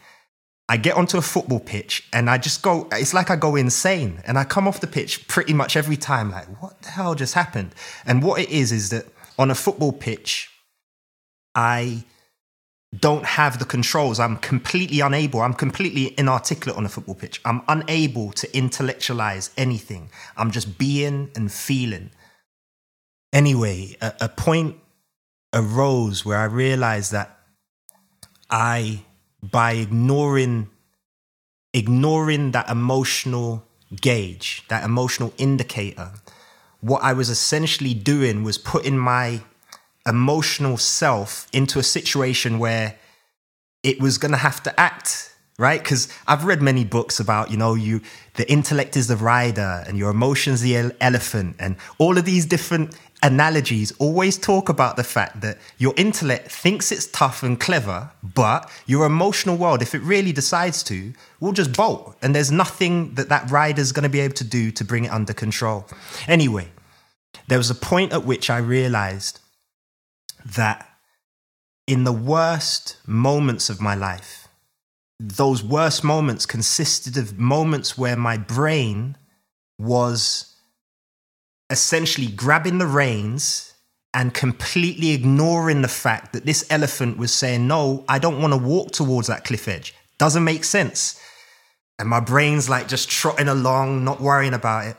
I 0.69 0.77
get 0.77 0.97
onto 0.97 1.19
a 1.19 1.23
football 1.23 1.61
pitch 1.61 2.09
and 2.13 2.29
I 2.29 2.37
just 2.37 2.63
go, 2.63 2.89
it's 2.91 3.15
like 3.15 3.31
I 3.31 3.37
go 3.37 3.55
insane. 3.55 4.21
And 4.25 4.41
I 4.41 4.43
come 4.43 4.67
off 4.67 4.81
the 4.81 4.89
pitch 4.89 5.29
pretty 5.29 5.55
much 5.55 5.77
every 5.77 5.97
time, 5.97 6.33
like, 6.33 6.49
what 6.61 6.83
the 6.83 6.91
hell 6.91 7.15
just 7.15 7.35
happened? 7.35 7.77
And 8.05 8.25
what 8.25 8.41
it 8.41 8.51
is, 8.51 8.73
is 8.73 8.91
that 8.91 9.07
on 9.39 9.53
a 9.53 9.55
football 9.55 9.93
pitch, 9.93 10.51
I 11.55 12.03
don't 12.99 13.25
have 13.25 13.59
the 13.59 13.65
controls. 13.65 14.19
I'm 14.19 14.37
completely 14.37 15.01
unable. 15.01 15.41
I'm 15.41 15.55
completely 15.55 16.15
inarticulate 16.19 16.77
on 16.77 16.85
a 16.85 16.89
football 16.89 17.15
pitch. 17.15 17.41
I'm 17.45 17.63
unable 17.69 18.33
to 18.33 18.57
intellectualize 18.57 19.51
anything. 19.57 20.11
I'm 20.37 20.51
just 20.51 20.77
being 20.77 21.31
and 21.37 21.53
feeling. 21.53 22.11
Anyway, 23.33 23.97
a, 24.01 24.13
a 24.23 24.29
point 24.29 24.77
arose 25.53 26.25
where 26.25 26.39
I 26.39 26.45
realized 26.45 27.13
that 27.13 27.39
I 28.51 29.05
by 29.43 29.73
ignoring 29.73 30.69
ignoring 31.73 32.51
that 32.51 32.69
emotional 32.69 33.65
gauge, 33.95 34.65
that 34.69 34.85
emotional 34.85 35.33
indicator, 35.39 36.11
what 36.81 37.03
I 37.03 37.13
was 37.13 37.31
essentially 37.31 37.95
doing 37.95 38.43
was 38.43 38.59
putting 38.59 38.99
my 38.99 39.43
emotional 40.07 40.77
self 40.77 41.47
into 41.53 41.79
a 41.79 41.83
situation 41.83 42.59
where 42.59 42.97
it 43.83 44.01
was 44.01 44.19
going 44.19 44.33
to 44.33 44.39
have 44.39 44.63
to 44.63 44.81
act 44.81 45.35
right 45.59 45.83
because 45.83 46.09
i've 46.27 46.45
read 46.45 46.63
many 46.63 46.85
books 46.85 47.21
about 47.21 47.51
you 47.51 47.57
know 47.57 47.75
you 47.75 48.01
the 48.37 48.51
intellect 48.51 48.97
is 48.97 49.09
the 49.09 49.17
rider 49.17 49.85
and 49.87 49.99
your 49.99 50.11
emotions 50.11 50.63
the 50.63 50.91
elephant 51.01 51.55
and 51.59 51.77
all 51.99 52.17
of 52.17 52.25
these 52.25 52.47
different 52.47 52.97
analogies 53.23 53.93
always 53.99 54.39
talk 54.39 54.69
about 54.69 54.97
the 54.97 55.05
fact 55.05 55.41
that 55.41 55.59
your 55.79 55.93
intellect 55.97 56.51
thinks 56.51 56.91
it's 56.91 57.07
tough 57.07 57.43
and 57.43 57.61
clever, 57.61 58.11
but 58.23 58.71
your 58.87 59.05
emotional 59.05 59.57
world, 59.57 59.83
if 59.83 59.95
it 59.95 60.01
really 60.03 60.33
decides 60.33 60.83
to, 60.85 61.13
will 61.39 61.53
just 61.53 61.77
bolt. 61.77 62.17
And 62.23 62.35
there's 62.35 62.51
nothing 62.51 63.15
that 63.15 63.29
that 63.29 63.51
rider's 63.51 63.93
going 63.93 64.05
to 64.05 64.09
be 64.09 64.21
able 64.21 64.35
to 64.35 64.45
do 64.45 64.71
to 64.73 64.85
bring 64.85 65.05
it 65.05 65.13
under 65.13 65.33
control. 65.33 65.87
Anyway, 66.27 66.69
there 67.49 67.59
was 67.59 67.71
a 67.71 67.75
point 67.75 68.13
at 68.13 68.25
which 68.25 68.49
I 68.51 68.59
realized 68.59 69.41
that 70.45 70.89
in 71.87 72.05
the 72.05 72.13
worst 72.13 72.97
moments 73.07 73.69
of 73.69 73.81
my 73.81 73.95
life, 73.95 74.49
those 75.19 75.63
worst 75.63 76.03
moments 76.03 76.47
consisted 76.47 77.17
of 77.17 77.39
moments 77.39 77.99
where 77.99 78.17
my 78.17 78.37
brain 78.37 79.17
was 79.79 80.57
essentially 81.69 82.27
grabbing 82.27 82.79
the 82.79 82.87
reins 82.87 83.75
and 84.13 84.35
completely 84.35 85.11
ignoring 85.11 85.83
the 85.83 85.89
fact 85.89 86.33
that 86.33 86.45
this 86.45 86.67
elephant 86.71 87.17
was 87.17 87.33
saying, 87.33 87.67
No, 87.67 88.05
I 88.09 88.19
don't 88.19 88.41
want 88.41 88.53
to 88.53 88.59
walk 88.59 88.93
towards 88.93 89.29
that 89.29 89.45
cliff 89.45 89.69
edge. 89.69 89.95
Doesn't 90.19 90.45
make 90.45 90.65
sense. 90.65 91.21
And 91.99 92.09
my 92.09 92.21
brain's 92.21 92.69
like 92.69 92.89
just 92.89 93.11
trotting 93.11 93.49
along, 93.49 94.05
not 94.05 94.21
worrying 94.21 94.55
about 94.55 94.87
it. 94.87 94.97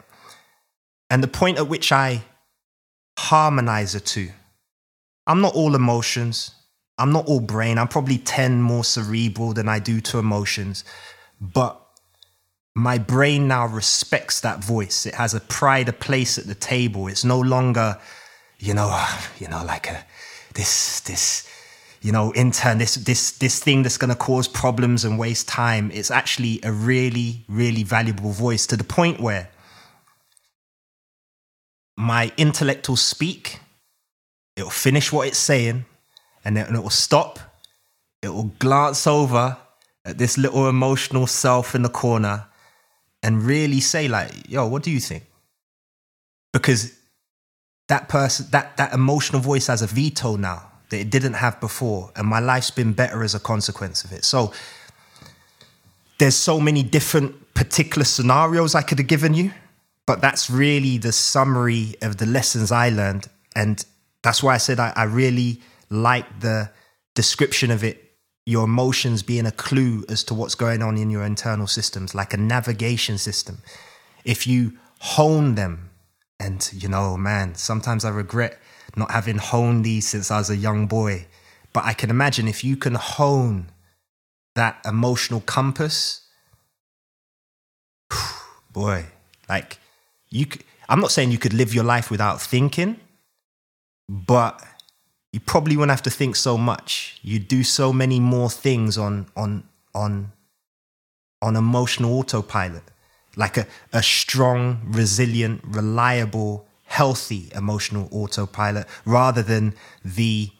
And 1.10 1.22
the 1.22 1.28
point 1.28 1.58
at 1.58 1.68
which 1.68 1.92
I 1.92 2.24
harmonize 3.18 3.94
the 3.94 4.00
two, 4.00 4.30
I'm 5.32 5.40
not 5.40 5.56
all 5.56 5.76
emotions. 5.76 6.54
I'm 6.98 7.14
not 7.14 7.26
all 7.26 7.40
brain. 7.40 7.78
I'm 7.78 7.88
probably 7.88 8.18
10 8.18 8.62
more 8.62 8.84
cerebral 8.84 9.54
than 9.54 9.70
I 9.70 9.80
do 9.80 10.02
to 10.02 10.20
emotions. 10.20 10.84
But 11.40 11.82
my 12.76 12.98
brain 12.98 13.48
now 13.48 13.66
respects 13.66 14.42
that 14.42 14.62
voice. 14.62 15.06
It 15.06 15.16
has 15.16 15.34
a 15.34 15.40
pride, 15.40 15.88
a 15.88 15.94
place 15.94 16.38
at 16.38 16.48
the 16.48 16.56
table. 16.56 17.08
It's 17.08 17.24
no 17.24 17.40
longer, 17.40 17.98
you 18.60 18.74
know, 18.74 18.90
you 19.40 19.48
know, 19.48 19.64
like 19.64 19.88
a 19.88 20.06
this 20.54 21.00
this 21.00 21.48
you 22.02 22.12
know 22.12 22.34
intern 22.34 22.78
this 22.78 22.96
this 22.96 23.32
this 23.32 23.64
thing 23.64 23.84
that's 23.84 23.98
going 23.98 24.10
to 24.10 24.18
cause 24.18 24.50
problems 24.50 25.06
and 25.06 25.18
waste 25.18 25.48
time. 25.48 25.92
It's 25.94 26.12
actually 26.12 26.60
a 26.62 26.74
really 26.74 27.46
really 27.48 27.84
valuable 27.84 28.32
voice 28.32 28.68
to 28.68 28.76
the 28.76 28.84
point 28.84 29.22
where 29.22 29.50
my 31.96 32.34
intellect 32.36 32.90
will 32.90 32.98
speak. 34.62 34.68
It'll 34.68 34.72
finish 34.72 35.12
what 35.12 35.28
it's 35.28 35.38
saying, 35.38 35.86
and 36.46 36.56
then 36.56 36.76
it 36.76 36.82
will 36.82 36.90
stop. 36.90 37.40
It 38.22 38.30
will 38.30 38.52
glance 38.60 39.08
over 39.08 39.58
at 40.06 40.18
this 40.18 40.38
little 40.38 40.70
emotional 40.70 41.28
self 41.28 41.76
in 41.76 41.84
the 41.84 41.90
corner 41.90 42.46
and 43.24 43.44
really 43.44 43.80
say 43.80 44.08
like, 44.08 44.32
yo, 44.50 44.68
what 44.68 44.84
do 44.84 44.92
you 44.92 45.00
think? 45.00 45.24
Because 46.54 46.94
that 47.88 48.10
person, 48.10 48.48
that 48.52 48.78
that 48.78 48.94
emotional 48.94 49.42
voice 49.42 49.68
has 49.68 49.82
a 49.82 49.88
veto 49.88 50.38
now 50.38 50.72
that 50.90 51.00
it 51.00 51.10
didn't 51.10 51.34
have 51.34 51.60
before, 51.60 52.12
and 52.16 52.28
my 52.28 52.40
life's 52.40 52.72
been 52.72 52.94
better 52.94 53.24
as 53.24 53.36
a 53.36 53.40
consequence 53.40 54.04
of 54.04 54.12
it. 54.12 54.26
So 54.26 54.52
there's 56.18 56.36
so 56.36 56.60
many 56.60 56.84
different 56.84 57.54
particular 57.54 58.06
scenarios 58.06 58.76
I 58.76 58.82
could 58.82 59.00
have 59.00 59.08
given 59.08 59.34
you, 59.34 59.52
but 60.06 60.22
that's 60.22 60.50
really 60.50 60.98
the 60.98 61.12
summary 61.12 61.96
of 62.02 62.18
the 62.18 62.26
lessons 62.26 62.72
I 62.72 62.90
learned, 62.90 63.28
and 63.56 63.86
that's 64.24 64.44
why 64.44 64.54
I 64.54 64.58
said 64.58 64.80
I, 64.80 64.94
I 64.96 65.04
really 65.04 65.62
like 65.90 66.40
the 66.40 66.72
description 67.16 67.72
of 67.72 67.84
it 67.84 68.12
your 68.46 68.64
emotions 68.64 69.22
being 69.22 69.46
a 69.46 69.52
clue 69.52 70.04
as 70.10 70.24
to 70.26 70.34
what's 70.34 70.56
going 70.56 70.82
on 70.82 70.98
in 70.98 71.10
your 71.10 71.24
internal 71.24 71.68
systems, 71.68 72.16
like 72.16 72.34
a 72.34 72.38
navigation 72.38 73.18
system. 73.18 73.60
If 74.26 74.48
you 74.48 74.78
hone 75.00 75.56
them, 75.56 75.90
and 76.40 76.68
you 76.74 76.90
know, 76.90 77.18
man, 77.18 77.56
sometimes 77.56 78.04
I 78.04 78.10
regret 78.10 78.58
not 78.96 79.12
having 79.12 79.38
honed 79.38 79.86
these 79.86 80.08
since 80.08 80.32
I 80.32 80.40
was 80.40 80.50
a 80.50 80.58
young 80.58 80.88
boy. 80.88 81.28
But 81.72 81.86
I 81.86 81.94
can 81.94 82.10
imagine 82.10 82.48
if 82.48 82.64
you 82.64 82.76
can 82.76 82.96
hone 82.96 83.72
that 84.56 84.82
emotional 84.86 85.42
compass, 85.42 86.28
boy, 88.74 89.06
like 89.48 89.78
you, 90.30 90.48
I'm 90.90 91.00
not 91.00 91.12
saying 91.12 91.32
you 91.32 91.38
could 91.38 91.54
live 91.54 91.74
your 91.74 91.84
life 91.84 92.12
without 92.12 92.42
thinking, 92.42 93.00
but 94.10 94.62
you 95.32 95.40
probably 95.40 95.78
won't 95.78 95.92
have 95.92 96.02
to 96.04 96.10
think 96.10 96.36
so 96.36 96.58
much. 96.58 97.20
You 97.22 97.40
do 97.40 97.64
so 97.64 97.94
many 97.94 98.20
more 98.20 98.50
things 98.50 98.98
on 98.98 99.28
on 99.36 99.64
on 99.96 100.32
on 101.42 101.56
emotional 101.56 102.20
autopilot, 102.20 102.84
like 103.36 103.58
a, 103.58 103.66
a 103.94 104.04
strong, 104.04 104.82
resilient, 104.86 105.62
reliable, 105.66 106.68
healthy 106.84 107.50
emotional 107.56 108.10
autopilot, 108.12 108.86
rather 109.06 109.42
than 109.42 109.74
the 110.04 110.52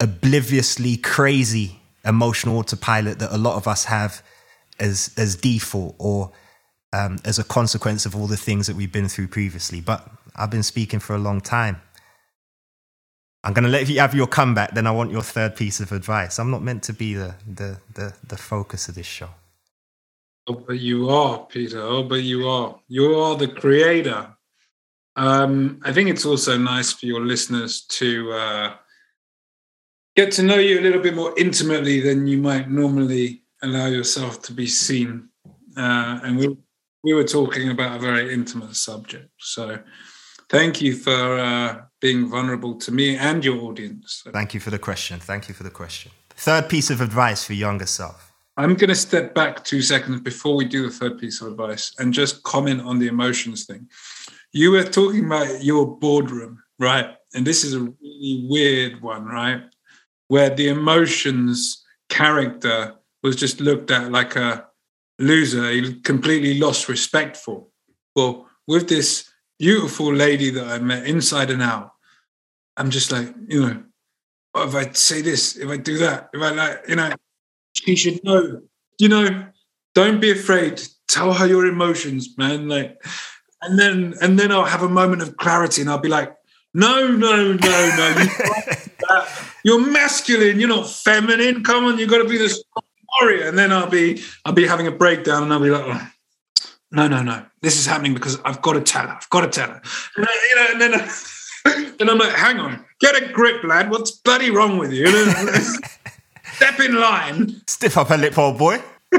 obliviously 0.00 0.96
crazy 0.96 1.80
emotional 2.04 2.58
autopilot 2.58 3.20
that 3.20 3.32
a 3.32 3.38
lot 3.38 3.56
of 3.56 3.68
us 3.68 3.84
have 3.84 4.22
as 4.80 5.14
as 5.16 5.36
default 5.36 5.94
or 5.98 6.32
um, 6.92 7.18
as 7.24 7.38
a 7.38 7.44
consequence 7.44 8.04
of 8.04 8.16
all 8.16 8.26
the 8.26 8.36
things 8.36 8.66
that 8.66 8.76
we've 8.76 8.92
been 8.92 9.08
through 9.08 9.28
previously. 9.28 9.80
But 9.80 10.10
I've 10.36 10.50
been 10.50 10.62
speaking 10.62 11.00
for 11.00 11.14
a 11.14 11.18
long 11.18 11.40
time. 11.40 11.80
I'm 13.44 13.52
going 13.52 13.64
to 13.64 13.70
let 13.70 13.88
you 13.88 13.98
have 13.98 14.14
your 14.14 14.28
comeback. 14.28 14.74
Then 14.74 14.86
I 14.86 14.92
want 14.92 15.10
your 15.10 15.22
third 15.22 15.56
piece 15.56 15.80
of 15.80 15.90
advice. 15.92 16.38
I'm 16.38 16.50
not 16.50 16.62
meant 16.62 16.82
to 16.84 16.92
be 16.92 17.14
the 17.14 17.34
the 17.46 17.78
the, 17.94 18.14
the 18.26 18.36
focus 18.36 18.88
of 18.88 18.94
this 18.94 19.06
show. 19.06 19.30
Oh, 20.46 20.54
but 20.54 20.78
you 20.78 21.08
are, 21.08 21.46
Peter. 21.46 21.80
Oh, 21.80 22.02
but 22.02 22.22
you 22.22 22.48
are. 22.48 22.78
You 22.88 23.14
are 23.14 23.36
the 23.36 23.48
creator. 23.48 24.28
Um, 25.16 25.80
I 25.84 25.92
think 25.92 26.08
it's 26.08 26.24
also 26.24 26.56
nice 26.56 26.92
for 26.92 27.06
your 27.06 27.20
listeners 27.20 27.82
to 27.82 28.32
uh, 28.32 28.74
get 30.16 30.32
to 30.32 30.42
know 30.42 30.56
you 30.56 30.80
a 30.80 30.82
little 30.82 31.02
bit 31.02 31.14
more 31.14 31.34
intimately 31.38 32.00
than 32.00 32.26
you 32.26 32.38
might 32.38 32.70
normally 32.70 33.42
allow 33.62 33.86
yourself 33.86 34.42
to 34.42 34.52
be 34.52 34.66
seen. 34.66 35.28
Uh, 35.76 36.20
and 36.22 36.38
we 36.38 36.56
we 37.04 37.12
were 37.12 37.24
talking 37.24 37.70
about 37.70 37.96
a 37.96 38.00
very 38.00 38.32
intimate 38.32 38.76
subject, 38.76 39.30
so 39.38 39.78
Thank 40.52 40.82
you 40.82 40.94
for 40.94 41.38
uh, 41.38 41.80
being 42.02 42.28
vulnerable 42.28 42.74
to 42.74 42.92
me 42.92 43.16
and 43.16 43.42
your 43.42 43.62
audience. 43.62 44.22
Thank 44.32 44.52
you 44.52 44.60
for 44.60 44.68
the 44.68 44.78
question. 44.78 45.18
Thank 45.18 45.48
you 45.48 45.54
for 45.54 45.62
the 45.62 45.70
question. 45.70 46.12
Third 46.28 46.68
piece 46.68 46.90
of 46.90 47.00
advice 47.00 47.42
for 47.42 47.54
younger 47.54 47.86
self. 47.86 48.30
I'm 48.58 48.74
going 48.74 48.90
to 48.90 48.94
step 48.94 49.34
back 49.34 49.64
two 49.64 49.80
seconds 49.80 50.20
before 50.20 50.54
we 50.54 50.66
do 50.66 50.82
the 50.82 50.90
third 50.90 51.18
piece 51.18 51.40
of 51.40 51.48
advice 51.48 51.94
and 51.98 52.12
just 52.12 52.42
comment 52.42 52.82
on 52.82 52.98
the 52.98 53.06
emotions 53.06 53.64
thing. 53.64 53.88
You 54.52 54.72
were 54.72 54.84
talking 54.84 55.24
about 55.24 55.64
your 55.64 55.86
boardroom, 55.86 56.62
right? 56.78 57.16
And 57.32 57.46
this 57.46 57.64
is 57.64 57.72
a 57.72 57.80
really 57.80 58.46
weird 58.46 59.00
one, 59.00 59.24
right? 59.24 59.62
Where 60.28 60.50
the 60.50 60.68
emotions 60.68 61.82
character 62.10 62.94
was 63.22 63.36
just 63.36 63.62
looked 63.62 63.90
at 63.90 64.12
like 64.12 64.36
a 64.36 64.66
loser, 65.18 65.70
he 65.70 65.94
completely 66.00 66.58
lost 66.58 66.90
respect 66.90 67.38
for. 67.38 67.68
Well, 68.14 68.50
with 68.68 68.90
this 68.90 69.31
beautiful 69.62 70.12
lady 70.12 70.50
that 70.50 70.66
I 70.66 70.80
met 70.80 71.06
inside 71.06 71.48
and 71.48 71.62
out, 71.62 71.92
I'm 72.76 72.90
just 72.90 73.12
like, 73.12 73.32
you 73.46 73.60
know, 73.60 73.82
if 74.56 74.74
I 74.74 74.90
say 74.90 75.22
this, 75.22 75.56
if 75.56 75.68
I 75.68 75.76
do 75.76 75.98
that, 75.98 76.30
if 76.34 76.42
I 76.42 76.50
like, 76.50 76.80
you 76.88 76.96
know, 76.96 77.12
she 77.72 77.94
should 77.94 78.24
know, 78.24 78.60
you 78.98 79.08
know, 79.08 79.46
don't 79.94 80.20
be 80.20 80.32
afraid. 80.32 80.82
Tell 81.06 81.32
her 81.32 81.46
your 81.46 81.64
emotions, 81.66 82.36
man. 82.36 82.68
Like, 82.68 83.00
and 83.62 83.78
then 83.78 84.14
and 84.20 84.36
then 84.36 84.50
I'll 84.50 84.64
have 84.64 84.82
a 84.82 84.88
moment 84.88 85.22
of 85.22 85.36
clarity, 85.36 85.80
and 85.80 85.88
I'll 85.88 85.98
be 85.98 86.08
like, 86.08 86.34
no, 86.74 87.06
no, 87.06 87.52
no, 87.52 87.96
no. 87.96 88.26
You 89.64 89.78
are 89.78 89.86
masculine. 89.92 90.58
You're 90.58 90.70
not 90.70 90.90
feminine. 90.90 91.62
Come 91.62 91.84
on, 91.84 91.98
you've 91.98 92.10
got 92.10 92.18
to 92.18 92.28
be 92.28 92.38
the 92.38 92.52
warrior. 93.20 93.46
And 93.46 93.56
then 93.56 93.70
I'll 93.70 93.88
be 93.88 94.24
I'll 94.44 94.54
be 94.54 94.66
having 94.66 94.88
a 94.88 94.92
breakdown, 94.92 95.44
and 95.44 95.52
I'll 95.52 95.60
be 95.60 95.70
like, 95.70 95.84
oh, 95.86 96.08
no, 96.92 97.08
no, 97.08 97.22
no. 97.22 97.44
This 97.62 97.78
is 97.78 97.86
happening 97.86 98.14
because 98.14 98.38
I've 98.44 98.62
got 98.62 98.74
to 98.74 98.80
tell 98.80 99.06
her. 99.06 99.14
I've 99.14 99.30
got 99.30 99.40
to 99.40 99.48
tell 99.48 99.68
her. 99.68 99.82
And, 100.16 100.26
I, 100.28 100.48
you 100.50 100.56
know, 100.56 100.66
and 100.72 100.80
then 100.80 101.10
and 102.00 102.10
I'm 102.10 102.18
like, 102.18 102.32
hang 102.32 102.58
on, 102.58 102.84
get 103.00 103.20
a 103.20 103.32
grip, 103.32 103.64
lad. 103.64 103.90
What's 103.90 104.10
bloody 104.10 104.50
wrong 104.50 104.78
with 104.78 104.92
you? 104.92 105.06
Step 106.54 106.80
in 106.80 106.96
line. 106.96 107.62
Stiff 107.66 107.96
up 107.96 108.10
a 108.10 108.14
lip, 108.14 108.36
old 108.38 108.58
boy. 108.58 108.82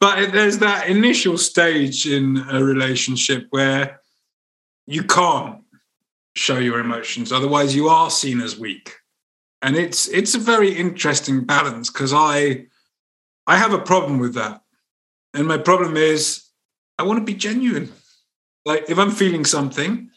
but 0.00 0.32
there's 0.32 0.58
that 0.58 0.86
initial 0.88 1.36
stage 1.36 2.06
in 2.06 2.44
a 2.50 2.62
relationship 2.62 3.46
where 3.50 4.00
you 4.86 5.02
can't 5.04 5.60
show 6.34 6.58
your 6.58 6.80
emotions 6.80 7.30
otherwise 7.30 7.76
you 7.76 7.88
are 7.88 8.08
seen 8.10 8.40
as 8.40 8.58
weak 8.58 8.94
and 9.60 9.76
it's 9.76 10.08
it's 10.08 10.34
a 10.34 10.38
very 10.38 10.72
interesting 10.72 11.44
balance 11.44 11.90
because 11.90 12.12
i 12.14 12.64
i 13.46 13.56
have 13.56 13.72
a 13.72 13.78
problem 13.78 14.18
with 14.18 14.34
that. 14.34 14.62
And 15.34 15.46
my 15.46 15.58
problem 15.58 15.96
is 15.96 16.44
i 16.98 17.02
want 17.02 17.18
to 17.18 17.24
be 17.24 17.34
genuine. 17.34 17.90
Like 18.64 18.88
if 18.88 18.98
i'm 18.98 19.10
feeling 19.10 19.44
something 19.44 20.10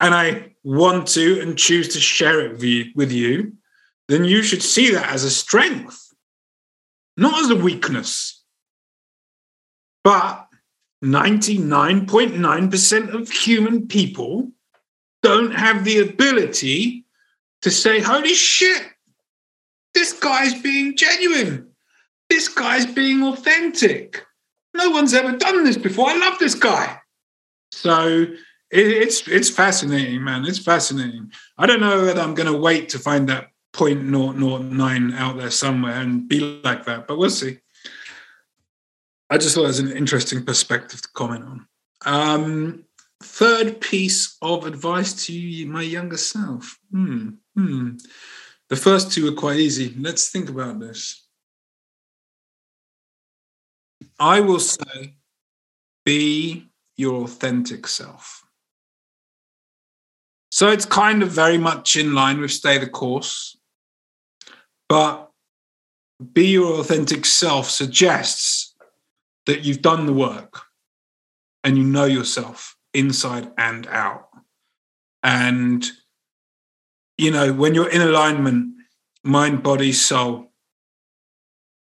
and 0.00 0.14
i 0.14 0.52
want 0.64 1.08
to 1.08 1.40
and 1.40 1.56
choose 1.56 1.88
to 1.94 2.00
share 2.00 2.40
it 2.40 2.96
with 2.96 3.12
you, 3.12 3.52
then 4.08 4.24
you 4.24 4.42
should 4.42 4.62
see 4.62 4.90
that 4.90 5.10
as 5.10 5.24
a 5.24 5.30
strength 5.30 6.06
not 7.16 7.40
as 7.40 7.50
a 7.50 7.56
weakness. 7.56 8.44
But 10.04 10.46
99.9% 11.04 13.14
of 13.14 13.30
human 13.30 13.88
people 13.88 14.52
don't 15.22 15.54
have 15.54 15.84
the 15.84 16.00
ability 16.00 17.04
to 17.62 17.70
say, 17.70 18.00
holy 18.00 18.34
shit, 18.34 18.82
this 19.94 20.12
guy's 20.12 20.60
being 20.60 20.94
genuine. 20.96 21.65
This 22.36 22.48
guy's 22.48 22.84
being 22.84 23.22
authentic. 23.22 24.22
No 24.74 24.90
one's 24.90 25.14
ever 25.14 25.38
done 25.38 25.64
this 25.64 25.78
before. 25.78 26.10
I 26.10 26.18
love 26.18 26.38
this 26.38 26.54
guy. 26.54 27.00
So 27.72 28.26
it's 28.70 29.26
it's 29.26 29.48
fascinating, 29.48 30.22
man. 30.22 30.44
It's 30.44 30.58
fascinating. 30.58 31.32
I 31.56 31.64
don't 31.64 31.80
know 31.80 32.02
whether 32.02 32.20
I'm 32.20 32.34
going 32.34 32.52
to 32.52 32.58
wait 32.58 32.90
to 32.90 32.98
find 32.98 33.26
that 33.30 33.48
0.009 33.72 35.16
out 35.16 35.38
there 35.38 35.50
somewhere 35.50 35.94
and 35.94 36.28
be 36.28 36.60
like 36.62 36.84
that, 36.84 37.06
but 37.06 37.16
we'll 37.16 37.30
see. 37.30 37.56
I 39.30 39.38
just 39.38 39.54
thought 39.54 39.64
it 39.64 39.68
was 39.68 39.78
an 39.78 39.92
interesting 39.92 40.44
perspective 40.44 41.00
to 41.00 41.08
comment 41.14 41.42
on. 41.42 41.66
Um, 42.04 42.84
third 43.22 43.80
piece 43.80 44.36
of 44.42 44.66
advice 44.66 45.24
to 45.24 45.66
my 45.68 45.80
younger 45.80 46.18
self. 46.18 46.78
Hmm, 46.90 47.30
hmm. 47.54 47.96
The 48.68 48.76
first 48.76 49.10
two 49.10 49.26
are 49.26 49.40
quite 49.40 49.56
easy. 49.58 49.94
Let's 49.98 50.28
think 50.28 50.50
about 50.50 50.80
this. 50.80 51.25
I 54.18 54.40
will 54.40 54.60
say, 54.60 55.16
be 56.04 56.68
your 56.96 57.24
authentic 57.24 57.86
self. 57.86 58.44
So 60.50 60.68
it's 60.70 60.86
kind 60.86 61.22
of 61.22 61.30
very 61.30 61.58
much 61.58 61.96
in 61.96 62.14
line 62.14 62.40
with 62.40 62.50
stay 62.50 62.78
the 62.78 62.86
course, 62.86 63.58
but 64.88 65.30
be 66.32 66.46
your 66.46 66.80
authentic 66.80 67.26
self 67.26 67.68
suggests 67.68 68.74
that 69.44 69.64
you've 69.64 69.82
done 69.82 70.06
the 70.06 70.12
work 70.12 70.62
and 71.62 71.76
you 71.76 71.84
know 71.84 72.06
yourself 72.06 72.76
inside 72.94 73.50
and 73.58 73.86
out. 73.88 74.28
And, 75.22 75.84
you 77.18 77.30
know, 77.30 77.52
when 77.52 77.74
you're 77.74 77.90
in 77.90 78.00
alignment, 78.00 78.76
mind, 79.24 79.62
body, 79.62 79.92
soul, 79.92 80.52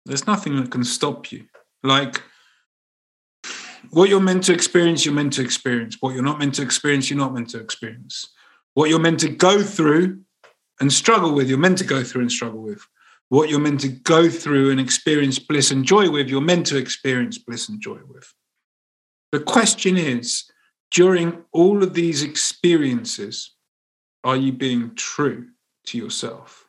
there's 0.04 0.26
nothing 0.26 0.56
that 0.56 0.70
can 0.70 0.82
stop 0.82 1.30
you. 1.30 1.44
Like, 1.84 2.22
what 3.90 4.08
you're 4.08 4.18
meant 4.18 4.42
to 4.44 4.52
experience, 4.52 5.04
you're 5.04 5.14
meant 5.14 5.34
to 5.34 5.42
experience. 5.42 5.98
What 6.00 6.14
you're 6.14 6.24
not 6.24 6.40
meant 6.40 6.56
to 6.56 6.62
experience, 6.62 7.10
you're 7.10 7.18
not 7.18 7.34
meant 7.34 7.50
to 7.50 7.60
experience. 7.60 8.26
What 8.72 8.90
you're 8.90 8.98
meant 8.98 9.20
to 9.20 9.28
go 9.28 9.62
through 9.62 10.22
and 10.80 10.92
struggle 10.92 11.32
with, 11.32 11.48
you're 11.48 11.58
meant 11.58 11.78
to 11.78 11.84
go 11.84 12.02
through 12.02 12.22
and 12.22 12.32
struggle 12.32 12.62
with 12.62 12.84
what 13.28 13.48
you're 13.48 13.60
meant 13.60 13.80
to 13.80 13.88
go 13.88 14.28
through 14.28 14.70
and 14.70 14.80
experience 14.80 15.38
bliss 15.38 15.70
and 15.70 15.84
joy 15.84 16.10
with, 16.10 16.28
you're 16.28 16.40
meant 16.40 16.66
to 16.66 16.76
experience 16.76 17.38
bliss 17.38 17.68
and 17.68 17.80
joy 17.80 17.98
with. 18.06 18.32
The 19.32 19.40
question 19.40 19.96
is 19.96 20.44
during 20.90 21.44
all 21.52 21.82
of 21.82 21.94
these 21.94 22.22
experiences, 22.22 23.52
are 24.22 24.36
you 24.36 24.52
being 24.52 24.94
true 24.94 25.48
to 25.86 25.98
yourself? 25.98 26.68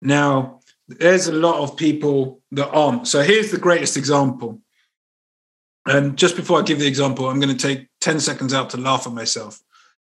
Now, 0.00 0.60
there's 0.88 1.28
a 1.28 1.32
lot 1.32 1.60
of 1.62 1.76
people 1.76 2.40
that 2.52 2.70
aren't. 2.70 3.06
So 3.06 3.22
here's 3.22 3.50
the 3.50 3.58
greatest 3.58 3.96
example. 3.96 4.60
And 5.86 6.16
just 6.16 6.36
before 6.36 6.58
I 6.58 6.62
give 6.62 6.78
the 6.78 6.86
example, 6.86 7.28
I'm 7.28 7.40
going 7.40 7.56
to 7.56 7.66
take 7.66 7.88
10 8.00 8.20
seconds 8.20 8.52
out 8.52 8.70
to 8.70 8.76
laugh 8.76 9.06
at 9.06 9.12
myself. 9.12 9.60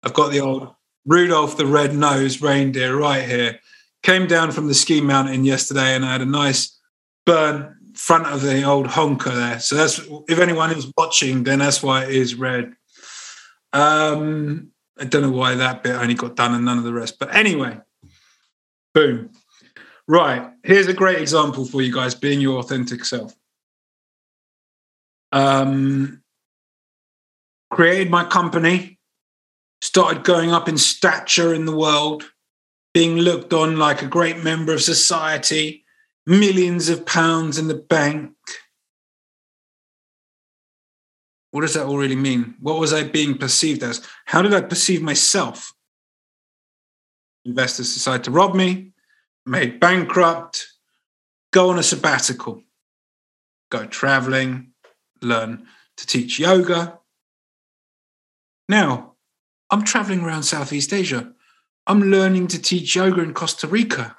I've 0.03 0.14
got 0.14 0.31
the 0.31 0.41
old 0.41 0.75
Rudolph 1.07 1.57
the 1.57 1.66
Red-Nosed 1.66 2.43
Reindeer 2.43 2.95
right 2.97 3.27
here 3.27 3.61
came 4.03 4.27
down 4.27 4.53
from 4.53 4.69
the 4.69 4.75
ski 4.75 5.01
mountain 5.01 5.45
yesterday 5.45 5.95
and 5.95 6.05
I 6.05 6.12
had 6.12 6.21
a 6.21 6.27
nice 6.27 6.79
burn 7.25 7.77
front 7.95 8.27
of 8.27 8.43
the 8.43 8.62
old 8.62 8.87
honker 8.87 9.31
there. 9.31 9.59
So 9.59 9.75
that's 9.75 10.01
if 10.29 10.39
anyone 10.39 10.71
is 10.71 10.93
watching, 10.97 11.45
then 11.45 11.59
that's 11.59 11.83
why 11.83 12.05
it 12.05 12.11
is 12.11 12.35
red. 12.35 12.75
Um, 13.73 14.71
I 14.99 15.05
don't 15.05 15.23
know 15.23 15.31
why 15.31 15.55
that 15.55 15.83
bit 15.83 15.97
only 15.97 16.14
got 16.14 16.37
done 16.37 16.55
and 16.55 16.64
none 16.64 16.79
of 16.79 16.85
the 16.85 16.93
rest. 16.93 17.19
But 17.19 17.35
anyway, 17.35 17.79
boom. 18.95 19.31
Right. 20.09 20.51
Here's 20.63 20.87
a 20.87 20.95
great 20.95 21.21
example 21.21 21.67
for 21.67 21.83
you 21.83 21.93
guys 21.93 22.15
being 22.15 22.41
your 22.41 22.59
authentic 22.59 23.05
self. 23.05 23.37
Um, 25.33 26.23
created 27.71 28.11
my 28.11 28.25
company, 28.25 28.99
started 29.83 30.25
going 30.25 30.51
up 30.51 30.67
in 30.67 30.79
stature 30.79 31.53
in 31.53 31.67
the 31.67 31.77
world 31.77 32.25
being 32.95 33.19
looked 33.19 33.53
on 33.53 33.77
like 33.77 34.01
a 34.01 34.07
great 34.07 34.43
member 34.43 34.73
of 34.73 34.83
society, 34.83 35.85
millions 36.27 36.89
of 36.89 37.05
pounds 37.05 37.59
in 37.59 37.69
the 37.69 37.75
bank. 37.75 38.33
What 41.51 41.61
does 41.61 41.75
that 41.75 41.87
all 41.87 41.99
really 41.99 42.17
mean? 42.17 42.55
What 42.61 42.81
was 42.81 42.95
I 42.95 43.05
being 43.05 43.37
perceived 43.37 43.83
as? 43.83 44.07
How 44.25 44.41
did 44.41 44.55
I 44.55 44.63
perceive 44.63 45.03
myself? 45.03 45.73
Investors 47.45 47.93
decide 47.93 48.25
to 48.25 48.31
rob 48.31 48.55
me, 48.55 48.93
made 49.49 49.81
bankrupt, 49.81 50.67
go 51.53 51.71
on 51.71 51.79
a 51.79 51.83
sabbatical, 51.83 52.63
go 53.71 53.87
traveling, 53.87 54.73
learn 55.23 55.67
to 55.97 56.07
teach 56.07 56.39
yoga. 56.39 56.99
Now, 58.69 59.15
I'm 59.71 59.83
traveling 59.85 60.21
around 60.21 60.45
Southeast 60.45 60.93
Asia 60.93 61.33
I'm 61.89 62.03
learning 62.03 62.49
to 62.49 62.61
teach 62.61 62.95
yoga 62.95 63.23
in 63.23 63.33
Costa 63.33 63.67
Rica. 63.67 64.15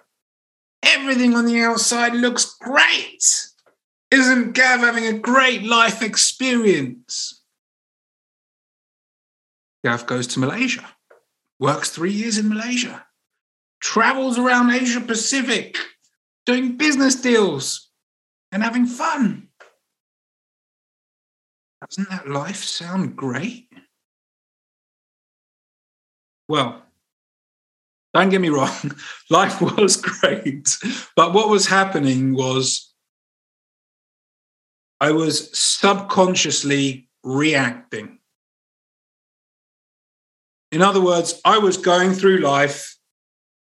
Everything 0.82 1.36
on 1.36 1.46
the 1.46 1.60
outside 1.60 2.16
looks 2.16 2.56
great. 2.60 3.24
Isn't 4.10 4.54
Gav 4.54 4.80
having 4.80 5.06
a 5.06 5.20
great 5.20 5.62
life 5.62 6.02
experience? 6.02 7.44
Gav 9.86 10.08
goes 10.08 10.26
to 10.28 10.40
Malaysia, 10.40 10.84
works 11.60 11.92
three 11.92 12.12
years 12.12 12.40
in 12.40 12.50
Malaysia, 12.50 13.06
travels 13.80 14.38
around 14.38 14.72
Asia 14.72 15.02
Pacific, 15.02 15.78
doing 16.46 16.78
business 16.78 17.16
deals 17.16 17.90
and 18.52 18.64
having 18.64 18.86
fun. 18.86 19.48
doesn't 21.82 22.10
that 22.10 22.28
life 22.28 22.64
sound 22.64 23.16
great? 23.16 23.70
Well, 26.48 26.82
don't 28.14 28.30
get 28.30 28.42
me 28.42 28.50
wrong, 28.50 28.92
life 29.30 29.62
was 29.62 29.96
great. 30.20 30.68
But 31.16 31.34
what 31.34 31.50
was 31.50 31.68
happening 31.68 32.34
was 32.34 32.94
I 35.00 35.12
was 35.12 35.58
subconsciously 35.58 37.08
reacting. 37.24 38.20
In 40.72 40.82
other 40.82 41.02
words, 41.02 41.40
I 41.46 41.58
was 41.58 41.78
going 41.78 42.14
through 42.14 42.40
life 42.40 42.99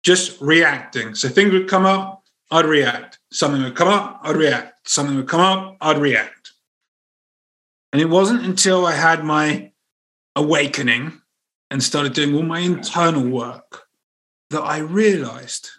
just 0.04 0.40
reacting. 0.42 1.16
So 1.16 1.30
things 1.30 1.54
would 1.54 1.70
come 1.70 1.86
up, 1.86 2.24
I'd 2.50 2.66
react. 2.66 3.20
Something 3.32 3.64
would 3.64 3.76
come 3.76 3.88
up, 3.88 4.20
I'd 4.24 4.36
react. 4.36 4.90
Something 4.90 5.16
would 5.16 5.28
come 5.28 5.42
up, 5.42 5.78
I'd 5.82 5.98
react. 5.98 6.52
And 7.94 8.02
it 8.02 8.10
wasn't 8.10 8.46
until 8.46 8.86
I 8.86 8.94
had 8.94 9.24
my 9.24 9.72
awakening 10.36 11.22
and 11.70 11.84
started 11.84 12.14
doing 12.14 12.36
all 12.36 12.44
my 12.44 12.60
internal 12.60 13.28
work 13.28 13.88
that 14.50 14.62
I 14.62 14.80
realized 14.80 15.70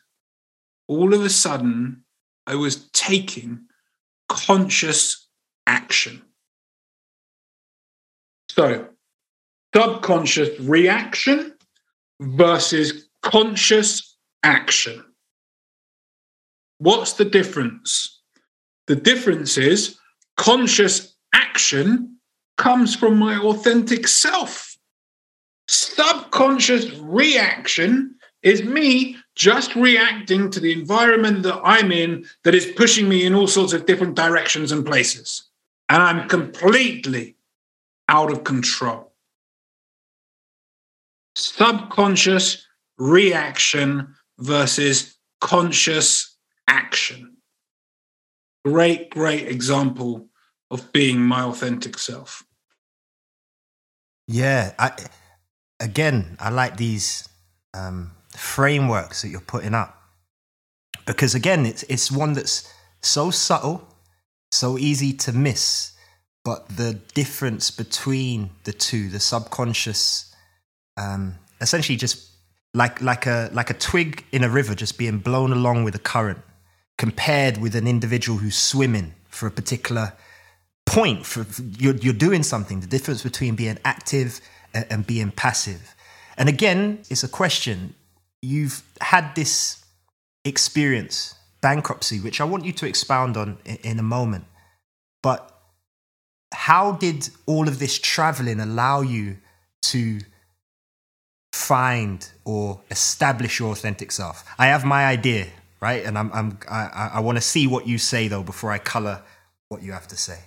all 0.88 1.14
of 1.14 1.22
a 1.22 1.28
sudden 1.28 2.04
I 2.46 2.54
was 2.54 2.88
taking 2.90 3.66
conscious 4.28 5.28
action. 5.66 6.22
So, 8.50 8.88
subconscious 9.74 10.60
reaction 10.60 11.54
versus 12.20 13.08
conscious 13.22 14.11
action. 14.42 15.04
What's 16.78 17.14
the 17.14 17.24
difference? 17.24 18.20
The 18.86 18.96
difference 18.96 19.56
is 19.56 19.98
conscious 20.36 21.14
action 21.34 22.16
comes 22.58 22.94
from 22.94 23.18
my 23.18 23.38
authentic 23.38 24.08
self. 24.08 24.76
Subconscious 25.68 26.90
reaction 26.98 28.16
is 28.42 28.62
me 28.62 29.16
just 29.36 29.74
reacting 29.76 30.50
to 30.50 30.60
the 30.60 30.72
environment 30.72 31.42
that 31.44 31.60
I'm 31.62 31.92
in 31.92 32.26
that 32.44 32.54
is 32.54 32.66
pushing 32.76 33.08
me 33.08 33.24
in 33.24 33.34
all 33.34 33.46
sorts 33.46 33.72
of 33.72 33.86
different 33.86 34.16
directions 34.16 34.72
and 34.72 34.84
places. 34.84 35.48
And 35.88 36.02
I'm 36.02 36.28
completely 36.28 37.36
out 38.08 38.32
of 38.32 38.44
control. 38.44 39.12
Subconscious 41.34 42.66
reaction 42.98 44.14
versus 44.38 45.16
conscious 45.40 46.36
action. 46.68 47.36
Great, 48.64 49.10
great 49.10 49.48
example 49.48 50.28
of 50.70 50.92
being 50.92 51.20
my 51.20 51.42
authentic 51.42 51.98
self. 51.98 52.44
Yeah, 54.28 54.72
I 54.78 54.92
again, 55.80 56.36
I 56.40 56.50
like 56.50 56.76
these 56.76 57.28
um, 57.74 58.12
frameworks 58.36 59.22
that 59.22 59.28
you're 59.28 59.40
putting 59.40 59.74
up 59.74 60.02
because 61.06 61.34
again, 61.34 61.66
it's 61.66 61.82
it's 61.84 62.10
one 62.10 62.32
that's 62.32 62.72
so 63.02 63.30
subtle, 63.30 63.86
so 64.50 64.78
easy 64.78 65.12
to 65.12 65.32
miss, 65.32 65.92
but 66.44 66.68
the 66.76 66.94
difference 67.14 67.70
between 67.70 68.50
the 68.64 68.72
two, 68.72 69.08
the 69.08 69.20
subconscious, 69.20 70.34
um, 70.96 71.36
essentially 71.60 71.96
just 71.96 72.31
like 72.74 73.00
like 73.02 73.26
a 73.26 73.50
like 73.52 73.70
a 73.70 73.74
twig 73.74 74.24
in 74.32 74.44
a 74.44 74.48
river 74.48 74.74
just 74.74 74.98
being 74.98 75.18
blown 75.18 75.52
along 75.52 75.84
with 75.84 75.92
the 75.92 76.00
current 76.00 76.38
compared 76.98 77.58
with 77.58 77.74
an 77.74 77.86
individual 77.86 78.38
who's 78.38 78.56
swimming 78.56 79.14
for 79.28 79.46
a 79.46 79.50
particular 79.50 80.12
point 80.86 81.24
for, 81.24 81.44
for 81.44 81.62
you're, 81.62 81.96
you're 81.96 82.14
doing 82.14 82.42
something. 82.42 82.80
The 82.80 82.86
difference 82.86 83.22
between 83.22 83.54
being 83.54 83.78
active 83.84 84.40
and, 84.74 84.86
and 84.90 85.06
being 85.06 85.30
passive. 85.30 85.94
And 86.36 86.48
again 86.48 87.00
it's 87.10 87.22
a 87.22 87.28
question. 87.28 87.94
You've 88.40 88.82
had 89.00 89.34
this 89.34 89.84
experience 90.44 91.36
bankruptcy 91.60 92.18
which 92.18 92.40
i 92.40 92.44
want 92.44 92.64
you 92.64 92.72
to 92.72 92.84
expound 92.88 93.36
on 93.36 93.58
in, 93.64 93.76
in 93.76 93.98
a 93.98 94.02
moment. 94.02 94.44
But 95.22 95.48
how 96.52 96.92
did 96.92 97.28
all 97.46 97.68
of 97.68 97.78
this 97.78 97.98
traveling 97.98 98.60
allow 98.60 99.02
you 99.02 99.38
to 99.82 100.18
find 101.52 102.30
or 102.44 102.80
establish 102.90 103.60
your 103.60 103.72
authentic 103.72 104.10
self. 104.10 104.44
I 104.58 104.66
have 104.66 104.84
my 104.84 105.06
idea, 105.06 105.46
right? 105.80 106.04
And 106.04 106.18
I'm, 106.18 106.32
I'm 106.32 106.58
I, 106.68 107.10
I 107.14 107.20
want 107.20 107.36
to 107.36 107.42
see 107.42 107.66
what 107.66 107.86
you 107.86 107.98
say 107.98 108.28
though 108.28 108.42
before 108.42 108.72
I 108.72 108.78
color 108.78 109.22
what 109.68 109.82
you 109.82 109.92
have 109.92 110.08
to 110.08 110.16
say. 110.16 110.38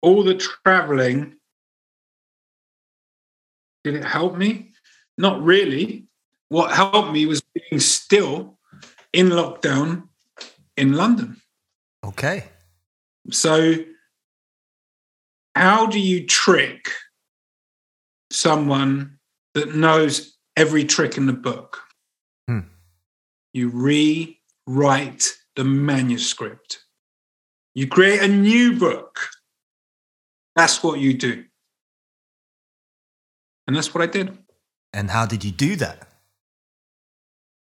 All 0.00 0.22
the 0.22 0.34
traveling, 0.34 1.36
did 3.84 3.96
it 3.96 4.04
help 4.04 4.36
me? 4.36 4.72
Not 5.16 5.42
really. 5.42 6.06
What 6.48 6.72
helped 6.72 7.12
me 7.12 7.26
was 7.26 7.42
being 7.54 7.80
still 7.80 8.58
in 9.12 9.28
lockdown 9.28 10.08
in 10.76 10.92
London. 10.92 11.40
Okay. 12.04 12.44
So, 13.30 13.74
how 15.54 15.86
do 15.86 16.00
you 16.00 16.26
trick 16.26 16.90
someone 18.30 19.17
that 19.54 19.74
knows 19.74 20.36
every 20.56 20.84
trick 20.84 21.16
in 21.16 21.26
the 21.26 21.32
book. 21.32 21.80
Hmm. 22.46 22.60
You 23.52 23.68
rewrite 23.68 25.24
the 25.56 25.64
manuscript. 25.64 26.80
You 27.74 27.86
create 27.86 28.22
a 28.22 28.28
new 28.28 28.78
book. 28.78 29.18
That's 30.56 30.82
what 30.82 30.98
you 30.98 31.14
do. 31.14 31.44
And 33.66 33.76
that's 33.76 33.94
what 33.94 34.02
I 34.02 34.06
did. 34.06 34.36
And 34.92 35.10
how 35.10 35.26
did 35.26 35.44
you 35.44 35.50
do 35.50 35.76
that? 35.76 36.08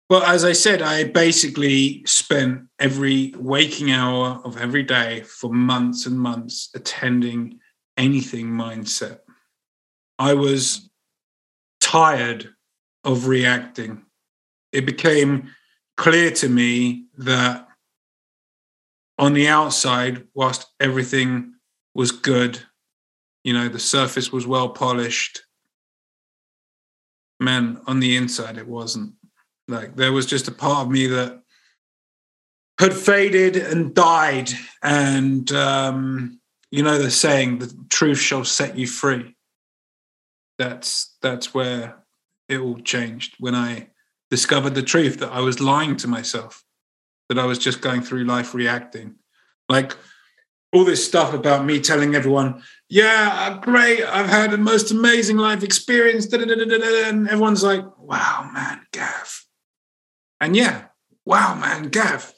Well, 0.10 0.22
as 0.22 0.46
I 0.46 0.52
said, 0.52 0.84
I 0.84 1.06
basically 1.06 2.04
spent 2.06 2.68
every 2.80 3.34
waking 3.38 3.92
hour 3.92 4.40
of 4.46 4.56
every 4.58 4.84
day 4.84 5.22
for 5.22 5.52
months 5.52 6.06
and 6.06 6.20
months 6.20 6.70
attending 6.76 7.60
anything 7.98 8.48
mindset. 8.48 9.20
I 10.20 10.36
was 10.36 10.92
tired 11.96 12.50
of 13.06 13.28
reacting. 13.28 14.04
It 14.74 14.86
became 14.86 15.52
clear 15.96 16.30
to 16.32 16.50
me 16.50 17.06
that 17.20 17.70
on 19.18 19.34
the 19.34 19.48
outside, 19.48 20.28
whilst 20.34 20.68
everything 20.82 21.54
was 21.94 22.12
good, 22.12 22.60
you 23.46 23.54
know, 23.54 23.70
the 23.70 23.80
surface 23.80 24.30
was 24.30 24.46
well 24.46 24.68
polished. 24.68 25.44
Man, 27.40 27.80
on 27.88 28.02
the 28.02 28.18
inside, 28.18 28.58
it 28.58 28.68
wasn't. 28.68 29.14
Like 29.70 29.96
there 29.96 30.12
was 30.12 30.26
just 30.26 30.50
a 30.50 30.52
part 30.52 30.86
of 30.86 30.92
me 30.92 31.08
that 31.08 31.42
had 32.78 32.94
faded 32.94 33.56
and 33.56 33.96
died. 33.96 34.50
And, 34.84 35.50
um, 35.54 36.42
you 36.72 36.84
know, 36.84 36.98
the 36.98 37.10
saying, 37.10 37.60
the 37.60 37.74
truth 37.90 38.20
shall 38.20 38.44
set 38.44 38.78
you 38.78 38.86
free 38.86 39.35
that's 40.58 41.16
that's 41.22 41.54
where 41.54 42.04
it 42.48 42.60
all 42.60 42.80
changed 42.80 43.36
when 43.40 43.56
I 43.56 43.90
discovered 44.30 44.76
the 44.76 44.84
truth 44.84 45.20
that 45.20 45.32
I 45.32 45.40
was 45.40 45.60
lying 45.60 45.96
to 45.98 46.08
myself, 46.08 46.64
that 47.30 47.40
I 47.40 47.46
was 47.46 47.60
just 47.60 47.82
going 47.82 48.02
through 48.02 48.26
life 48.26 48.54
reacting. 48.54 49.16
Like 49.70 49.96
all 50.74 50.84
this 50.84 51.06
stuff 51.06 51.34
about 51.34 51.66
me 51.66 51.80
telling 51.80 52.16
everyone, 52.16 52.62
yeah, 52.90 53.30
uh, 53.34 53.60
great, 53.60 54.04
I've 54.04 54.30
had 54.30 54.52
the 54.52 54.58
most 54.58 54.92
amazing 54.92 55.38
life 55.38 55.64
experience, 55.64 56.32
and 56.32 57.28
everyone's 57.30 57.64
like, 57.64 57.84
wow, 57.98 58.50
man, 58.54 58.82
Gav. 58.92 59.46
And 60.42 60.56
yeah, 60.56 60.86
wow, 61.26 61.56
man, 61.56 61.84
Gav. 61.90 62.34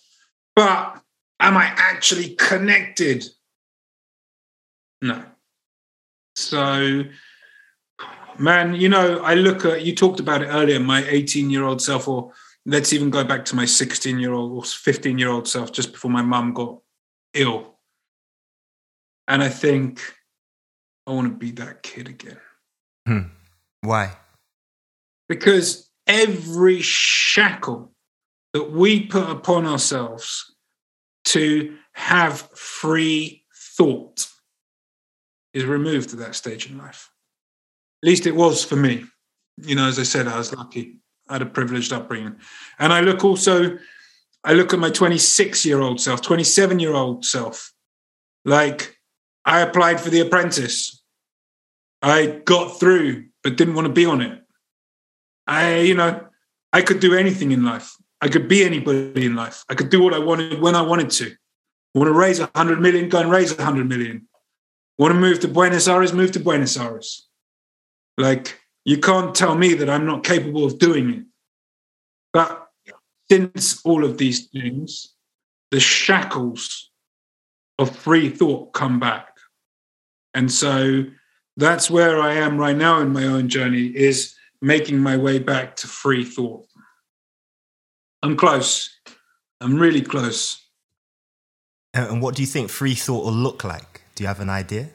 But 0.56 1.02
am 1.40 1.58
I 1.58 1.74
actually 1.76 2.36
connected? 2.36 3.26
No. 5.02 5.24
So 6.36 7.04
Man, 8.40 8.76
you 8.76 8.90
know, 8.90 9.20
I 9.20 9.34
look 9.34 9.66
at 9.66 9.86
you 9.86 9.96
talked 9.96 10.20
about 10.20 10.42
it 10.42 10.48
earlier, 10.48 10.80
my 10.80 11.04
18 11.08 11.50
year 11.50 11.64
old 11.64 11.82
self, 11.82 12.08
or 12.08 12.32
let's 12.66 12.94
even 12.94 13.10
go 13.10 13.24
back 13.24 13.46
to 13.46 13.56
my 13.56 13.66
16 13.66 14.20
year 14.20 14.34
old 14.34 14.52
or 14.52 14.64
15 14.64 15.18
year 15.18 15.30
old 15.30 15.48
self 15.48 15.72
just 15.72 15.94
before 15.94 16.12
my 16.12 16.22
mum 16.22 16.54
got 16.54 16.80
ill. 17.34 17.76
And 19.28 19.44
I 19.44 19.50
think 19.50 20.02
I 21.06 21.12
want 21.12 21.28
to 21.28 21.38
be 21.38 21.52
that 21.52 21.84
kid 21.84 22.08
again. 22.08 22.40
Hmm. 23.06 23.20
Why? 23.82 24.18
Because 25.28 25.90
every 26.06 26.82
shackle 26.82 27.92
that 28.54 28.72
we 28.72 29.06
put 29.08 29.30
upon 29.30 29.66
ourselves 29.66 30.56
to 31.26 31.76
have 31.94 32.50
free 32.52 33.44
thought 33.54 34.28
is 35.54 35.66
removed 35.66 36.14
at 36.14 36.20
that 36.20 36.36
stage 36.36 36.70
in 36.70 36.78
life. 36.78 37.10
Least 38.04 38.26
it 38.28 38.36
was 38.36 38.64
for 38.64 38.76
me. 38.76 39.06
You 39.58 39.76
know, 39.76 39.88
as 39.88 40.00
I 40.00 40.04
said, 40.04 40.28
I 40.28 40.38
was 40.38 40.54
lucky. 40.54 41.00
I 41.28 41.34
had 41.34 41.42
a 41.42 41.48
privileged 41.48 41.92
upbringing. 41.92 42.36
And 42.80 42.94
I 42.94 43.02
look 43.02 43.24
also, 43.24 43.78
I 44.44 44.54
look 44.54 44.74
at 44.74 44.80
my 44.80 44.90
26 44.90 45.66
year 45.66 45.82
old 45.82 46.00
self, 46.00 46.22
27 46.22 46.80
year 46.80 46.94
old 46.94 47.26
self. 47.26 47.74
Like, 48.46 48.98
I 49.46 49.62
applied 49.62 50.00
for 50.00 50.10
The 50.10 50.22
Apprentice. 50.22 51.02
I 52.02 52.42
got 52.46 52.80
through, 52.80 53.26
but 53.44 53.58
didn't 53.58 53.76
want 53.76 53.88
to 53.88 53.94
be 53.94 54.06
on 54.06 54.22
it. 54.22 54.42
I, 55.48 55.80
you 55.80 55.96
know, 55.96 56.28
I 56.72 56.82
could 56.82 57.00
do 57.00 57.16
anything 57.16 57.52
in 57.52 57.64
life. 57.64 57.96
I 58.22 58.28
could 58.28 58.48
be 58.48 58.64
anybody 58.64 59.26
in 59.26 59.36
life. 59.36 59.64
I 59.70 59.76
could 59.76 59.90
do 59.90 60.02
what 60.02 60.14
I 60.14 60.20
wanted 60.20 60.60
when 60.60 60.76
I 60.76 60.82
wanted 60.82 61.10
to. 61.12 61.36
Want 61.94 62.08
to 62.08 62.14
raise 62.14 62.40
a 62.40 62.50
hundred 62.56 62.82
million, 62.82 63.10
go 63.10 63.20
and 63.20 63.32
raise 63.32 63.58
a 63.58 63.64
hundred 63.64 63.88
million. 63.88 64.28
Want 64.98 65.14
to 65.14 65.20
move 65.20 65.40
to 65.42 65.48
Buenos 65.48 65.88
Aires, 65.88 66.14
move 66.14 66.32
to 66.34 66.40
Buenos 66.40 66.78
Aires. 66.78 67.27
Like 68.18 68.60
you 68.86 68.98
can't 68.98 69.36
tell 69.36 69.56
me 69.56 69.74
that 69.76 69.90
I'm 69.90 70.06
not 70.06 70.24
capable 70.24 70.66
of 70.66 70.80
doing 70.80 71.10
it. 71.12 71.24
But 72.34 72.68
since 73.30 73.86
all 73.86 74.04
of 74.04 74.18
these 74.18 74.48
things, 74.48 75.14
the 75.72 75.80
shackles 75.80 76.90
of 77.80 77.96
free 77.96 78.30
thought 78.30 78.74
come 78.74 79.00
back. 79.00 79.28
And 80.34 80.52
so 80.52 81.04
that's 81.58 81.90
where 81.90 82.20
I 82.20 82.36
am 82.36 82.58
right 82.58 82.78
now 82.78 83.02
in 83.02 83.12
my 83.12 83.26
own 83.26 83.50
journey 83.50 83.88
is 83.88 84.36
making 84.62 85.00
my 85.00 85.18
way 85.18 85.40
back 85.40 85.76
to 85.78 85.88
free 85.88 86.24
thought. 86.24 86.66
I'm 88.24 88.38
close. 88.38 88.90
I'm 89.62 89.76
really 89.76 90.02
close. 90.02 90.64
Uh, 91.96 92.08
and 92.10 92.22
what 92.22 92.36
do 92.36 92.42
you 92.42 92.48
think 92.48 92.70
free 92.70 92.96
thought 92.96 93.26
will 93.26 93.34
look 93.34 93.64
like? 93.64 94.02
Do 94.16 94.24
you 94.24 94.28
have 94.28 94.40
an 94.40 94.50
idea? 94.50 94.90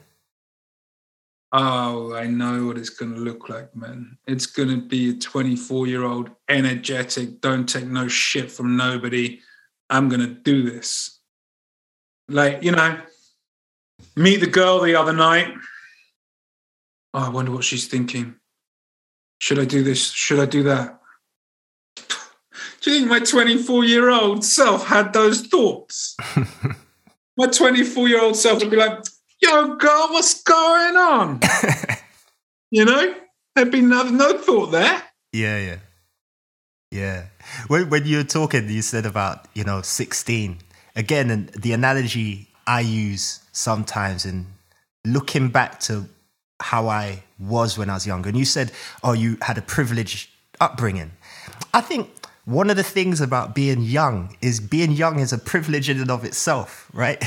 Oh, 1.55 2.15
I 2.15 2.25
know 2.25 2.65
what 2.65 2.79
it's 2.79 2.89
going 2.89 3.13
to 3.13 3.19
look 3.19 3.47
like, 3.47 3.75
man. 3.75 4.17
It's 4.25 4.47
going 4.47 4.69
to 4.69 4.81
be 4.81 5.11
a 5.11 5.13
24 5.13 5.85
year 5.85 6.03
old, 6.03 6.31
energetic, 6.49 7.41
don't 7.41 7.69
take 7.69 7.85
no 7.85 8.07
shit 8.07 8.51
from 8.51 8.75
nobody. 8.75 9.39
I'm 9.87 10.09
going 10.09 10.21
to 10.21 10.33
do 10.33 10.63
this. 10.63 11.19
Like, 12.27 12.63
you 12.63 12.71
know, 12.71 12.99
meet 14.15 14.37
the 14.37 14.47
girl 14.47 14.81
the 14.81 14.95
other 14.95 15.13
night. 15.13 15.53
Oh, 17.13 17.27
I 17.27 17.29
wonder 17.29 17.51
what 17.51 17.63
she's 17.63 17.87
thinking. 17.87 18.33
Should 19.37 19.59
I 19.59 19.65
do 19.65 19.83
this? 19.83 20.09
Should 20.09 20.39
I 20.39 20.45
do 20.45 20.63
that? 20.63 20.99
Do 22.81 22.91
you 22.91 22.97
think 22.97 23.09
my 23.09 23.19
24 23.19 23.85
year 23.85 24.09
old 24.09 24.43
self 24.43 24.87
had 24.87 25.13
those 25.13 25.45
thoughts? 25.45 26.17
my 27.37 27.45
24 27.45 28.07
year 28.07 28.23
old 28.23 28.35
self 28.35 28.59
would 28.59 28.71
be 28.71 28.77
like, 28.77 29.03
yo, 29.43 29.75
girl, 29.75 30.07
what's 30.11 30.41
going 30.43 30.95
on? 30.95 31.39
you 32.71 32.85
know, 32.85 33.15
there'd 33.55 33.71
be 33.71 33.81
no, 33.81 34.03
no 34.03 34.37
thought 34.37 34.71
there. 34.71 35.03
Yeah, 35.31 35.59
yeah. 35.59 35.77
Yeah. 36.91 37.25
When, 37.67 37.89
when 37.89 38.05
you 38.05 38.17
were 38.17 38.23
talking, 38.23 38.69
you 38.69 38.81
said 38.81 39.05
about, 39.05 39.47
you 39.53 39.63
know, 39.63 39.81
16. 39.81 40.57
Again, 40.95 41.29
and 41.29 41.49
the 41.49 41.73
analogy 41.73 42.47
I 42.67 42.81
use 42.81 43.41
sometimes 43.51 44.25
in 44.25 44.45
looking 45.05 45.49
back 45.49 45.79
to 45.81 46.07
how 46.61 46.87
I 46.87 47.23
was 47.39 47.77
when 47.77 47.89
I 47.89 47.95
was 47.95 48.07
younger, 48.07 48.29
and 48.29 48.37
you 48.37 48.45
said, 48.45 48.71
oh, 49.03 49.13
you 49.13 49.37
had 49.41 49.57
a 49.57 49.61
privileged 49.61 50.29
upbringing. 50.61 51.11
I 51.73 51.81
think 51.81 52.09
one 52.45 52.69
of 52.69 52.77
the 52.77 52.83
things 52.83 53.19
about 53.19 53.55
being 53.55 53.81
young 53.81 54.37
is 54.41 54.59
being 54.59 54.91
young 54.91 55.19
is 55.19 55.33
a 55.33 55.37
privilege 55.37 55.89
in 55.89 55.99
and 55.99 56.11
of 56.11 56.23
itself, 56.23 56.89
right? 56.93 57.21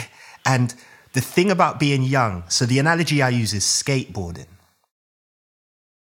And 0.47 0.75
the 1.17 1.23
thing 1.23 1.51
about 1.51 1.81
being 1.81 2.03
young, 2.03 2.45
so 2.49 2.67
the 2.67 2.79
analogy 2.79 3.23
I 3.23 3.31
use 3.31 3.55
is 3.55 3.65
skateboarding. 3.65 4.49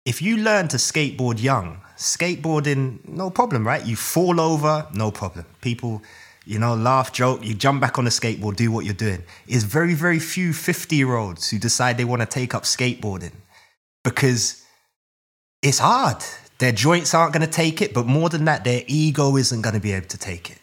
If 0.05 0.21
you 0.21 0.39
learn 0.39 0.67
to 0.69 0.77
skateboard 0.77 1.41
young, 1.41 1.83
skateboarding, 1.97 3.09
no 3.09 3.31
problem, 3.31 3.65
right? 3.65 3.87
You 3.87 3.95
fall 3.95 4.41
over, 4.41 4.89
no 4.93 5.13
problem. 5.13 5.47
People, 5.61 6.03
you 6.45 6.59
know, 6.59 6.75
laugh, 6.75 7.13
joke, 7.13 7.45
you 7.45 7.55
jump 7.55 7.81
back 7.81 7.97
on 7.97 8.07
the 8.07 8.11
skateboard, 8.11 8.57
do 8.57 8.73
what 8.73 8.85
you're 8.85 8.93
doing. 8.93 9.23
It's 9.47 9.63
very, 9.63 9.95
very 9.95 10.19
few 10.19 10.53
50 10.53 10.97
year 10.97 11.15
olds 11.15 11.49
who 11.49 11.61
decide 11.61 11.97
they 11.97 12.05
want 12.05 12.23
to 12.23 12.27
take 12.27 12.53
up 12.53 12.65
skateboarding 12.65 13.35
because 14.03 14.65
it's 15.63 15.79
hard. 15.79 16.25
Their 16.59 16.73
joints 16.73 17.15
aren't 17.15 17.33
going 17.33 17.47
to 17.47 17.53
take 17.53 17.81
it, 17.81 17.95
but 17.95 18.05
more 18.05 18.31
than 18.31 18.47
that, 18.47 18.65
their 18.65 18.83
ego 18.89 19.37
isn't 19.37 19.63
going 19.63 19.75
to 19.77 19.81
be 19.81 19.93
able 19.93 20.09
to 20.09 20.19
take 20.19 20.51
it, 20.51 20.59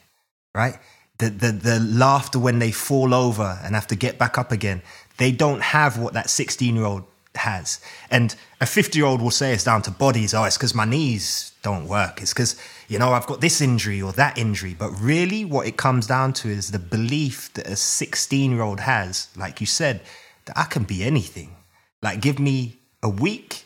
right? 0.54 0.78
The, 1.22 1.30
the, 1.30 1.51
the 1.51 1.80
laughter 1.80 2.39
when 2.39 2.59
they 2.59 2.72
fall 2.72 3.13
over 3.13 3.59
and 3.63 3.76
have 3.76 3.88
to 3.88 3.95
get 3.95 4.17
back 4.17 4.38
up 4.38 4.51
again. 4.51 4.82
They 5.17 5.32
don't 5.32 5.61
have 5.61 5.99
what 5.99 6.13
that 6.13 6.30
16 6.30 6.76
year 6.76 6.86
old 6.86 7.03
has. 7.36 7.80
And 8.09 8.36
a 8.59 8.65
50 8.65 8.97
year 8.97 9.05
old 9.05 9.22
will 9.22 9.32
say 9.32 9.53
it's 9.53 9.63
down 9.63 9.84
to 9.84 9.91
bodies. 9.91 10.34
Oh, 10.34 10.43
it's 10.43 10.57
because 10.57 10.74
my 10.74 10.86
knees 10.86 11.53
don't 11.61 11.88
work. 11.88 12.22
It's 12.22 12.34
because, 12.34 12.59
you 12.88 12.97
know, 12.97 13.13
I've 13.13 13.28
got 13.28 13.39
this 13.39 13.61
injury 13.61 14.01
or 14.01 14.11
that 14.13 14.38
injury. 14.38 14.74
But 14.74 14.89
really, 14.99 15.45
what 15.45 15.67
it 15.67 15.78
comes 15.78 16.07
down 16.07 16.34
to 16.34 16.49
is 16.49 16.72
the 16.72 16.80
belief 16.80 17.53
that 17.53 17.67
a 17.67 17.76
16 17.76 18.51
year 18.51 18.61
old 18.61 18.80
has, 18.80 19.28
like 19.38 19.61
you 19.61 19.67
said, 19.67 20.01
that 20.45 20.57
I 20.57 20.63
can 20.63 20.84
be 20.84 21.03
anything. 21.03 21.55
Like, 22.01 22.19
give 22.19 22.39
me 22.39 22.80
a 23.03 23.09
week 23.09 23.65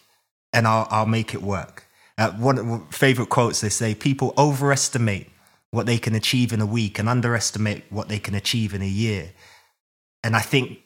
and 0.51 0.67
I'll, 0.67 0.87
I'll 0.91 1.05
make 1.05 1.33
it 1.33 1.41
work. 1.41 1.85
Uh, 2.17 2.31
one 2.31 2.57
of 2.57 2.65
my 2.65 2.79
favorite 2.91 3.29
quotes 3.29 3.61
they 3.61 3.69
say 3.69 3.95
people 3.95 4.33
overestimate 4.37 5.29
what 5.71 5.85
they 5.85 5.97
can 5.97 6.15
achieve 6.15 6.53
in 6.53 6.61
a 6.61 6.65
week 6.65 6.99
and 6.99 7.09
underestimate 7.09 7.83
what 7.89 8.07
they 8.07 8.19
can 8.19 8.35
achieve 8.35 8.73
in 8.73 8.81
a 8.81 8.87
year. 8.87 9.31
And 10.23 10.35
I 10.35 10.41
think 10.41 10.79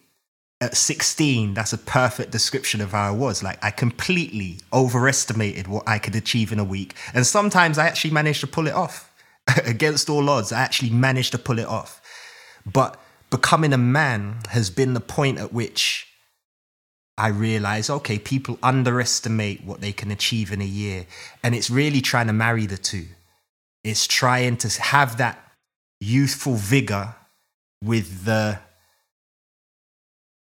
at 0.61 0.75
16, 0.75 1.53
that's 1.53 1.73
a 1.73 1.77
perfect 1.77 2.31
description 2.31 2.81
of 2.81 2.91
how 2.91 3.07
I 3.07 3.11
was. 3.11 3.41
Like, 3.41 3.63
I 3.63 3.71
completely 3.71 4.59
overestimated 4.73 5.67
what 5.67 5.87
I 5.87 5.99
could 5.99 6.15
achieve 6.15 6.51
in 6.51 6.59
a 6.59 6.63
week. 6.63 6.95
And 7.13 7.25
sometimes 7.25 7.77
I 7.77 7.87
actually 7.87 8.11
managed 8.11 8.41
to 8.41 8.47
pull 8.47 8.67
it 8.67 8.73
off. 8.73 9.11
Against 9.65 10.09
all 10.09 10.29
odds, 10.29 10.51
I 10.51 10.59
actually 10.59 10.89
managed 10.89 11.31
to 11.31 11.37
pull 11.37 11.59
it 11.59 11.65
off. 11.65 12.01
But 12.65 12.99
becoming 13.29 13.73
a 13.73 13.77
man 13.77 14.39
has 14.49 14.69
been 14.69 14.93
the 14.93 14.99
point 14.99 15.39
at 15.39 15.53
which 15.53 16.07
I 17.17 17.29
realize, 17.29 17.89
okay, 17.89 18.19
people 18.19 18.59
underestimate 18.61 19.63
what 19.63 19.81
they 19.81 19.91
can 19.91 20.11
achieve 20.11 20.51
in 20.51 20.61
a 20.61 20.65
year. 20.65 21.05
And 21.43 21.55
it's 21.55 21.69
really 21.69 22.01
trying 22.01 22.27
to 22.27 22.33
marry 22.33 22.65
the 22.65 22.77
two 22.77 23.07
is 23.83 24.07
trying 24.07 24.57
to 24.57 24.81
have 24.81 25.17
that 25.17 25.53
youthful 25.99 26.55
vigor 26.55 27.15
with 27.83 28.25
the 28.25 28.59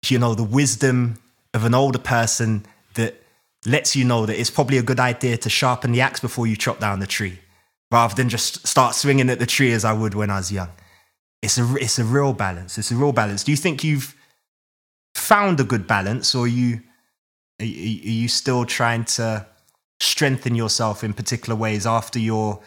you 0.09 0.19
know 0.19 0.35
the 0.35 0.45
wisdom 0.45 1.19
of 1.55 1.65
an 1.65 1.75
older 1.75 1.99
person 1.99 2.65
that 2.95 3.23
lets 3.65 3.95
you 3.95 4.05
know 4.05 4.27
that 4.27 4.39
it's 4.39 4.51
probably 4.51 4.79
a 4.79 4.83
good 4.83 4.99
idea 4.99 5.37
to 5.37 5.49
sharpen 5.49 5.93
the 5.93 6.01
axe 6.01 6.21
before 6.21 6.47
you 6.47 6.57
chop 6.57 6.81
down 6.81 6.99
the 6.99 7.07
tree 7.07 7.39
rather 7.93 8.15
than 8.15 8.29
just 8.29 8.67
start 8.67 8.95
swinging 8.95 9.31
at 9.31 9.39
the 9.39 9.47
tree 9.47 9.73
as 9.73 9.85
I 9.85 9.93
would 9.93 10.15
when 10.15 10.31
I 10.31 10.39
was 10.39 10.51
young. 10.51 10.71
It's 11.43 11.59
a, 11.59 11.77
it's 11.77 11.99
a 11.99 12.05
real 12.05 12.33
balance. 12.33 12.79
It's 12.79 12.91
a 12.91 12.97
real 12.97 13.13
balance. 13.13 13.45
Do 13.45 13.51
you 13.51 13.57
think 13.57 13.85
you've 13.85 14.17
found 15.15 15.61
a 15.61 15.65
good 15.65 15.87
balance 15.87 16.35
or 16.35 16.45
are 16.45 16.49
you, 16.49 16.81
are 17.61 17.65
you 17.65 18.29
still 18.29 18.65
trying 18.65 19.05
to 19.05 19.47
strengthen 20.01 20.55
yourself 20.55 21.05
in 21.05 21.13
particular 21.13 21.55
ways 21.55 21.87
after 21.87 22.19
your 22.19 22.61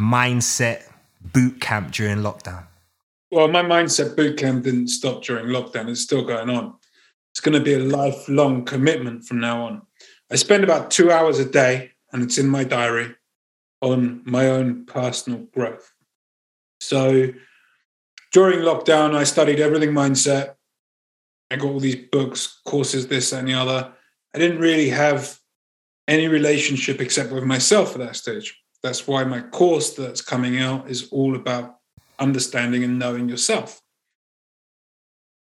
mindset 0.00 0.82
boot 1.20 1.60
camp 1.60 1.92
during 1.92 2.18
lockdown? 2.18 2.66
Well, 3.30 3.48
my 3.48 3.62
mindset 3.62 4.16
boot 4.16 4.38
camp 4.38 4.64
didn't 4.64 4.88
stop 4.88 5.22
during 5.22 5.46
lockdown. 5.46 5.88
It's 5.88 6.00
still 6.00 6.24
going 6.24 6.50
on. 6.50 6.74
It's 7.32 7.40
going 7.40 7.56
to 7.56 7.64
be 7.64 7.74
a 7.74 7.78
lifelong 7.78 8.64
commitment 8.64 9.24
from 9.24 9.38
now 9.38 9.66
on. 9.66 9.82
I 10.32 10.36
spend 10.36 10.64
about 10.64 10.90
two 10.90 11.12
hours 11.12 11.38
a 11.38 11.44
day, 11.44 11.92
and 12.12 12.22
it's 12.22 12.38
in 12.38 12.48
my 12.48 12.64
diary, 12.64 13.14
on 13.80 14.22
my 14.24 14.48
own 14.48 14.84
personal 14.86 15.40
growth. 15.54 15.92
So 16.80 17.28
during 18.32 18.60
lockdown, 18.60 19.14
I 19.14 19.24
studied 19.24 19.60
everything 19.60 19.90
mindset. 19.90 20.54
I 21.50 21.56
got 21.56 21.68
all 21.68 21.80
these 21.80 22.06
books, 22.10 22.60
courses, 22.64 23.06
this 23.06 23.32
and 23.32 23.46
the 23.46 23.54
other. 23.54 23.92
I 24.34 24.38
didn't 24.38 24.58
really 24.58 24.88
have 24.90 25.38
any 26.08 26.26
relationship 26.26 27.00
except 27.00 27.32
with 27.32 27.44
myself 27.44 27.92
at 27.92 27.98
that 27.98 28.16
stage. 28.16 28.59
That's 28.82 29.06
why 29.06 29.24
my 29.24 29.40
course 29.40 29.94
that's 29.94 30.22
coming 30.22 30.58
out 30.58 30.88
is 30.88 31.08
all 31.10 31.36
about 31.36 31.76
understanding 32.18 32.84
and 32.84 32.98
knowing 32.98 33.28
yourself. 33.28 33.80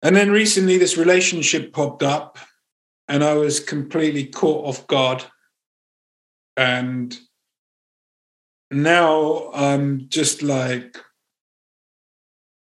And 0.02 0.14
then 0.14 0.30
recently, 0.30 0.78
this 0.78 0.96
relationship 0.96 1.72
popped 1.72 2.02
up, 2.02 2.38
and 3.08 3.24
I 3.24 3.34
was 3.34 3.60
completely 3.60 4.26
caught 4.26 4.66
off 4.66 4.86
guard. 4.86 5.24
And 6.56 7.18
now 8.70 9.50
I'm 9.52 10.08
just 10.08 10.42
like 10.42 10.96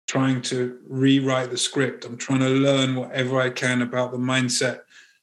trying 0.07 0.41
to 0.41 0.79
rewrite 0.87 1.49
the 1.49 1.57
script. 1.57 2.05
I'm 2.05 2.17
trying 2.17 2.39
to 2.39 2.49
learn 2.49 2.95
whatever 2.95 3.41
I 3.41 3.49
can 3.49 3.81
about 3.81 4.11
the 4.11 4.17
mindset 4.17 4.81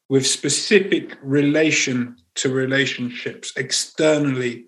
with 0.09 0.27
specific 0.27 1.17
relation 1.23 2.17
to 2.35 2.53
relationships 2.53 3.53
externally 3.57 4.67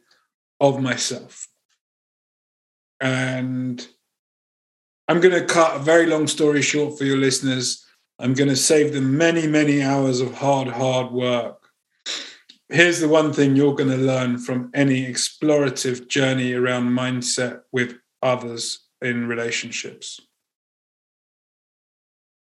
of 0.60 0.80
myself. 0.80 1.48
And 3.00 3.86
I'm 5.08 5.20
going 5.20 5.38
to 5.38 5.44
cut 5.44 5.76
a 5.76 5.84
very 5.84 6.06
long 6.06 6.26
story 6.26 6.62
short 6.62 6.96
for 6.96 7.04
your 7.04 7.18
listeners. 7.18 7.84
I'm 8.18 8.34
going 8.34 8.48
to 8.48 8.56
save 8.56 8.92
them 8.92 9.16
many, 9.16 9.46
many 9.46 9.82
hours 9.82 10.20
of 10.20 10.34
hard, 10.34 10.68
hard 10.68 11.12
work. 11.12 11.68
Here's 12.68 13.00
the 13.00 13.08
one 13.08 13.32
thing 13.32 13.54
you're 13.54 13.74
going 13.74 13.90
to 13.90 13.96
learn 13.96 14.38
from 14.38 14.70
any 14.74 15.06
explorative 15.06 16.08
journey 16.08 16.52
around 16.52 16.88
mindset 16.88 17.60
with 17.70 17.96
others 18.22 18.80
in 19.02 19.28
relationships 19.28 20.20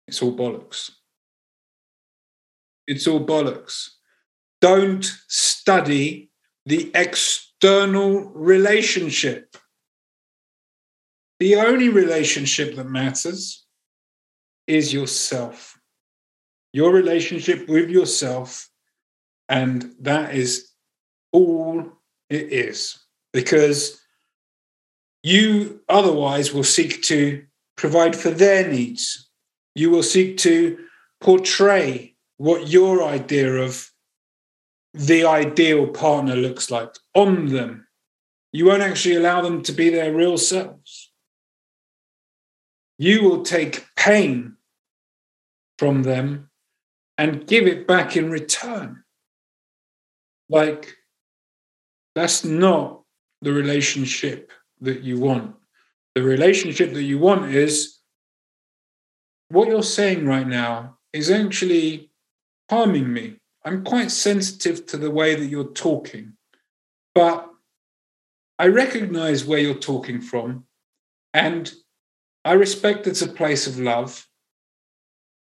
it's 0.07 0.23
all 0.23 0.37
bollocks. 0.37 0.91
It's 2.87 3.07
all 3.07 3.25
bollocks. 3.25 3.91
Don't 4.61 5.05
study 5.29 6.31
the 6.67 6.91
external 6.95 7.54
relationship. 8.35 9.57
The 11.41 11.57
only 11.57 11.89
relationship 11.89 12.77
that 12.77 12.85
matters 12.85 13.67
is 14.67 14.93
yourself, 14.93 15.79
your 16.73 16.93
relationship 16.93 17.69
with 17.69 17.91
yourself. 17.91 18.69
And 19.49 19.95
that 20.01 20.35
is 20.35 20.71
all 21.33 21.85
it 22.31 22.53
is. 22.53 22.99
Because 23.33 24.01
you 25.23 25.81
otherwise 25.89 26.53
will 26.53 26.65
seek 26.65 27.03
to 27.05 27.45
provide 27.77 28.15
for 28.15 28.31
their 28.31 28.69
needs. 28.69 29.29
You 29.75 29.91
will 29.91 30.03
seek 30.03 30.37
to 30.39 30.79
portray 31.21 32.15
what 32.37 32.69
your 32.69 33.03
idea 33.03 33.55
of 33.55 33.91
the 34.95 35.25
ideal 35.25 35.89
partner 35.89 36.37
looks 36.37 36.71
like 36.71 36.95
on 37.15 37.47
them. 37.47 37.87
You 38.53 38.67
won't 38.67 38.83
actually 38.83 39.17
allow 39.17 39.43
them 39.43 39.63
to 39.63 39.73
be 39.73 39.91
their 39.91 40.15
real 40.15 40.39
selves. 40.39 41.13
You 42.97 43.25
will 43.25 43.43
take 43.43 43.87
pain 43.97 44.57
from 45.79 46.05
them 46.05 46.51
and 47.19 47.47
give 47.47 47.67
it 47.67 47.89
back 47.89 48.17
in 48.17 48.31
return. 48.31 49.03
Like, 50.49 50.95
that's 52.15 52.45
not 52.45 53.03
the 53.43 53.53
relationship 53.53 54.53
that 54.81 55.03
you 55.03 55.19
want. 55.19 55.57
The 56.15 56.23
relationship 56.23 56.93
that 56.93 57.03
you 57.03 57.19
want 57.19 57.53
is 57.53 57.99
what 59.49 59.67
you're 59.69 59.83
saying 59.83 60.27
right 60.27 60.47
now 60.47 60.99
is 61.13 61.31
actually 61.31 62.13
harming 62.71 63.13
me. 63.13 63.41
I'm 63.65 63.83
quite 63.83 64.11
sensitive 64.11 64.87
to 64.87 64.97
the 64.97 65.11
way 65.11 65.35
that 65.35 65.47
you're 65.47 65.73
talking, 65.73 66.35
but 67.15 67.49
I 68.59 68.67
recognize 68.69 69.45
where 69.45 69.59
you're 69.59 69.75
talking 69.75 70.21
from, 70.21 70.67
and 71.33 71.73
I 72.45 72.53
respect 72.53 73.07
it's 73.07 73.23
a 73.23 73.29
place 73.29 73.67
of 73.67 73.79
love. 73.79 74.27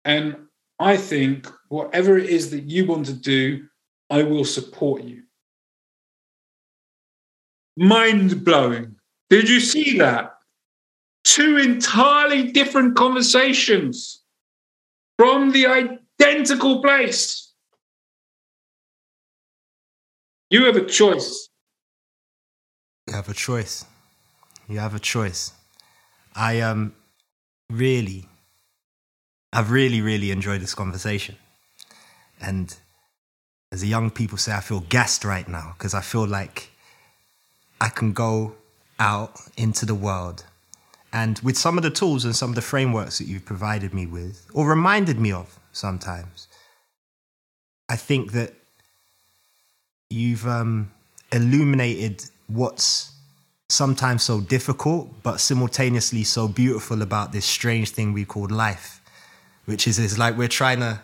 And 0.05 0.37
I 0.79 0.97
think 0.97 1.47
whatever 1.69 2.17
it 2.17 2.31
is 2.31 2.51
that 2.51 2.64
you 2.64 2.87
want 2.87 3.07
to 3.07 3.12
do, 3.12 3.67
I 4.09 4.23
will 4.23 4.45
support 4.45 5.03
you. 5.03 5.23
Mind 7.77 8.45
blowing. 8.45 8.97
Did 9.29 9.49
you 9.49 9.61
see 9.61 9.99
that? 9.99 10.33
Two 11.25 11.59
entirely 11.59 12.53
different 12.53 12.97
conversations 12.97 14.23
from 15.19 15.51
the 15.51 15.67
identical 15.67 16.81
place. 16.81 17.45
You 20.51 20.66
have 20.66 20.76
a 20.76 20.84
choice. 20.84 21.49
You 23.07 23.14
have 23.14 23.28
a 23.28 23.34
choice. 23.34 23.84
You 24.68 24.78
have 24.78 24.94
a 24.94 24.99
choice. 24.99 25.53
I 26.34 26.61
um 26.61 26.94
really 27.70 28.28
I've 29.53 29.70
really, 29.70 30.01
really 30.03 30.30
enjoyed 30.30 30.61
this 30.61 30.74
conversation. 30.74 31.36
And 32.40 32.76
as 33.72 33.80
the 33.80 33.88
young 33.88 34.11
people 34.11 34.36
say, 34.36 34.53
I 34.53 34.61
feel 34.61 34.80
gassed 34.80 35.24
right 35.24 35.49
now 35.49 35.74
because 35.78 35.94
I 35.94 36.03
feel 36.03 36.26
like 36.26 36.70
I 37.80 37.88
can 37.88 38.12
go 38.12 38.55
out 38.99 39.40
into 39.57 39.86
the 39.86 39.94
world 39.94 40.44
and 41.12 41.38
with 41.38 41.57
some 41.57 41.78
of 41.78 41.82
the 41.82 41.90
tools 41.90 42.26
and 42.26 42.36
some 42.36 42.51
of 42.51 42.57
the 42.57 42.62
frameworks 42.62 43.16
that 43.18 43.26
you've 43.26 43.47
provided 43.47 43.94
me 43.94 44.05
with 44.05 44.47
or 44.53 44.68
reminded 44.68 45.18
me 45.18 45.32
of 45.32 45.59
sometimes, 45.72 46.49
I 47.88 47.97
think 47.97 48.32
that 48.32 48.53
you've 50.11 50.46
um, 50.46 50.90
illuminated 51.32 52.24
what's 52.46 53.12
sometimes 53.68 54.22
so 54.22 54.40
difficult, 54.40 55.22
but 55.22 55.40
simultaneously 55.40 56.24
so 56.24 56.48
beautiful 56.48 57.02
about 57.02 57.32
this 57.32 57.44
strange 57.44 57.90
thing 57.90 58.12
we 58.12 58.24
call 58.24 58.48
life, 58.48 59.00
which 59.64 59.86
is, 59.88 59.98
is 59.98 60.18
like 60.18 60.36
we're 60.36 60.48
trying 60.48 60.80
to 60.80 61.00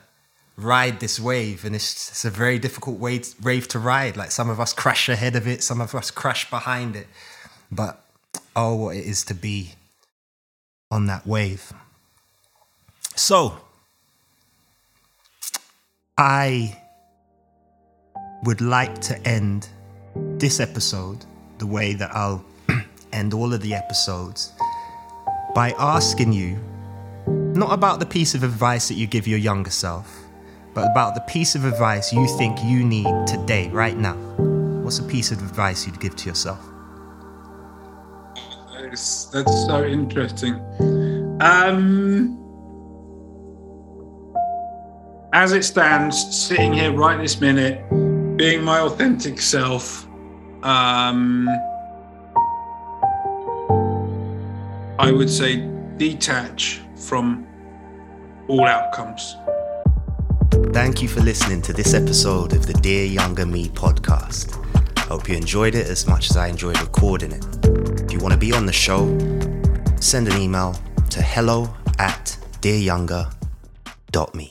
ride 0.57 1.01
this 1.01 1.19
wave, 1.19 1.65
and 1.65 1.75
it's, 1.75 2.11
it's 2.11 2.25
a 2.25 2.31
very 2.31 2.59
difficult 2.59 2.99
wave, 2.99 3.35
wave 3.43 3.67
to 3.69 3.79
ride. 3.79 4.17
Like 4.17 4.31
some 4.31 4.49
of 4.49 4.61
us 4.61 4.73
crash 4.73 5.09
ahead 5.09 5.35
of 5.35 5.47
it, 5.49 5.63
some 5.63 5.81
of 5.81 5.95
us 5.95 6.11
crash 6.11 6.49
behind 6.51 6.95
it. 6.95 7.09
But 7.71 8.05
oh, 8.55 8.77
what 8.77 8.97
it 8.97 9.05
is 9.05 9.25
to 9.25 9.35
be 9.35 9.75
on 10.91 11.07
that 11.07 11.27
wave. 11.27 11.73
So, 13.17 13.59
I 16.17 16.82
would 18.43 18.61
like 18.61 19.01
to 19.01 19.19
end 19.27 19.69
this 20.15 20.61
episode 20.61 21.25
the 21.59 21.67
way 21.67 21.95
that 21.95 22.11
I'll 22.15 22.45
end 23.13 23.35
all 23.35 23.53
of 23.53 23.61
the 23.63 23.75
episodes 23.75 24.53
by 25.55 25.75
asking 25.79 26.33
you 26.33 26.59
not 27.27 27.73
about 27.73 28.01
the 28.01 28.07
piece 28.07 28.35
of 28.35 28.43
advice 28.43 28.89
that 28.89 28.95
you 28.95 29.07
give 29.07 29.29
your 29.29 29.39
younger 29.39 29.71
self, 29.71 30.25
but 30.75 30.91
about 30.91 31.15
the 31.15 31.21
piece 31.23 31.55
of 31.55 31.65
advice 31.65 32.13
you 32.13 32.27
think 32.39 32.59
you 32.65 32.83
need 32.83 33.07
today, 33.27 33.69
right 33.69 33.97
now. 33.97 34.17
What's 34.83 34.99
a 34.99 35.05
piece 35.05 35.31
of 35.31 35.39
advice 35.39 35.87
you'd 35.87 36.01
give 36.01 36.17
to 36.17 36.29
yourself? 36.29 36.61
That's, 38.81 39.27
that's 39.27 39.67
so 39.67 39.85
interesting. 39.85 40.55
Um, 41.41 42.39
as 45.33 45.53
it 45.53 45.65
stands, 45.65 46.19
sitting 46.37 46.73
here 46.73 46.93
right 46.93 47.21
this 47.21 47.41
minute, 47.41 47.85
being 48.43 48.65
my 48.65 48.81
authentic 48.81 49.41
self, 49.41 50.05
um, 50.65 51.49
I 54.99 55.13
would 55.13 55.31
say 55.31 55.65
detach 55.97 56.81
from 56.97 57.47
all 58.49 58.67
outcomes. 58.67 59.37
Thank 60.73 61.03
you 61.03 61.07
for 61.07 61.21
listening 61.21 61.63
to 61.63 61.73
this 61.73 61.95
episode 61.95 62.53
of 62.53 62.67
the 62.67 62.73
Dear 62.73 63.05
Younger 63.05 63.47
Me 63.47 63.69
podcast. 63.69 64.59
Hope 65.07 65.29
you 65.29 65.37
enjoyed 65.37 65.77
it 65.77 65.87
as 65.87 66.09
much 66.09 66.29
as 66.29 66.37
I 66.37 66.49
enjoyed 66.49 66.81
recording 66.81 67.31
it. 67.31 67.47
If 68.03 68.13
you 68.13 68.19
want 68.19 68.33
to 68.33 68.41
be 68.41 68.53
on 68.53 68.67
the 68.67 68.73
show, 68.73 69.07
send 70.01 70.27
an 70.27 70.37
email 70.43 70.75
to 71.11 71.23
hello 71.23 71.73
at 72.01 72.37
dearyounger.me. 72.61 74.51